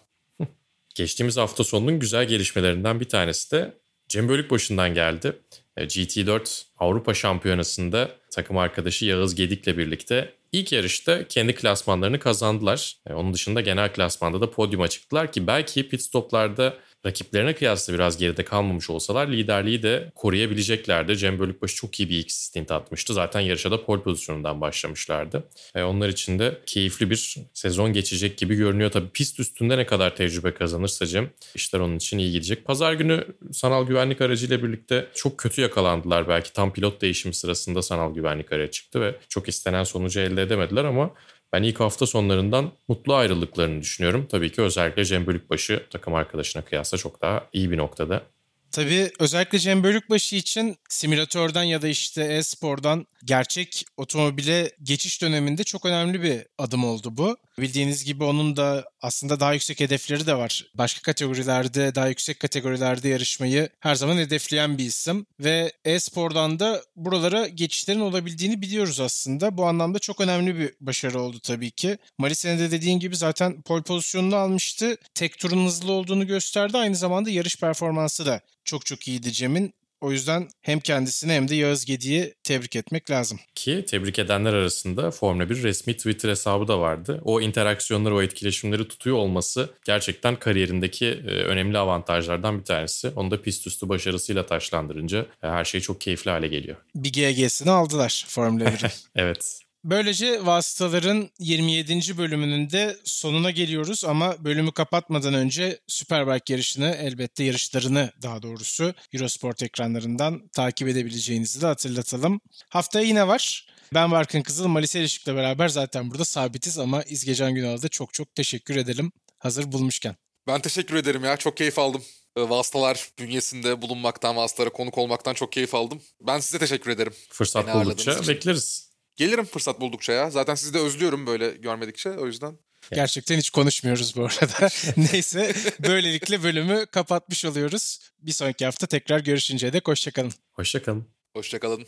Geçtiğimiz 0.95 1.37
hafta 1.37 1.65
sonunun 1.65 1.99
güzel 1.99 2.29
gelişmelerinden 2.29 3.01
bir 3.01 3.09
tanesi 3.09 3.51
de 3.51 3.75
Cem 4.09 4.29
Bölükbaşı'ndan 4.29 4.95
geldi. 4.95 5.37
E, 5.77 5.85
GT4 5.85 6.63
Avrupa 6.79 7.15
Şampiyonası'nda 7.15 8.11
takım 8.31 8.59
arkadaşı 8.59 9.05
Yağız 9.05 9.35
Gedik'le 9.35 9.67
birlikte 9.67 10.33
ilk 10.53 10.73
yarışta 10.73 11.29
kendi 11.29 11.55
klasmanlarını 11.55 12.19
kazandılar. 12.19 12.97
E, 13.07 13.13
Onun 13.13 13.35
dışında 13.35 13.61
genel 13.61 13.93
klasmanda 13.93 14.41
da 14.41 14.51
podyuma 14.51 14.89
çıktılar 14.89 15.33
ki 15.33 15.47
belki 15.47 15.89
pit 15.89 16.03
stoplarda 16.03 16.79
rakiplerine 17.07 17.55
kıyasla 17.55 17.95
biraz 17.95 18.19
geride 18.19 18.45
kalmamış 18.45 18.90
olsalar 18.90 19.29
liderliği 19.29 19.83
de 19.83 20.12
koruyabileceklerdi. 20.14 21.16
Cem 21.16 21.38
Bölükbaşı 21.38 21.77
çok 21.77 22.01
iyi 22.01 22.09
bir 22.09 22.16
ilk 22.16 22.33
stint 22.33 22.71
atmıştı. 22.71 23.14
Zaten 23.14 23.40
yarışa 23.40 23.71
da 23.71 23.85
pole 23.85 24.03
pozisyonundan 24.03 24.61
başlamışlardı. 24.61 25.45
E, 25.75 25.83
onlar 25.83 26.09
için 26.09 26.38
de 26.38 26.59
keyifli 26.66 27.11
bir 27.11 27.37
sezon 27.55 27.92
geçecek 27.92 28.38
gibi 28.38 28.55
görünüyor. 28.55 28.90
Tabii 28.90 29.09
pist 29.09 29.40
üstünde 29.40 29.79
ne 29.79 29.87
kadar 29.87 30.16
tecrübe 30.16 30.55
kazanırsa 30.55 31.07
Cem 31.07 31.31
işler 31.55 31.81
onun 31.81 31.97
için 31.97 32.19
iyi 32.19 32.33
gidecek. 32.33 32.64
Pazar 32.64 32.92
günü 32.92 33.25
sanal 33.53 33.87
güvenlik 33.87 34.21
aracıyla 34.21 34.62
birlikte 34.62 35.07
çok 35.14 35.38
kötü 35.38 35.61
yakalandılar. 35.61 36.29
Belki 36.29 36.53
tam 36.53 36.73
pilot 36.73 37.01
değişimi 37.01 37.35
sırasında 37.35 37.83
sanal 37.83 38.14
güvenlik 38.14 38.53
aracı 38.53 38.71
çıktı 38.71 39.01
ve 39.01 39.14
çok 39.29 39.49
istenen 39.49 39.85
sonucu 39.85 40.21
elde 40.21 40.42
edemediler 40.42 40.85
ama 40.85 41.11
ben 41.53 41.63
ilk 41.63 41.81
hafta 41.81 42.07
sonlarından 42.07 42.73
mutlu 42.89 43.15
ayrıldıklarını 43.15 43.81
düşünüyorum. 43.81 44.27
Tabii 44.31 44.53
ki 44.53 44.63
özellikle 44.63 45.05
Cem 45.05 45.27
Bölükbaşı 45.27 45.83
takım 45.91 46.15
arkadaşına 46.15 46.65
kıyasla 46.65 46.99
çok 46.99 47.23
daha 47.23 47.47
iyi 47.53 47.71
bir 47.71 47.77
noktada. 47.77 48.23
Tabii 48.71 49.11
özellikle 49.19 49.59
Cem 49.59 49.83
Bölükbaşı 49.83 50.37
için 50.37 50.77
simülatörden 50.89 51.63
ya 51.63 51.83
da 51.83 51.89
işte 51.89 52.25
e-spordan 52.25 53.07
gerçek 53.25 53.85
otomobile 53.97 54.71
geçiş 54.83 55.23
döneminde 55.23 55.65
çok 55.65 55.87
önemli 55.87 56.23
bir 56.23 56.43
adım 56.59 56.85
oldu 56.85 57.09
bu. 57.17 57.37
Bildiğiniz 57.59 58.05
gibi 58.05 58.25
onun 58.25 58.57
da 58.57 58.85
aslında 59.01 59.40
daha 59.40 59.53
yüksek 59.53 59.81
hedefleri 59.81 60.27
de 60.27 60.35
var. 60.37 60.64
Başka 60.75 61.03
kategorilerde, 61.03 61.95
daha 61.95 62.09
yüksek 62.09 62.40
kategorilerde 62.40 63.09
yarışmayı 63.09 63.69
her 63.81 63.95
zaman 63.95 64.16
hedefleyen 64.16 64.79
bir 64.79 64.85
isim. 64.85 65.27
Ve 65.40 65.73
e-spordan 65.85 66.59
da 66.59 66.83
buralara 66.97 67.49
geçişlerin 67.49 68.01
olabildiğini 68.01 68.62
biliyoruz 68.62 69.01
aslında. 69.01 69.59
Bu 69.59 69.66
anlamda 69.66 69.99
çok 69.99 70.21
önemli 70.21 70.59
bir 70.59 70.75
başarı 70.81 71.21
oldu 71.21 71.40
tabii 71.40 71.71
ki. 71.71 71.99
Malise'nin 72.19 72.59
de 72.59 72.71
dediğin 72.71 72.99
gibi 72.99 73.16
zaten 73.16 73.62
pole 73.62 73.83
pozisyonunu 73.83 74.37
almıştı. 74.37 74.97
Tek 75.14 75.38
turun 75.38 75.66
hızlı 75.66 75.92
olduğunu 75.92 76.27
gösterdi. 76.27 76.79
Aynı 76.79 76.97
zamanda 76.97 77.31
yarış 77.31 77.57
performansı 77.57 78.27
da 78.27 78.40
çok 78.64 78.87
çok 78.87 79.09
iyiydi 79.09 79.33
Cem'in. 79.33 79.75
O 80.01 80.13
yüzden 80.13 80.49
hem 80.63 80.81
kendisini 80.81 81.33
hem 81.33 81.49
de 81.49 81.55
Yağız 81.55 81.85
Gedi'yi 81.85 82.35
tebrik 82.45 82.77
etmek 82.77 83.11
lazım. 83.11 83.41
Ki 83.55 83.85
tebrik 83.89 84.19
edenler 84.19 84.53
arasında 84.55 85.11
Formula 85.11 85.51
1 85.51 85.63
resmi 85.63 85.97
Twitter 85.97 86.29
hesabı 86.29 86.69
da 86.69 86.81
vardı. 86.81 87.21
O 87.25 87.41
interaksiyonları, 87.41 88.15
o 88.15 88.23
etkileşimleri 88.23 88.89
tutuyor 88.89 89.17
olması 89.17 89.71
gerçekten 89.85 90.37
kariyerindeki 90.37 91.07
e, 91.07 91.31
önemli 91.31 91.79
avantajlardan 91.79 92.59
bir 92.59 92.65
tanesi. 92.65 93.09
Onu 93.17 93.31
da 93.31 93.43
pist 93.43 93.67
üstü 93.67 93.89
başarısıyla 93.89 94.47
taşlandırınca 94.47 95.27
e, 95.43 95.49
her 95.49 95.65
şey 95.65 95.81
çok 95.81 96.01
keyifli 96.01 96.31
hale 96.31 96.49
geliyor. 96.49 96.77
Bir 96.95 97.13
GG'sini 97.13 97.71
aldılar 97.71 98.25
Formula 98.29 98.65
1'in. 98.65 98.91
Evet. 99.17 99.66
Böylece 99.87 100.46
vasıtaların 100.46 101.31
27. 101.38 102.18
bölümünün 102.18 102.70
de 102.70 102.96
sonuna 103.05 103.51
geliyoruz 103.51 104.05
ama 104.05 104.44
bölümü 104.44 104.72
kapatmadan 104.72 105.35
önce 105.35 105.81
Superbike 105.87 106.53
yarışını 106.53 106.96
elbette 107.01 107.44
yarışlarını 107.44 108.12
daha 108.22 108.42
doğrusu 108.42 108.94
Eurosport 109.12 109.62
ekranlarından 109.62 110.49
takip 110.49 110.88
edebileceğinizi 110.88 111.61
de 111.61 111.66
hatırlatalım. 111.66 112.40
Haftaya 112.68 113.05
yine 113.07 113.29
var. 113.29 113.66
Ben 113.94 114.11
Barkın 114.11 114.42
Kızıl, 114.42 114.66
Malise 114.66 115.01
Ilişik'le 115.01 115.27
beraber 115.27 115.68
zaten 115.68 116.11
burada 116.11 116.25
sabitiz 116.25 116.79
ama 116.79 117.03
İzgecan 117.03 117.55
Günal'a 117.55 117.83
da 117.83 117.88
çok 117.88 118.14
çok 118.14 118.35
teşekkür 118.35 118.77
edelim 118.77 119.12
hazır 119.38 119.72
bulmuşken. 119.72 120.16
Ben 120.46 120.61
teşekkür 120.61 120.97
ederim 120.97 121.24
ya. 121.24 121.37
Çok 121.37 121.57
keyif 121.57 121.78
aldım. 121.78 122.03
e, 122.37 122.41
vasıtalar 122.41 123.09
bünyesinde 123.18 123.82
bulunmaktan, 123.82 124.37
vasıtalara 124.37 124.70
konuk 124.70 124.99
olmaktan 124.99 125.34
çok 125.34 125.53
keyif 125.53 125.74
aldım. 125.74 126.03
Ben 126.20 126.41
size 126.41 126.59
teşekkür 126.59 126.91
ederim. 126.91 127.12
Fırsat 127.30 127.66
Beni 127.66 127.84
buldukça 127.84 128.28
bekleriz. 128.28 128.86
Gelirim 129.17 129.45
fırsat 129.45 129.81
buldukça 129.81 130.12
ya. 130.12 130.31
Zaten 130.31 130.55
sizi 130.55 130.75
de 130.75 130.79
özlüyorum 130.79 131.27
böyle 131.27 131.51
görmedikçe 131.51 132.11
o 132.11 132.27
yüzden. 132.27 132.59
Gerçekten 132.93 133.39
hiç 133.39 133.51
konuşmuyoruz 133.51 134.17
bu 134.17 134.25
arada. 134.25 134.69
Neyse 135.12 135.55
böylelikle 135.81 136.43
bölümü 136.43 136.87
kapatmış 136.87 137.45
oluyoruz. 137.45 138.01
Bir 138.19 138.33
sonraki 138.33 138.64
hafta 138.64 138.87
tekrar 138.87 139.21
görüşünceye 139.21 139.73
dek 139.73 139.89
hoşçakalın. 139.89 140.33
Hoşçakalın. 140.53 141.07
Hoşçakalın. 141.37 141.87